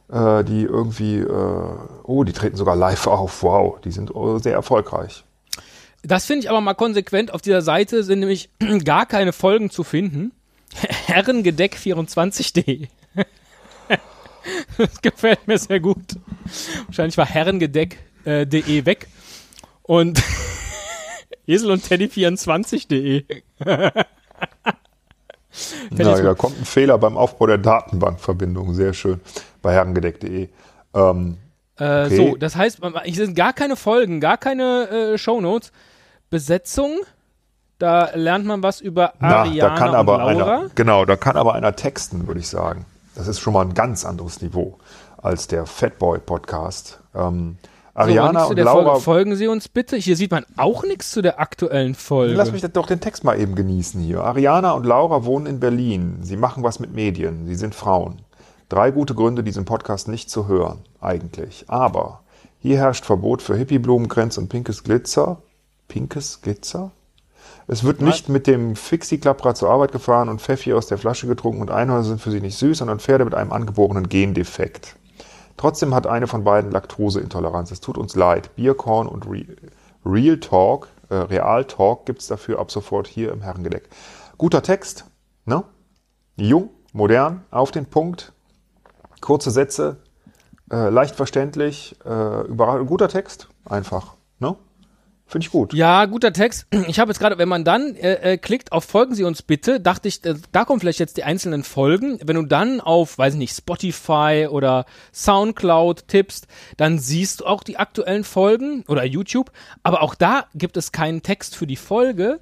Äh, 0.10 0.46
die 0.46 0.64
irgendwie, 0.64 1.18
äh, 1.18 1.76
oh, 2.04 2.24
die 2.24 2.32
treten 2.32 2.56
sogar 2.56 2.76
live 2.76 3.08
auf. 3.08 3.44
Wow, 3.44 3.82
die 3.82 3.92
sind 3.92 4.12
äh, 4.16 4.40
sehr 4.40 4.54
erfolgreich. 4.54 5.24
Das 6.04 6.26
finde 6.26 6.46
ich 6.46 6.50
aber 6.50 6.62
mal 6.62 6.76
konsequent. 6.76 7.34
Auf 7.34 7.42
dieser 7.42 7.62
Seite 7.62 8.04
sind 8.04 8.20
nämlich 8.20 8.50
gar 8.86 9.06
keine 9.06 9.34
Folgen 9.34 9.70
zu 9.70 9.84
finden. 9.84 10.32
Herrengedeck24.de. 11.08 12.88
das 14.78 15.02
gefällt 15.02 15.46
mir 15.48 15.58
sehr 15.58 15.82
gut. 15.82 16.16
Wahrscheinlich 16.86 17.18
war 17.18 17.26
Herrengedeck.de 17.26 18.80
äh, 18.80 18.86
weg. 18.86 19.08
Und 19.84 20.24
Esel 21.46 21.72
und 21.72 21.84
Teddy24.de. 21.84 23.26
Na, 25.92 26.16
da 26.22 26.34
kommt 26.34 26.60
ein 26.60 26.66
Fehler 26.66 26.98
beim 26.98 27.18
Aufbau 27.18 27.48
der 27.48 27.58
Datenbankverbindung. 27.58 28.74
Sehr 28.74 28.94
schön. 28.94 29.20
Bei 29.62 29.74
herrengedeck.de. 29.74 30.50
Ähm, 30.94 31.38
Äh, 31.80 32.06
Okay. 32.06 32.16
So, 32.32 32.36
das 32.38 32.56
heißt, 32.56 32.80
es 33.06 33.16
sind 33.16 33.36
gar 33.36 33.54
keine 33.54 33.76
Folgen, 33.76 34.20
gar 34.20 34.38
keine 34.38 34.90
äh, 35.14 35.18
Shownotes. 35.18 35.72
Besetzung, 36.32 36.92
da 37.78 38.10
lernt 38.16 38.46
man 38.46 38.64
was 38.64 38.82
über 38.82 39.14
Na, 39.20 39.38
Ariana 39.44 39.70
da 39.70 39.76
kann 39.76 39.90
und 39.90 39.96
aber 39.96 40.18
Laura. 40.18 40.58
einer, 40.58 40.70
genau, 40.76 41.06
da 41.06 41.16
kann 41.16 41.38
aber 41.38 41.54
einer 41.54 41.76
texten, 41.76 42.28
würde 42.28 42.40
ich 42.40 42.48
sagen. 42.50 42.86
Das 43.16 43.28
ist 43.28 43.40
schon 43.40 43.54
mal 43.54 43.62
ein 43.66 43.74
ganz 43.76 44.06
anderes 44.06 44.42
Niveau 44.42 44.78
als 45.22 45.48
der 45.48 45.66
Fatboy 45.66 46.20
Podcast. 46.20 47.00
Ähm, 47.16 47.58
Ariana 47.98 48.44
zu 48.44 48.50
und 48.52 48.60
Laura, 48.60 48.84
Folge. 48.84 49.02
Folgen 49.02 49.36
Sie 49.36 49.48
uns 49.48 49.68
bitte. 49.68 49.98
Hier 49.98 50.16
sieht 50.16 50.30
man 50.30 50.46
auch 50.56 50.84
nichts 50.84 51.12
zu 51.12 51.24
der 51.24 51.40
aktuellen 51.40 51.96
Folge. 51.96 52.36
lass 52.36 52.52
mich 52.52 52.62
doch 52.62 52.86
den 52.86 53.00
Text 53.00 53.24
mal 53.24 53.40
eben 53.40 53.56
genießen 53.56 54.00
hier. 54.00 54.24
Ariana 54.24 54.74
und 54.74 54.86
Laura 54.86 55.26
wohnen 55.26 55.48
in 55.48 55.60
Berlin. 55.60 56.20
Sie 56.22 56.38
machen 56.38 56.64
was 56.64 56.80
mit 56.80 56.94
Medien. 56.94 57.48
Sie 57.48 57.56
sind 57.56 57.74
Frauen. 57.74 58.22
Drei 58.70 58.92
gute 58.92 59.16
Gründe, 59.16 59.44
diesen 59.44 59.66
Podcast 59.66 60.10
nicht 60.10 60.30
zu 60.30 60.48
hören, 60.48 60.80
eigentlich. 61.02 61.66
Aber 61.70 62.22
hier 62.60 62.78
herrscht 62.78 63.06
Verbot 63.06 63.42
für 63.42 63.56
Hippie-Blumenkränze 63.56 64.42
und 64.42 64.50
pinkes 64.50 64.84
Glitzer. 64.84 65.42
Pinkes 65.88 66.42
Glitzer? 66.42 66.92
Es 67.66 67.84
wird 67.84 68.02
nicht 68.02 68.30
mit 68.30 68.46
dem 68.46 68.76
Fixie-Klapprad 68.76 69.58
zur 69.58 69.70
Arbeit 69.70 69.92
gefahren 69.92 70.30
und 70.30 70.42
Pfeffi 70.42 70.74
aus 70.74 70.86
der 70.86 71.00
Flasche 71.00 71.28
getrunken 71.28 71.62
und 71.62 71.72
Einhörner 71.72 72.04
sind 72.04 72.22
für 72.22 72.30
sie 72.30 72.42
nicht 72.42 72.58
süß, 72.58 72.78
sondern 72.78 73.00
Pferde 73.00 73.26
mit 73.26 73.34
einem 73.34 73.52
angeborenen 73.52 74.08
Gendefekt. 74.08 74.97
Trotzdem 75.58 75.94
hat 75.96 76.06
eine 76.08 76.28
von 76.28 76.44
beiden 76.44 76.72
Laktoseintoleranz. 76.72 77.72
Es 77.72 77.82
tut 77.82 77.98
uns 77.98 78.16
leid. 78.16 78.56
Bierkorn 78.56 79.08
und 79.08 79.28
Re 79.28 79.46
Real 80.06 80.40
Talk, 80.40 80.88
äh, 81.10 81.16
Real 81.16 81.66
Talk 81.66 82.06
gibt's 82.06 82.28
dafür 82.28 82.60
ab 82.60 82.72
sofort 82.72 83.08
hier 83.08 83.32
im 83.34 83.42
Herrengedeck. 83.42 83.90
Guter 84.38 84.62
Text, 84.62 85.06
ne? 85.46 85.64
Jung, 86.38 86.70
modern, 86.94 87.44
auf 87.52 87.72
den 87.72 87.88
Punkt, 87.88 88.32
kurze 89.20 89.52
Sätze, 89.52 89.98
äh, 90.72 90.90
leicht 90.90 91.16
verständlich, 91.16 91.98
äh, 92.06 92.44
guter 92.86 93.10
Text, 93.10 93.50
einfach, 93.66 94.16
ne? 94.40 94.56
Finde 95.30 95.46
ich 95.46 95.52
gut. 95.52 95.74
Ja, 95.74 96.06
guter 96.06 96.32
Text. 96.32 96.68
Ich 96.88 97.00
habe 97.00 97.12
jetzt 97.12 97.20
gerade, 97.20 97.38
wenn 97.38 97.50
man 97.50 97.66
dann 97.66 97.96
äh, 97.96 98.34
äh, 98.34 98.38
klickt 98.38 98.72
auf 98.72 98.86
Folgen 98.86 99.14
Sie 99.14 99.26
uns 99.26 99.42
bitte, 99.42 99.82
dachte 99.82 100.08
ich, 100.08 100.24
äh, 100.24 100.36
da 100.54 100.64
kommen 100.64 100.80
vielleicht 100.80 101.00
jetzt 101.00 101.18
die 101.18 101.26
einzelnen 101.26 101.64
Folgen. 101.64 102.18
Wenn 102.24 102.38
du 102.38 102.44
dann 102.44 102.80
auf, 102.80 103.18
weiß 103.18 103.34
ich 103.34 103.40
nicht, 103.40 103.56
Spotify 103.56 104.48
oder 104.50 104.86
Soundcloud 105.14 106.08
tippst, 106.08 106.48
dann 106.78 106.98
siehst 106.98 107.42
du 107.42 107.46
auch 107.46 107.64
die 107.64 107.78
aktuellen 107.78 108.24
Folgen 108.24 108.86
oder 108.88 109.04
YouTube. 109.04 109.52
Aber 109.84 110.02
auch 110.02 110.16
da 110.16 110.46
gibt 110.56 110.78
es 110.78 110.94
keinen 110.94 111.24
Text 111.24 111.58
für 111.58 111.68
die 111.68 111.76
Folge. 111.76 112.40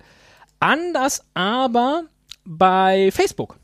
Anders 0.59 1.25
aber 1.33 2.03
bei 2.45 3.09
Facebook. 3.11 3.57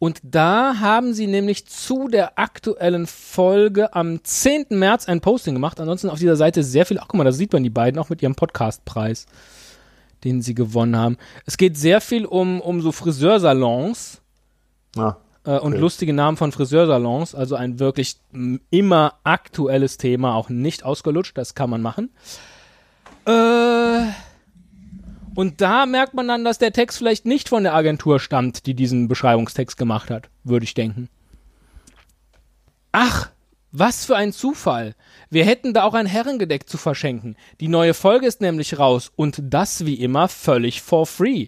Und 0.00 0.20
da 0.22 0.78
haben 0.78 1.12
sie 1.12 1.26
nämlich 1.26 1.66
zu 1.66 2.06
der 2.08 2.38
aktuellen 2.38 3.06
Folge 3.08 3.94
am 3.94 4.22
10. 4.22 4.66
März 4.70 5.08
ein 5.08 5.20
Posting 5.20 5.54
gemacht. 5.54 5.80
Ansonsten 5.80 6.08
auf 6.08 6.20
dieser 6.20 6.36
Seite 6.36 6.62
sehr 6.62 6.86
viel. 6.86 6.98
Ach, 7.00 7.06
guck 7.08 7.18
mal, 7.18 7.24
da 7.24 7.32
sieht 7.32 7.52
man 7.52 7.64
die 7.64 7.70
beiden 7.70 7.98
auch 8.00 8.08
mit 8.08 8.22
ihrem 8.22 8.36
Podcastpreis, 8.36 9.26
den 10.22 10.40
sie 10.40 10.54
gewonnen 10.54 10.96
haben. 10.96 11.16
Es 11.46 11.56
geht 11.56 11.76
sehr 11.76 12.00
viel 12.00 12.26
um, 12.26 12.60
um 12.60 12.80
so 12.80 12.92
Friseursalons 12.92 14.20
Ja. 14.94 15.16
äh, 15.44 15.58
und 15.58 15.72
Okay. 15.72 15.80
lustige 15.80 16.12
Namen 16.12 16.36
von 16.36 16.52
Friseursalons. 16.52 17.34
Also 17.34 17.56
ein 17.56 17.80
wirklich 17.80 18.18
immer 18.70 19.14
aktuelles 19.24 19.96
Thema, 19.96 20.34
auch 20.36 20.48
nicht 20.48 20.84
ausgelutscht. 20.84 21.36
Das 21.36 21.56
kann 21.56 21.70
man 21.70 21.82
machen. 21.82 22.10
Äh. 23.26 24.06
Und 25.38 25.60
da 25.60 25.86
merkt 25.86 26.14
man 26.14 26.26
dann, 26.26 26.44
dass 26.44 26.58
der 26.58 26.72
Text 26.72 26.98
vielleicht 26.98 27.24
nicht 27.24 27.48
von 27.48 27.62
der 27.62 27.72
Agentur 27.72 28.18
stammt, 28.18 28.66
die 28.66 28.74
diesen 28.74 29.06
Beschreibungstext 29.06 29.76
gemacht 29.76 30.10
hat, 30.10 30.30
würde 30.42 30.64
ich 30.64 30.74
denken. 30.74 31.08
Ach, 32.90 33.30
was 33.70 34.04
für 34.04 34.16
ein 34.16 34.32
Zufall. 34.32 34.96
Wir 35.30 35.44
hätten 35.44 35.74
da 35.74 35.84
auch 35.84 35.94
ein 35.94 36.06
Herrengedeck 36.06 36.68
zu 36.68 36.76
verschenken. 36.76 37.36
Die 37.60 37.68
neue 37.68 37.94
Folge 37.94 38.26
ist 38.26 38.40
nämlich 38.40 38.80
raus 38.80 39.12
und 39.14 39.40
das 39.40 39.86
wie 39.86 39.94
immer 39.94 40.26
völlig 40.26 40.82
for 40.82 41.06
free. 41.06 41.46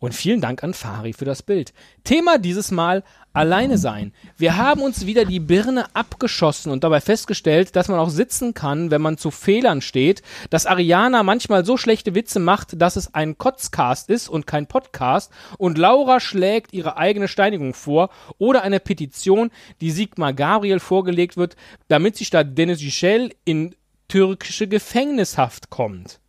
Und 0.00 0.14
vielen 0.14 0.40
Dank 0.40 0.62
an 0.62 0.74
Fari 0.74 1.12
für 1.12 1.24
das 1.24 1.42
Bild. 1.42 1.72
Thema 2.04 2.38
dieses 2.38 2.70
Mal 2.70 3.02
alleine 3.32 3.78
sein. 3.78 4.12
Wir 4.36 4.56
haben 4.56 4.80
uns 4.80 5.06
wieder 5.06 5.24
die 5.24 5.40
Birne 5.40 5.86
abgeschossen 5.94 6.70
und 6.70 6.84
dabei 6.84 7.00
festgestellt, 7.00 7.74
dass 7.74 7.88
man 7.88 7.98
auch 7.98 8.10
sitzen 8.10 8.54
kann, 8.54 8.92
wenn 8.92 9.02
man 9.02 9.18
zu 9.18 9.32
Fehlern 9.32 9.80
steht, 9.80 10.22
dass 10.50 10.66
Ariana 10.66 11.24
manchmal 11.24 11.64
so 11.64 11.76
schlechte 11.76 12.14
Witze 12.14 12.38
macht, 12.38 12.80
dass 12.80 12.96
es 12.96 13.12
ein 13.14 13.38
Kotzcast 13.38 14.08
ist 14.08 14.28
und 14.28 14.46
kein 14.46 14.66
Podcast 14.66 15.32
und 15.58 15.78
Laura 15.78 16.20
schlägt 16.20 16.72
ihre 16.72 16.96
eigene 16.96 17.26
Steinigung 17.26 17.74
vor 17.74 18.10
oder 18.38 18.62
eine 18.62 18.80
Petition, 18.80 19.50
die 19.80 19.90
Sigmar 19.90 20.32
Gabriel 20.32 20.80
vorgelegt 20.80 21.36
wird, 21.36 21.56
damit 21.88 22.16
sie 22.16 22.24
statt 22.24 22.56
Dennis 22.56 22.82
Yücel 22.82 23.32
in 23.44 23.74
türkische 24.06 24.68
Gefängnishaft 24.68 25.70
kommt. 25.70 26.20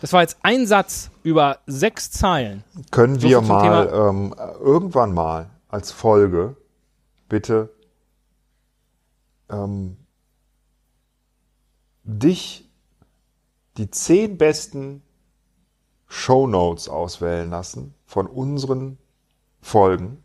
Das 0.00 0.12
war 0.12 0.22
jetzt 0.22 0.38
ein 0.42 0.66
Satz 0.66 1.10
über 1.22 1.58
sechs 1.66 2.10
Zeilen. 2.10 2.64
Können 2.90 3.22
wir 3.22 3.40
mal 3.40 3.90
ähm, 3.92 4.34
irgendwann 4.60 5.12
mal 5.12 5.50
als 5.68 5.90
Folge 5.90 6.56
bitte 7.28 7.70
ähm, 9.50 9.96
dich 12.04 12.68
die 13.76 13.90
zehn 13.90 14.38
besten 14.38 15.02
Shownotes 16.06 16.88
auswählen 16.88 17.50
lassen 17.50 17.94
von 18.06 18.26
unseren 18.26 18.98
Folgen 19.60 20.22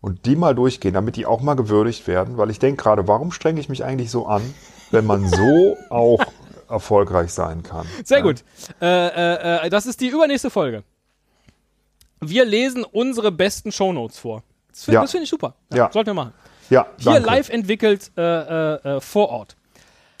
und 0.00 0.26
die 0.26 0.34
mal 0.34 0.54
durchgehen, 0.54 0.94
damit 0.94 1.16
die 1.16 1.26
auch 1.26 1.40
mal 1.40 1.54
gewürdigt 1.54 2.06
werden, 2.06 2.36
weil 2.36 2.50
ich 2.50 2.58
denke 2.58 2.82
gerade, 2.82 3.06
warum 3.06 3.30
strenge 3.30 3.60
ich 3.60 3.68
mich 3.68 3.84
eigentlich 3.84 4.10
so 4.10 4.26
an, 4.26 4.42
wenn 4.90 5.06
man 5.06 5.28
so 5.28 5.76
auch 5.90 6.24
erfolgreich 6.74 7.32
sein 7.32 7.62
kann? 7.62 7.86
Sehr 8.04 8.18
Ja. 8.18 8.24
gut. 8.24 8.44
Äh, 8.80 8.86
äh, 8.86 9.66
äh, 9.66 9.70
das 9.70 9.86
ist 9.86 10.00
die 10.00 10.08
übernächste 10.08 10.50
Folge. 10.50 10.82
Wir 12.20 12.44
lesen 12.44 12.84
unsere 12.84 13.32
besten 13.32 13.72
Shownotes 13.72 14.18
vor. 14.18 14.42
Das 14.70 14.84
finde 14.84 15.00
Ja. 15.00 15.06
find 15.06 15.22
ich 15.24 15.30
super. 15.30 15.54
Ja. 15.72 15.90
Sollten 15.92 16.08
wir 16.10 16.14
machen. 16.14 16.32
Ja, 16.70 16.86
Hier 16.98 17.12
danke. 17.12 17.26
live 17.28 17.48
entwickelt 17.50 18.10
äh, 18.16 18.22
äh, 18.22 18.96
äh, 18.96 19.00
vor 19.00 19.28
Ort. 19.28 19.56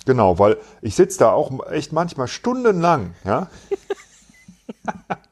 Genau, 0.06 0.38
weil 0.38 0.58
ich 0.82 0.94
sitze 0.94 1.18
da 1.20 1.32
auch 1.32 1.66
echt 1.70 1.92
manchmal 1.92 2.28
stundenlang, 2.28 3.14
ja. 3.24 3.48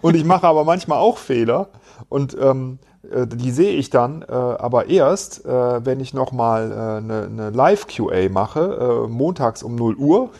Und 0.00 0.14
ich 0.14 0.24
mache 0.24 0.46
aber 0.46 0.64
manchmal 0.64 0.98
auch 0.98 1.18
Fehler. 1.18 1.68
Und 2.08 2.36
ähm, 2.40 2.78
Äh, 3.10 3.26
die 3.26 3.50
sehe 3.50 3.72
ich 3.72 3.90
dann 3.90 4.22
äh, 4.22 4.32
aber 4.32 4.86
erst, 4.88 5.44
äh, 5.44 5.84
wenn 5.84 5.98
ich 5.98 6.14
nochmal 6.14 6.72
eine, 6.72 7.24
eine 7.24 7.50
Live-QA 7.50 8.28
mache, 8.30 9.06
montags 9.08 9.64
um 9.64 9.74
0 9.74 9.96
Uhr 9.96 10.30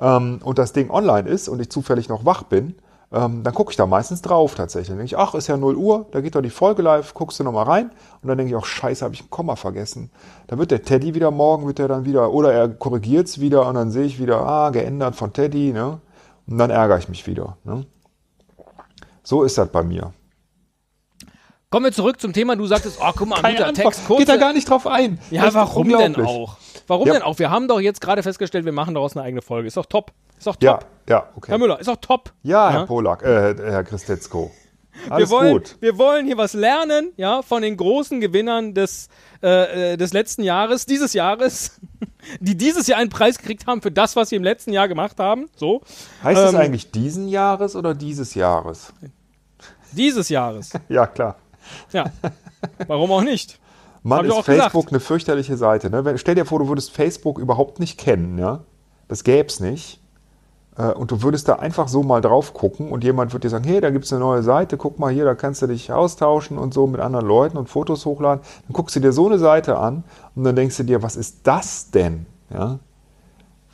ähm, 0.00 0.40
und 0.42 0.58
das 0.58 0.72
Ding 0.72 0.90
online 0.90 1.28
ist 1.28 1.48
und 1.48 1.60
ich 1.60 1.70
zufällig 1.70 2.08
noch 2.08 2.24
wach 2.24 2.44
bin, 2.44 2.74
ähm, 3.12 3.42
dann 3.44 3.54
gucke 3.54 3.70
ich 3.70 3.76
da 3.76 3.86
meistens 3.86 4.22
drauf 4.22 4.54
tatsächlich. 4.54 4.88
Dann 4.88 4.98
denke 4.98 5.14
ich, 5.14 5.18
ach, 5.18 5.34
ist 5.34 5.46
ja 5.46 5.56
0 5.56 5.76
Uhr, 5.76 6.06
da 6.10 6.20
geht 6.20 6.34
doch 6.34 6.42
die 6.42 6.50
Folge 6.50 6.82
live, 6.82 7.14
guckst 7.14 7.38
du 7.38 7.44
nochmal 7.44 7.66
rein 7.66 7.90
und 8.22 8.28
dann 8.28 8.38
denke 8.38 8.50
ich 8.50 8.56
auch, 8.56 8.64
scheiße, 8.66 9.04
habe 9.04 9.14
ich 9.14 9.22
ein 9.24 9.30
Komma 9.30 9.56
vergessen. 9.56 10.10
Da 10.46 10.58
wird 10.58 10.70
der 10.70 10.82
Teddy 10.82 11.14
wieder 11.14 11.30
morgen, 11.30 11.66
wird 11.66 11.78
er 11.78 11.88
dann 11.88 12.04
wieder, 12.06 12.32
oder 12.32 12.52
er 12.52 12.68
korrigiert 12.68 13.28
es 13.28 13.40
wieder 13.40 13.66
und 13.68 13.74
dann 13.74 13.90
sehe 13.90 14.04
ich 14.04 14.18
wieder, 14.18 14.40
ah, 14.46 14.70
geändert 14.70 15.16
von 15.16 15.32
Teddy, 15.32 15.72
ne? 15.72 16.00
Und 16.46 16.58
dann 16.58 16.70
ärgere 16.70 16.98
ich 16.98 17.08
mich 17.08 17.26
wieder. 17.26 17.56
Ne? 17.64 17.86
So 19.22 19.42
ist 19.42 19.56
das 19.56 19.68
bei 19.68 19.82
mir. 19.82 20.12
Kommen 21.70 21.86
wir 21.86 21.92
zurück 21.92 22.20
zum 22.20 22.32
Thema. 22.32 22.54
Du 22.54 22.66
sagtest, 22.66 22.98
oh, 23.00 23.10
guck 23.16 23.28
mal, 23.28 23.40
Keine 23.40 23.56
guter 23.56 23.66
Antwort. 23.68 23.94
Text. 23.94 24.06
Kurze. 24.06 24.20
Geht 24.20 24.28
da 24.28 24.36
gar 24.36 24.52
nicht 24.52 24.68
drauf 24.68 24.86
ein. 24.86 25.18
Ja, 25.30 25.52
warum 25.54 25.88
denn 25.88 26.14
auch? 26.24 26.56
Warum 26.86 27.08
ja. 27.08 27.14
denn 27.14 27.22
auch? 27.22 27.38
Wir 27.38 27.50
haben 27.50 27.66
doch 27.66 27.80
jetzt 27.80 28.00
gerade 28.00 28.22
festgestellt, 28.22 28.64
wir 28.64 28.72
machen 28.72 28.94
daraus 28.94 29.16
eine 29.16 29.24
eigene 29.24 29.42
Folge. 29.42 29.66
Ist 29.66 29.76
doch 29.76 29.86
top. 29.86 30.12
Ist 30.38 30.46
doch 30.46 30.54
top. 30.54 30.62
Ja, 30.62 30.78
ja, 31.08 31.28
okay. 31.34 31.50
Herr 31.50 31.58
Müller, 31.58 31.80
ist 31.80 31.88
doch 31.88 31.96
top. 31.96 32.32
Ja, 32.42 32.70
Herr 32.70 32.86
Polak, 32.86 33.22
äh, 33.22 33.56
Herr 33.56 33.82
Christetzko. 33.82 34.52
Alles 35.08 35.28
wir 35.28 35.36
wollen, 35.36 35.52
gut. 35.52 35.76
Wir 35.80 35.98
wollen 35.98 36.26
hier 36.26 36.36
was 36.36 36.54
lernen, 36.54 37.12
ja, 37.16 37.42
von 37.42 37.62
den 37.62 37.76
großen 37.76 38.20
Gewinnern 38.20 38.74
des, 38.74 39.08
äh, 39.42 39.92
äh 39.92 39.96
des 39.96 40.12
letzten 40.12 40.42
Jahres, 40.42 40.86
dieses 40.86 41.12
Jahres, 41.12 41.80
die 42.40 42.56
dieses 42.56 42.86
Jahr 42.86 42.98
einen 42.98 43.10
Preis 43.10 43.38
gekriegt 43.38 43.66
haben 43.66 43.82
für 43.82 43.90
das, 43.90 44.16
was 44.16 44.28
sie 44.28 44.36
im 44.36 44.44
letzten 44.44 44.72
Jahr 44.72 44.88
gemacht 44.88 45.18
haben. 45.18 45.48
So. 45.56 45.82
Heißt 46.22 46.38
ähm, 46.38 46.46
das 46.46 46.54
eigentlich 46.54 46.90
diesen 46.90 47.28
Jahres 47.28 47.76
oder 47.76 47.94
dieses 47.94 48.34
Jahres? 48.34 48.92
Dieses 49.92 50.28
Jahres. 50.28 50.70
ja, 50.88 51.06
klar. 51.06 51.36
Ja. 51.92 52.04
Warum 52.86 53.10
auch 53.12 53.22
nicht? 53.22 53.58
Mann, 54.02 54.26
ist 54.26 54.34
Facebook 54.34 54.72
gesagt. 54.72 54.88
eine 54.90 55.00
fürchterliche 55.00 55.56
Seite. 55.56 55.88
Ne? 55.88 56.18
Stell 56.18 56.34
dir 56.34 56.44
vor, 56.44 56.58
du 56.58 56.68
würdest 56.68 56.90
Facebook 56.90 57.38
überhaupt 57.38 57.80
nicht 57.80 57.98
kennen, 57.98 58.38
ja? 58.38 58.64
Das 59.08 59.24
gäbe 59.24 59.48
es 59.48 59.60
nicht. 59.60 60.00
Äh, 60.76 60.92
und 60.92 61.10
du 61.10 61.22
würdest 61.22 61.48
da 61.48 61.54
einfach 61.54 61.88
so 61.88 62.02
mal 62.02 62.20
drauf 62.20 62.54
gucken 62.54 62.90
und 62.90 63.04
jemand 63.04 63.32
würde 63.32 63.42
dir 63.42 63.50
sagen, 63.50 63.64
hey, 63.64 63.80
da 63.80 63.90
gibt 63.90 64.04
es 64.04 64.12
eine 64.12 64.20
neue 64.20 64.42
Seite, 64.42 64.76
guck 64.76 64.98
mal 64.98 65.12
hier, 65.12 65.24
da 65.24 65.34
kannst 65.34 65.62
du 65.62 65.66
dich 65.66 65.92
austauschen 65.92 66.58
und 66.58 66.74
so 66.74 66.86
mit 66.86 67.00
anderen 67.00 67.26
Leuten 67.26 67.56
und 67.56 67.68
Fotos 67.68 68.04
hochladen. 68.06 68.44
Dann 68.66 68.72
guckst 68.72 68.96
du 68.96 69.00
dir 69.00 69.12
so 69.12 69.26
eine 69.26 69.38
Seite 69.38 69.78
an 69.78 70.04
und 70.34 70.44
dann 70.44 70.56
denkst 70.56 70.76
du 70.76 70.82
dir, 70.84 71.02
was 71.02 71.16
ist 71.16 71.46
das 71.46 71.90
denn? 71.90 72.26
Ja? 72.52 72.78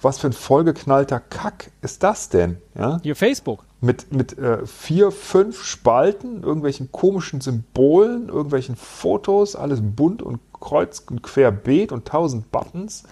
Was 0.02 0.18
für 0.18 0.28
ein 0.28 0.32
vollgeknallter 0.32 1.20
Kack 1.20 1.70
ist 1.82 2.02
das 2.02 2.30
denn? 2.30 2.56
Ja? 2.74 3.00
Hier 3.02 3.16
Facebook. 3.16 3.64
Mit, 3.82 4.12
mit 4.12 4.38
äh, 4.38 4.66
vier, 4.66 5.10
fünf 5.10 5.62
Spalten, 5.62 6.42
irgendwelchen 6.42 6.92
komischen 6.92 7.40
Symbolen, 7.40 8.28
irgendwelchen 8.28 8.76
Fotos, 8.76 9.56
alles 9.56 9.80
bunt 9.82 10.22
und 10.22 10.40
kreuz 10.52 11.02
und 11.10 11.22
querbeet 11.22 11.90
und 11.90 12.06
tausend 12.06 12.50
Buttons 12.50 13.04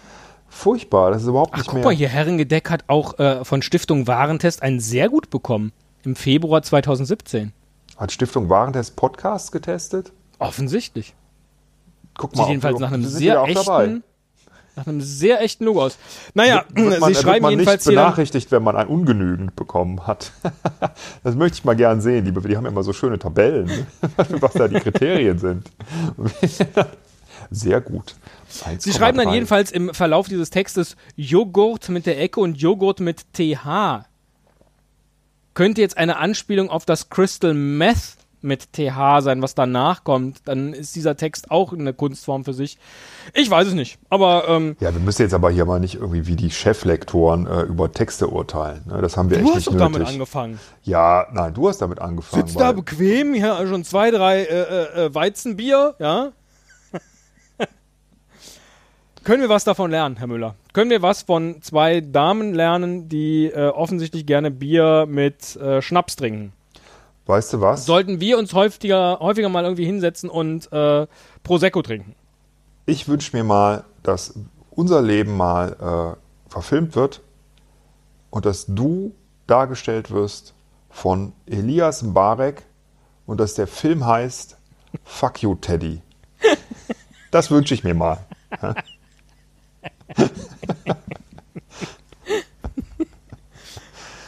furchtbar. 0.49 1.11
Das 1.11 1.23
ist 1.23 1.29
überhaupt 1.29 1.51
Ach, 1.53 1.59
nicht 1.59 1.67
guck 1.67 1.75
mehr. 1.75 1.83
Guck 1.83 1.93
mal, 1.93 1.97
hier 1.97 2.09
Herrengedeck 2.09 2.71
hat 2.71 2.85
auch 2.89 3.19
äh, 3.19 3.45
von 3.45 3.63
Stiftung 3.63 4.07
Warentest 4.07 4.63
einen 4.63 4.81
sehr 4.81 5.09
gut 5.09 5.31
bekommen. 5.31 5.73
Im 6.05 6.17
Februar 6.17 6.63
2017. 6.63 7.53
Hat 7.97 8.13
Stiftung 8.13 8.49
Warentest 8.49 8.97
Podcasts 8.97 9.51
getestet? 9.51 10.13
Offensichtlich. 10.39 11.15
Guck 12.17 12.35
mal, 12.37 12.43
Sieht 12.43 12.49
jedenfalls 12.51 12.79
nach 12.79 12.93
einem 12.93 13.05
sehr 13.05 13.43
echten, 13.43 13.65
dabei. 13.65 14.01
nach 14.77 14.87
einem 14.87 15.01
sehr 15.01 15.41
echten 15.43 15.65
Logo 15.65 15.83
aus. 15.83 15.99
Naja, 16.35 16.65
wird 16.69 17.01
man, 17.01 17.15
sie 17.15 17.21
schreiben 17.21 17.43
man 17.43 17.51
jedenfalls 17.51 17.85
nicht 17.87 17.95
benachrichtigt, 17.97 18.51
wenn 18.53 18.63
man 18.63 18.77
ein 18.77 18.87
ungenügend 18.87 19.57
bekommen 19.57 20.07
hat. 20.07 20.33
das 21.25 21.35
möchte 21.35 21.59
ich 21.59 21.65
mal 21.65 21.77
gern 21.77 22.01
sehen. 22.01 22.25
Die, 22.25 22.33
die 22.33 22.57
haben 22.57 22.67
immer 22.67 22.83
so 22.83 22.93
schöne 22.93 23.19
Tabellen, 23.19 23.87
was 24.41 24.53
da 24.53 24.69
die 24.69 24.81
Kriterien 24.81 25.39
sind. 25.39 25.71
Sehr 27.51 27.81
gut. 27.81 28.15
Sie 28.79 28.93
schreiben 28.93 29.19
dann 29.19 29.33
jedenfalls 29.33 29.71
im 29.71 29.95
Verlauf 29.95 30.29
dieses 30.29 30.51
Textes 30.51 30.97
Joghurt 31.17 31.89
mit 31.89 32.07
der 32.07 32.21
Ecke 32.21 32.41
und 32.41 32.57
Joghurt 32.57 33.01
mit 33.01 33.33
TH. 33.35 34.05
Könnte 35.55 35.81
jetzt 35.81 35.97
eine 35.97 36.19
Anspielung 36.19 36.71
auf 36.71 36.85
das 36.85 37.11
Crystal 37.11 37.55
Meth 37.55 38.19
mit 38.41 38.73
TH 38.73 39.21
sein, 39.21 39.43
was 39.43 39.55
danach 39.55 40.05
kommt, 40.05 40.43
dann 40.47 40.73
ist 40.73 40.95
dieser 40.95 41.17
Text 41.17 41.51
auch 41.51 41.73
eine 41.73 41.93
Kunstform 41.93 42.45
für 42.45 42.55
sich. 42.55 42.79
Ich 43.35 43.51
weiß 43.51 43.69
es 43.69 43.75
nicht, 43.75 43.99
aber 44.09 44.49
ähm, 44.49 44.77
ja, 44.81 44.93
wir 44.93 45.01
müssen 45.01 45.23
jetzt 45.23 45.35
aber 45.35 45.51
hier 45.51 45.65
mal 45.65 45.81
nicht 45.81 45.97
irgendwie 45.97 46.27
wie 46.27 46.37
die 46.37 46.51
Cheflektoren 46.51 47.47
äh, 47.47 47.63
über 47.63 47.93
Texte 47.93 48.29
urteilen. 48.29 48.83
Ne? 48.87 49.01
Das 49.03 49.17
haben 49.17 49.31
wir 49.31 49.39
du 49.39 49.45
echt 49.45 49.55
nicht 49.57 49.67
nötig. 49.71 49.79
Du 49.79 49.85
hast 49.85 49.93
doch 49.93 49.99
damit 49.99 50.09
angefangen. 50.09 50.61
Ja, 50.85 51.27
nein, 51.33 51.55
du 51.55 51.69
hast 51.69 51.79
damit 51.79 52.01
angefangen. 52.01 52.47
Sitzt 52.47 52.61
da 52.61 52.73
bequem, 52.73 53.35
hier 53.35 53.67
schon 53.67 53.85
zwei, 53.85 54.11
drei 54.11 54.43
äh, 54.43 54.45
äh, 54.45 55.07
äh 55.07 55.15
Weizenbier, 55.15 55.97
ja, 55.99 56.33
können 59.29 59.43
wir 59.43 59.51
was 59.51 59.65
davon 59.65 59.91
lernen, 59.91 60.17
Herr 60.17 60.27
Müller? 60.27 60.55
Können 60.73 60.89
wir 60.89 61.03
was 61.03 61.21
von 61.21 61.61
zwei 61.61 62.01
Damen 62.01 62.55
lernen, 62.55 63.11
die 63.11 63.45
äh, 63.49 63.69
offensichtlich 63.69 64.25
gerne 64.25 64.51
Bier 64.51 65.05
mit 65.07 65.55
äh, 65.57 65.83
Schnaps 65.83 66.17
trinken? 66.17 66.55
Weißt 67.27 67.53
du 67.53 67.61
was? 67.61 67.85
Sollten 67.85 68.21
wir 68.21 68.39
uns 68.39 68.55
häufiger, 68.55 69.19
häufiger 69.21 69.51
mal 69.51 69.65
irgendwie 69.65 69.85
hinsetzen 69.85 70.31
und 70.31 70.73
äh, 70.73 71.07
Prosecco 71.43 71.83
trinken? 71.83 72.15
Ich 72.87 73.07
wünsche 73.07 73.37
mir 73.37 73.45
mal, 73.45 73.85
dass 74.03 74.33
unser 74.71 75.03
Leben 75.03 75.37
mal 75.37 76.17
äh, 76.17 76.51
verfilmt 76.51 76.97
wird 76.97 77.21
und 78.31 78.47
dass 78.47 78.65
du 78.65 79.13
dargestellt 79.47 80.11
wirst 80.11 80.55
von 80.89 81.35
Elias 81.45 82.03
Mbarek 82.03 82.63
und 83.27 83.41
dass 83.41 83.53
der 83.53 83.67
Film 83.67 84.07
heißt 84.07 84.57
Fuck 85.05 85.43
You 85.43 85.55
Teddy. 85.55 86.01
Das 87.31 87.51
wünsche 87.51 87.75
ich 87.75 87.85
mir 87.85 87.93
mal. 87.93 88.25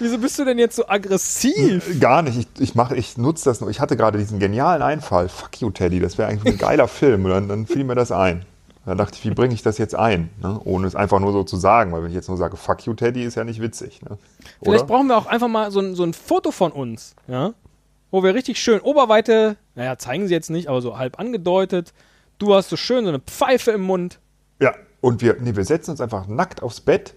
Wieso 0.00 0.16
bist 0.18 0.38
du 0.38 0.44
denn 0.46 0.58
jetzt 0.58 0.76
so 0.76 0.88
aggressiv? 0.88 2.00
Gar 2.00 2.22
nicht. 2.22 2.38
Ich, 2.38 2.48
ich, 2.60 2.74
mach, 2.74 2.90
ich 2.90 3.18
nutze 3.18 3.44
das 3.44 3.60
nur. 3.60 3.68
Ich 3.68 3.80
hatte 3.80 3.98
gerade 3.98 4.16
diesen 4.18 4.38
genialen 4.38 4.80
Einfall. 4.80 5.28
Fuck 5.28 5.60
you, 5.60 5.70
Teddy. 5.70 6.00
Das 6.00 6.16
wäre 6.16 6.28
eigentlich 6.28 6.54
ein 6.54 6.58
geiler 6.58 6.88
Film. 6.88 7.26
Und 7.26 7.30
dann, 7.30 7.48
dann, 7.48 7.66
fiel 7.66 7.84
mir 7.84 7.94
das 7.94 8.10
ein. 8.10 8.46
Da 8.86 8.94
dachte 8.94 9.18
ich, 9.18 9.26
wie 9.26 9.34
bringe 9.34 9.52
ich 9.52 9.62
das 9.62 9.76
jetzt 9.76 9.94
ein? 9.94 10.30
Ne? 10.42 10.58
Ohne 10.64 10.86
es 10.86 10.96
einfach 10.96 11.20
nur 11.20 11.32
so 11.32 11.44
zu 11.44 11.58
sagen. 11.58 11.92
Weil 11.92 12.02
wenn 12.02 12.08
ich 12.08 12.14
jetzt 12.14 12.28
nur 12.28 12.38
sage, 12.38 12.56
fuck 12.56 12.86
you, 12.86 12.94
Teddy, 12.94 13.24
ist 13.24 13.34
ja 13.34 13.44
nicht 13.44 13.60
witzig. 13.60 14.00
Ne? 14.00 14.16
Vielleicht 14.62 14.86
brauchen 14.86 15.08
wir 15.08 15.18
auch 15.18 15.26
einfach 15.26 15.48
mal 15.48 15.70
so 15.70 15.80
ein, 15.80 15.94
so 15.94 16.02
ein 16.02 16.14
Foto 16.14 16.50
von 16.50 16.72
uns. 16.72 17.14
Ja? 17.28 17.52
Wo 18.10 18.22
wir 18.22 18.34
richtig 18.34 18.58
schön 18.58 18.80
Oberweite, 18.80 19.56
naja, 19.74 19.98
zeigen 19.98 20.26
sie 20.26 20.34
jetzt 20.34 20.48
nicht, 20.48 20.68
aber 20.68 20.80
so 20.80 20.96
halb 20.96 21.18
angedeutet. 21.18 21.92
Du 22.38 22.54
hast 22.54 22.70
so 22.70 22.76
schön 22.76 23.04
so 23.04 23.10
eine 23.10 23.20
Pfeife 23.20 23.70
im 23.72 23.82
Mund. 23.82 24.18
Ja, 24.60 24.74
und 25.00 25.22
wir, 25.22 25.36
nee, 25.40 25.54
wir 25.56 25.64
setzen 25.64 25.92
uns 25.92 26.00
einfach 26.00 26.26
nackt 26.26 26.62
aufs 26.62 26.80
Bett, 26.80 27.14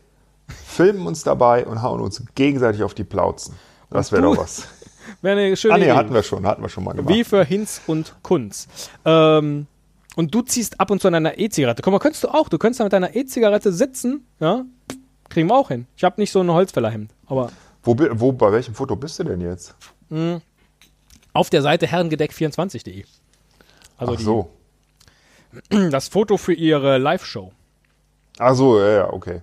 filmen 0.47 1.05
uns 1.07 1.23
dabei 1.23 1.65
und 1.65 1.81
hauen 1.81 2.01
uns 2.01 2.23
gegenseitig 2.35 2.83
auf 2.83 2.93
die 2.93 3.03
Plauzen. 3.03 3.55
Das 3.89 4.11
wäre 4.11 4.21
doch 4.23 4.37
was. 4.37 4.67
Wäre 5.21 5.39
eine 5.39 5.55
schöne 5.57 5.73
Ah, 5.73 5.77
nee, 5.77 5.83
Idee. 5.85 5.93
hatten 5.93 6.13
wir 6.13 6.23
schon, 6.23 6.45
hatten 6.45 6.61
wir 6.61 6.69
schon 6.69 6.83
mal 6.83 6.93
gemacht. 6.93 7.13
Wie 7.13 7.23
für 7.23 7.43
Hinz 7.45 7.81
und 7.87 8.15
Kunz. 8.23 8.67
Ähm, 9.05 9.67
und 10.15 10.33
du 10.33 10.41
ziehst 10.41 10.79
ab 10.79 10.91
und 10.91 11.01
zu 11.01 11.07
an 11.07 11.13
deiner 11.13 11.37
E-Zigarette. 11.37 11.81
Guck 11.81 11.91
mal, 11.93 11.99
könntest 11.99 12.23
du 12.23 12.29
auch. 12.29 12.49
Du 12.49 12.57
könntest 12.57 12.79
da 12.79 12.83
mit 12.85 12.93
deiner 12.93 13.15
E-Zigarette 13.15 13.71
sitzen, 13.71 14.25
ja? 14.39 14.65
Kriegen 15.29 15.49
wir 15.49 15.55
auch 15.55 15.69
hin. 15.69 15.87
Ich 15.95 16.03
habe 16.03 16.19
nicht 16.19 16.31
so 16.31 16.39
ein 16.41 16.49
Holzfällerhemd, 16.51 17.11
aber. 17.27 17.51
Wo, 17.83 17.95
wo, 17.97 18.31
bei 18.31 18.51
welchem 18.51 18.75
Foto 18.75 18.95
bist 18.95 19.19
du 19.19 19.23
denn 19.25 19.41
jetzt? 19.41 19.75
Mh, 20.09 20.41
auf 21.33 21.49
der 21.49 21.61
Seite 21.61 21.87
herrengedeck24.de. 21.87 23.03
Also 23.97 24.13
Ach 24.15 24.19
so. 24.19 24.49
Die, 25.71 25.89
das 25.89 26.07
Foto 26.07 26.37
für 26.37 26.53
ihre 26.53 26.97
Live-Show. 26.97 27.51
Ach 28.39 28.55
so, 28.55 28.79
ja, 28.79 28.89
ja, 28.89 29.13
okay. 29.13 29.41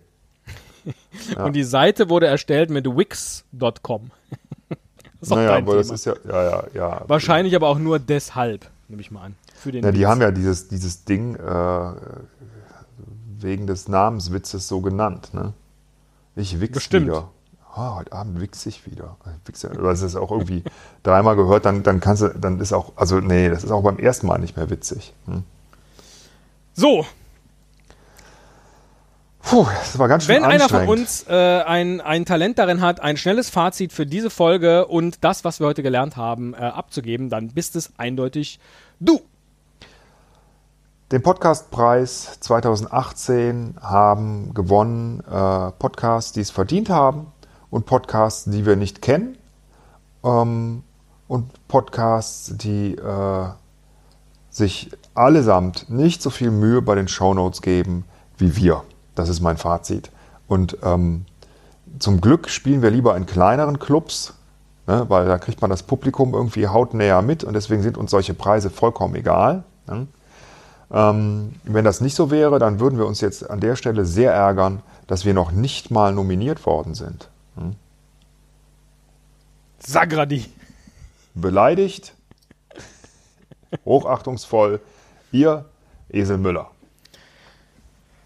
Ja. 1.35 1.45
Und 1.45 1.53
die 1.55 1.65
Seite 1.65 2.09
wurde 2.09 2.27
erstellt 2.27 2.71
mit 2.71 2.87
wix.com. 2.87 4.11
naja, 5.21 5.57
aber 5.57 5.59
Thema. 5.59 5.75
das 5.77 5.91
ist 5.91 6.07
ja, 6.07 6.15
ja, 6.27 6.43
ja, 6.45 6.65
ja. 6.75 7.05
Wahrscheinlich 7.07 7.55
aber 7.55 7.69
auch 7.69 7.79
nur 7.79 7.99
deshalb, 7.99 8.69
nehme 8.89 9.03
ich 9.03 9.11
mal 9.11 9.23
an. 9.23 9.37
Für 9.55 9.73
den 9.73 9.85
ja, 9.85 9.93
die 9.93 10.07
haben 10.07 10.21
ja 10.21 10.31
dieses, 10.31 10.69
dieses 10.69 11.05
Ding 11.05 11.37
äh, 11.37 11.93
wegen 13.39 13.67
des 13.67 13.89
Namenswitzes 13.89 14.69
so 14.69 14.81
genannt, 14.81 15.35
ne? 15.35 15.53
Ich 16.37 16.61
wix 16.61 16.75
Bestimmt. 16.75 17.07
wieder. 17.07 17.29
Oh, 17.77 17.97
heute 17.97 18.13
Abend 18.13 18.41
wichs 18.41 18.67
ich 18.67 18.87
wieder. 18.91 19.17
Das 19.83 20.03
ist 20.03 20.17
auch 20.17 20.33
irgendwie 20.33 20.65
dreimal 21.03 21.37
gehört, 21.37 21.65
dann, 21.65 21.83
dann 21.83 22.01
kannst 22.01 22.23
du, 22.23 22.29
dann 22.29 22.59
ist 22.61 22.73
auch, 22.73 22.93
also 22.97 23.21
nee, 23.21 23.49
das 23.49 23.65
ist 23.65 23.71
auch 23.71 23.83
beim 23.83 23.99
ersten 23.99 24.27
Mal 24.27 24.39
nicht 24.39 24.57
mehr 24.57 24.71
witzig. 24.71 25.13
Hm? 25.27 25.45
So, 26.73 27.05
Puh, 29.43 29.67
das 29.67 29.99
war 29.99 30.09
ganz 30.09 30.25
schön 30.25 30.37
Wenn 30.37 30.45
einer 30.45 30.69
von 30.69 30.87
uns 30.89 31.27
äh, 31.29 31.63
ein, 31.63 32.01
ein 32.01 32.25
Talent 32.25 32.59
darin 32.59 32.81
hat, 32.81 33.01
ein 33.01 33.17
schnelles 33.17 33.51
Fazit 33.51 33.93
für 33.93 34.07
diese 34.07 34.31
Folge 34.31 34.87
und 34.87 35.25
das, 35.25 35.45
was 35.45 35.61
wir 35.61 35.67
heute 35.67 35.83
gelernt 35.83 36.17
haben, 36.17 36.55
äh, 36.55 36.59
abzugeben, 36.59 37.31
dann 37.31 37.49
bist 37.49 37.75
es 37.75 37.93
eindeutig 37.97 38.61
du. 39.01 39.21
Den 41.11 41.23
Podcastpreis 41.23 42.39
2018 42.41 43.77
haben 43.81 44.55
gewonnen 44.55 45.21
äh, 45.21 45.73
Podcasts, 45.73 46.33
die 46.33 46.41
es 46.41 46.51
verdient 46.51 46.89
haben 46.89 47.33
und 47.71 47.87
Podcasts, 47.87 48.45
die 48.45 48.65
wir 48.65 48.77
nicht 48.77 49.03
kennen. 49.03 49.37
Ähm, 50.23 50.85
und 51.27 51.67
Podcasts, 51.67 52.57
die 52.57 52.95
äh, 52.95 53.49
sich 54.51 54.91
allesamt 55.15 55.89
nicht 55.89 56.23
so 56.23 56.31
viel 56.31 56.51
Mühe 56.51 56.83
bei 56.83 56.95
den 56.95 57.09
Shownotes 57.09 57.63
geben 57.63 58.05
wie 58.37 58.57
wir. 58.57 58.85
Das 59.15 59.29
ist 59.29 59.41
mein 59.41 59.57
Fazit. 59.57 60.11
Und 60.49 60.79
ähm, 60.83 61.27
zum 61.99 62.21
Glück 62.21 62.49
spielen 62.49 62.83
wir 62.83 62.91
lieber 62.91 63.17
in 63.17 63.27
kleineren 63.27 63.79
Clubs, 63.79 64.35
ne, 64.87 65.05
weil 65.09 65.27
da 65.27 65.39
kriegt 65.39 65.61
man 65.61 65.71
das 65.71 65.83
Publikum 65.83 66.35
irgendwie 66.35 66.69
hautnäher 66.69 67.23
mit 67.23 67.45
und 67.45 67.55
deswegen 67.55 67.83
sind 67.83 67.99
uns 67.99 68.11
solche 68.11 68.35
Preise 68.35 68.71
vollkommen 68.71 69.15
egal. 69.15 69.65
Ne? 69.87 70.07
Ähm, 70.93 71.55
wenn 71.65 71.85
das 71.85 72.01
nicht 72.01 72.15
so 72.15 72.31
wäre, 72.31 72.59
dann 72.59 72.81
würden 72.81 72.99
wir 72.99 73.07
uns 73.07 73.21
jetzt 73.21 73.49
an 73.49 73.61
der 73.61 73.77
Stelle 73.77 74.05
sehr 74.05 74.33
ärgern, 74.33 74.83
dass 75.07 75.25
wir 75.25 75.35
noch 75.35 75.53
nicht 75.53 75.91
mal 75.91 76.13
nominiert 76.13 76.67
worden 76.67 76.95
sind. 76.95 77.29
Ne? 77.57 77.75
Sagradi. 79.79 80.47
Beleidigt, 81.35 82.13
hochachtungsvoll, 83.85 84.81
ihr 85.31 85.65
Esel 86.09 86.39
Müller. 86.39 86.71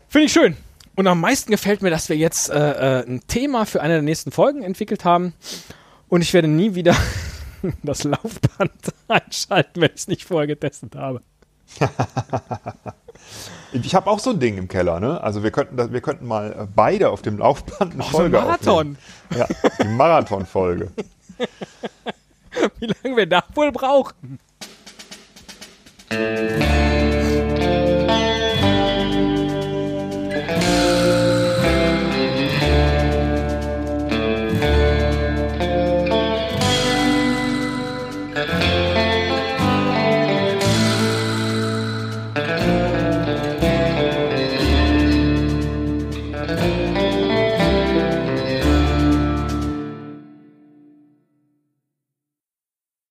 Finde 0.09 0.27
ich 0.27 0.33
schön. 0.33 0.57
Und 0.97 1.07
am 1.09 1.21
meisten 1.21 1.51
gefällt 1.51 1.83
mir, 1.83 1.91
dass 1.91 2.09
wir 2.09 2.17
jetzt 2.17 2.51
äh, 2.51 3.01
äh, 3.01 3.07
ein 3.07 3.21
Thema 3.27 3.67
für 3.67 3.83
eine 3.83 3.95
der 3.95 4.03
nächsten 4.03 4.31
Folgen 4.31 4.63
entwickelt 4.63 5.05
haben. 5.05 5.35
Und 6.09 6.21
ich 6.23 6.33
werde 6.33 6.47
nie 6.49 6.75
wieder 6.75 6.95
das 7.83 8.05
Laufband 8.05 8.73
einschalten, 9.09 9.81
wenn 9.81 9.91
ich 9.91 10.01
es 10.03 10.09
nicht 10.09 10.25
vorher 10.25 10.47
getestet 10.47 10.95
habe. 10.95 11.21
ich 13.73 13.95
habe 13.95 14.09
auch 14.11 14.19
so 14.21 14.31
ein 14.31 14.39
Ding 14.39 14.57
im 14.59 14.69
Keller, 14.69 15.01
ne? 15.01 15.21
Also 15.21 15.43
wir 15.43 15.51
könnten, 15.51 15.93
wir 15.93 16.01
könnten 16.01 16.27
mal 16.27 16.53
äh, 16.53 16.67
beide 16.73 17.09
auf 17.11 17.23
dem 17.23 17.39
Laufband 17.39 17.95
eine 17.95 18.03
Oh, 18.03 18.07
Folge 18.07 18.37
so 18.37 18.43
Marathon. 18.43 18.71
aufnehmen. 18.71 18.99
Ja, 19.37 19.49
die 19.83 19.89
Marathon-Folge. 19.89 20.93
Wie 22.79 22.87
lange 22.87 23.17
wir 23.17 23.27
da 23.27 23.43
wohl 23.55 23.73
brauchen. 23.73 24.39